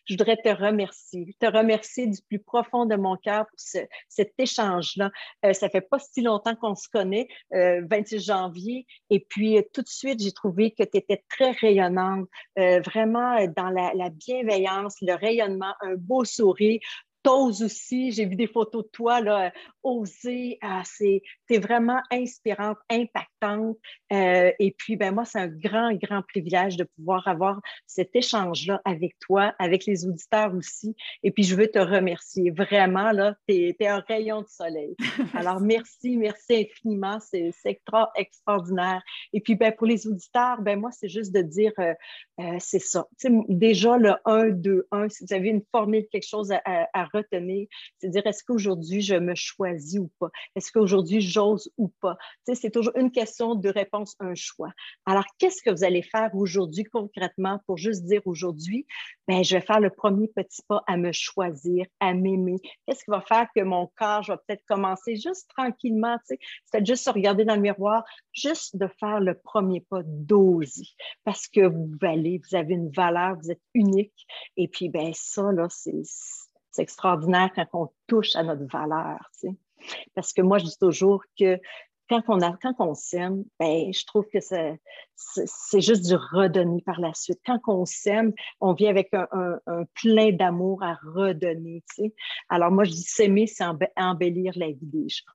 je 0.05 0.13
voudrais 0.13 0.37
te 0.37 0.49
remercier, 0.49 1.35
te 1.39 1.45
remercier 1.45 2.07
du 2.07 2.19
plus 2.27 2.39
profond 2.39 2.85
de 2.85 2.95
mon 2.95 3.17
cœur 3.17 3.45
pour 3.45 3.83
cet 4.09 4.33
échange-là. 4.37 5.11
Euh, 5.45 5.53
ça 5.53 5.69
fait 5.69 5.81
pas 5.81 5.99
si 5.99 6.21
longtemps 6.21 6.55
qu'on 6.55 6.75
se 6.75 6.89
connaît, 6.89 7.27
euh, 7.53 7.81
26 7.89 8.25
janvier, 8.25 8.87
et 9.09 9.19
puis 9.29 9.57
euh, 9.57 9.61
tout 9.73 9.81
de 9.81 9.87
suite, 9.87 10.21
j'ai 10.21 10.31
trouvé 10.31 10.71
que 10.71 10.83
tu 10.83 10.97
étais 10.97 11.23
très 11.29 11.51
rayonnante, 11.51 12.27
euh, 12.57 12.81
vraiment 12.81 13.45
dans 13.55 13.69
la, 13.69 13.93
la, 13.93 14.09
bienveillance, 14.09 14.95
le 15.01 15.13
rayonnement, 15.13 15.73
un 15.81 15.95
beau 15.95 16.25
sourire, 16.25 16.79
t'oses 17.23 17.63
aussi. 17.63 18.11
J'ai 18.11 18.25
vu 18.25 18.35
des 18.35 18.47
photos 18.47 18.83
de 18.83 18.89
toi, 18.89 19.21
là, 19.21 19.51
oser. 19.81 20.57
Ah, 20.61 20.83
c'est, 20.85 21.21
vraiment 21.59 22.01
inspirante, 22.11 22.77
impactante. 22.89 23.77
Euh, 24.11 24.51
et 24.57 24.71
puis, 24.71 24.95
ben, 24.95 25.13
moi, 25.13 25.23
c'est 25.23 25.39
un 25.39 25.47
grand, 25.47 25.93
grand 25.93 26.21
privilège 26.23 26.77
de 26.77 26.83
pouvoir 26.83 27.27
avoir 27.27 27.61
cet 27.85 28.15
échange-là 28.15 28.81
avec 28.85 29.17
toi, 29.19 29.53
avec 29.59 29.85
les 29.85 30.05
auditeurs 30.05 30.53
aussi. 30.55 30.95
Et 31.21 31.31
puis, 31.31 31.43
je 31.43 31.55
veux 31.55 31.67
te 31.67 31.79
remercier. 31.79 32.51
Vraiment, 32.51 33.11
là, 33.11 33.35
tu 33.47 33.75
es, 33.79 33.87
un 33.87 33.99
rayon 33.99 34.41
de 34.41 34.47
soleil. 34.47 34.95
Alors, 35.35 35.59
merci, 35.59 36.17
merci 36.17 36.55
infiniment. 36.55 37.19
C'est, 37.19 37.51
extra, 37.65 38.11
extraordinaire. 38.15 39.01
Et 39.31 39.41
puis, 39.41 39.55
ben, 39.55 39.71
pour 39.71 39.87
les 39.87 40.07
auditeurs, 40.07 40.61
ben, 40.61 40.79
moi, 40.79 40.89
c'est 40.91 41.09
juste 41.09 41.33
de 41.33 41.41
dire, 41.41 41.73
euh, 41.79 41.93
euh, 42.39 42.57
c'est 42.59 42.79
ça. 42.79 43.07
déjà, 43.47 43.97
le 43.97 44.13
1, 44.25 44.49
2, 44.49 44.87
1, 44.91 45.09
si 45.09 45.25
vous 45.25 45.33
avez 45.33 45.49
une 45.49 45.63
formule, 45.71 46.07
quelque 46.11 46.27
chose 46.27 46.51
à, 46.51 46.61
à 46.65 47.05
retenir, 47.13 47.67
c'est 47.99 48.09
dire 48.09 48.25
est-ce 48.25 48.43
qu'aujourd'hui 48.43 49.01
je 49.01 49.15
me 49.15 49.35
choisis 49.35 49.99
ou 49.99 50.11
pas? 50.19 50.29
Est-ce 50.55 50.71
qu'aujourd'hui 50.71 51.21
j'ose 51.21 51.71
ou 51.77 51.89
pas? 52.01 52.17
c'est 52.53 52.71
toujours 52.71 52.95
une 52.95 53.11
question 53.11 53.55
de 53.55 53.69
réponse, 53.69 54.15
un 54.19 54.35
choix. 54.35 54.71
Alors, 55.05 55.25
qu'est-ce 55.37 55.61
que 55.61 55.69
vous 55.69 55.83
allez 55.83 56.01
faire 56.01 56.29
aujourd'hui 56.33 56.83
concrètement 56.83 57.59
pour 57.65 57.77
juste 57.77 58.03
dire 58.05 58.21
aujourd'hui, 58.25 58.85
ben, 59.27 59.43
je 59.43 59.55
vais 59.55 59.61
faire 59.61 59.79
le 59.79 59.89
premier 59.89 60.27
petit 60.27 60.61
pas 60.67 60.83
à 60.87 60.97
me 60.97 61.11
choisir, 61.11 61.85
à 61.99 62.13
m'aimer? 62.13 62.57
Qu'est-ce 62.85 63.03
qui 63.03 63.11
va 63.11 63.21
faire 63.21 63.47
que 63.55 63.61
mon 63.61 63.89
corps, 63.95 64.23
je 64.23 64.31
vais 64.31 64.37
peut-être 64.47 64.63
commencer 64.67 65.15
juste 65.15 65.49
tranquillement, 65.55 66.17
tu 66.19 66.35
sais, 66.35 66.39
c'est 66.71 66.85
juste 66.85 67.03
se 67.03 67.09
regarder 67.09 67.45
dans 67.45 67.55
le 67.55 67.61
miroir, 67.61 68.03
juste 68.31 68.77
de 68.77 68.87
faire 68.99 69.19
le 69.19 69.37
premier 69.37 69.81
pas, 69.81 70.01
d'oser, 70.05 70.87
parce 71.23 71.47
que 71.47 71.67
vous 71.67 71.91
valez, 71.99 72.41
vous 72.49 72.55
avez 72.55 72.73
une 72.73 72.91
valeur, 72.91 73.37
vous 73.41 73.51
êtes 73.51 73.61
unique. 73.73 74.25
Et 74.57 74.67
puis, 74.67 74.89
ben 74.89 75.11
ça, 75.13 75.51
là, 75.51 75.67
c'est 75.69 76.03
c'est 76.73 76.81
extraordinaire 76.81 77.51
quand 77.55 77.67
on 77.73 77.89
touche 78.07 78.35
à 78.35 78.43
notre 78.43 78.65
valeur. 78.65 79.29
Tu 79.39 79.47
sais. 79.47 79.55
Parce 80.15 80.33
que 80.33 80.41
moi, 80.41 80.57
je 80.57 80.65
dis 80.65 80.77
toujours 80.77 81.23
que 81.39 81.59
quand 82.09 82.23
on, 82.27 82.41
a, 82.41 82.57
quand 82.61 82.75
on 82.79 82.93
s'aime, 82.93 83.45
ben, 83.59 83.93
je 83.93 84.05
trouve 84.05 84.25
que 84.31 84.39
c'est, 84.39 84.81
c'est 85.15 85.81
juste 85.81 86.05
du 86.05 86.15
redonner 86.15 86.81
par 86.81 86.99
la 86.99 87.13
suite. 87.13 87.39
Quand 87.45 87.59
on 87.67 87.85
s'aime, 87.85 88.33
on 88.59 88.73
vient 88.73 88.89
avec 88.89 89.13
un, 89.13 89.59
plein 90.01 90.31
d'amour 90.31 90.83
à 90.83 90.95
redonner. 91.15 91.83
Tu 91.89 92.03
sais. 92.03 92.15
Alors 92.49 92.71
moi, 92.71 92.83
je 92.83 92.91
dis 92.91 93.03
s'aimer, 93.03 93.47
c'est 93.47 93.63
embellir 93.95 94.53
la 94.55 94.67
vie 94.67 94.77
des 94.81 95.09
gens. 95.09 95.31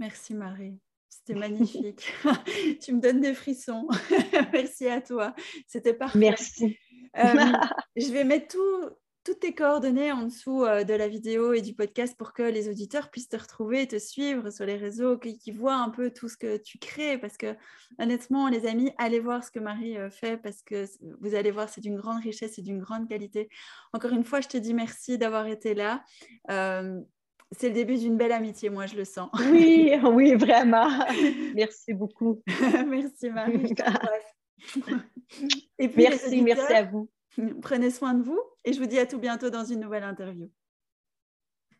Merci 0.00 0.34
Marie. 0.34 0.78
C'était 1.08 1.38
magnifique. 1.38 2.12
tu 2.82 2.92
me 2.92 3.00
donnes 3.00 3.20
des 3.20 3.34
frissons. 3.34 3.88
Merci 4.52 4.88
à 4.88 5.00
toi. 5.00 5.34
C'était 5.66 5.94
parfait. 5.94 6.18
Merci. 6.18 6.76
Euh, 7.16 7.22
je 7.96 8.12
vais 8.12 8.24
mettre 8.24 8.56
tout, 8.56 8.90
toutes 9.24 9.40
tes 9.40 9.54
coordonnées 9.54 10.12
en 10.12 10.24
dessous 10.24 10.64
euh, 10.64 10.84
de 10.84 10.92
la 10.92 11.08
vidéo 11.08 11.54
et 11.54 11.62
du 11.62 11.74
podcast 11.74 12.16
pour 12.16 12.34
que 12.34 12.42
les 12.42 12.68
auditeurs 12.68 13.10
puissent 13.10 13.30
te 13.30 13.36
retrouver, 13.36 13.88
te 13.88 13.98
suivre 13.98 14.50
sur 14.50 14.66
les 14.66 14.76
réseaux, 14.76 15.16
qu'ils 15.16 15.56
voient 15.56 15.76
un 15.76 15.88
peu 15.88 16.10
tout 16.10 16.28
ce 16.28 16.36
que 16.36 16.58
tu 16.58 16.78
crées. 16.78 17.16
Parce 17.16 17.38
que 17.38 17.56
honnêtement, 17.98 18.48
les 18.48 18.66
amis, 18.66 18.92
allez 18.98 19.20
voir 19.20 19.42
ce 19.42 19.50
que 19.50 19.58
Marie 19.58 19.96
euh, 19.96 20.10
fait 20.10 20.36
parce 20.36 20.62
que 20.62 20.84
vous 21.20 21.34
allez 21.34 21.50
voir, 21.50 21.70
c'est 21.70 21.80
d'une 21.80 21.96
grande 21.96 22.22
richesse 22.22 22.58
et 22.58 22.62
d'une 22.62 22.80
grande 22.80 23.08
qualité. 23.08 23.48
Encore 23.94 24.12
une 24.12 24.24
fois, 24.24 24.42
je 24.42 24.48
te 24.48 24.58
dis 24.58 24.74
merci 24.74 25.16
d'avoir 25.16 25.46
été 25.46 25.74
là. 25.74 26.04
Euh, 26.50 27.00
c'est 27.52 27.68
le 27.68 27.74
début 27.74 27.96
d'une 27.96 28.16
belle 28.16 28.32
amitié, 28.32 28.68
moi, 28.68 28.86
je 28.86 28.96
le 28.96 29.04
sens. 29.04 29.30
Oui, 29.50 29.92
oui, 30.04 30.34
vraiment. 30.36 30.88
Merci 31.54 31.94
beaucoup. 31.94 32.42
merci, 32.88 33.30
Marie. 33.30 33.74
et 35.78 35.88
puis, 35.88 36.02
merci, 36.02 36.42
merci 36.42 36.72
à 36.72 36.84
vous. 36.84 37.08
Prenez 37.62 37.90
soin 37.90 38.14
de 38.14 38.22
vous 38.22 38.40
et 38.64 38.72
je 38.72 38.80
vous 38.80 38.86
dis 38.86 38.98
à 38.98 39.06
tout 39.06 39.18
bientôt 39.18 39.50
dans 39.50 39.64
une 39.64 39.80
nouvelle 39.80 40.04
interview. 40.04 40.50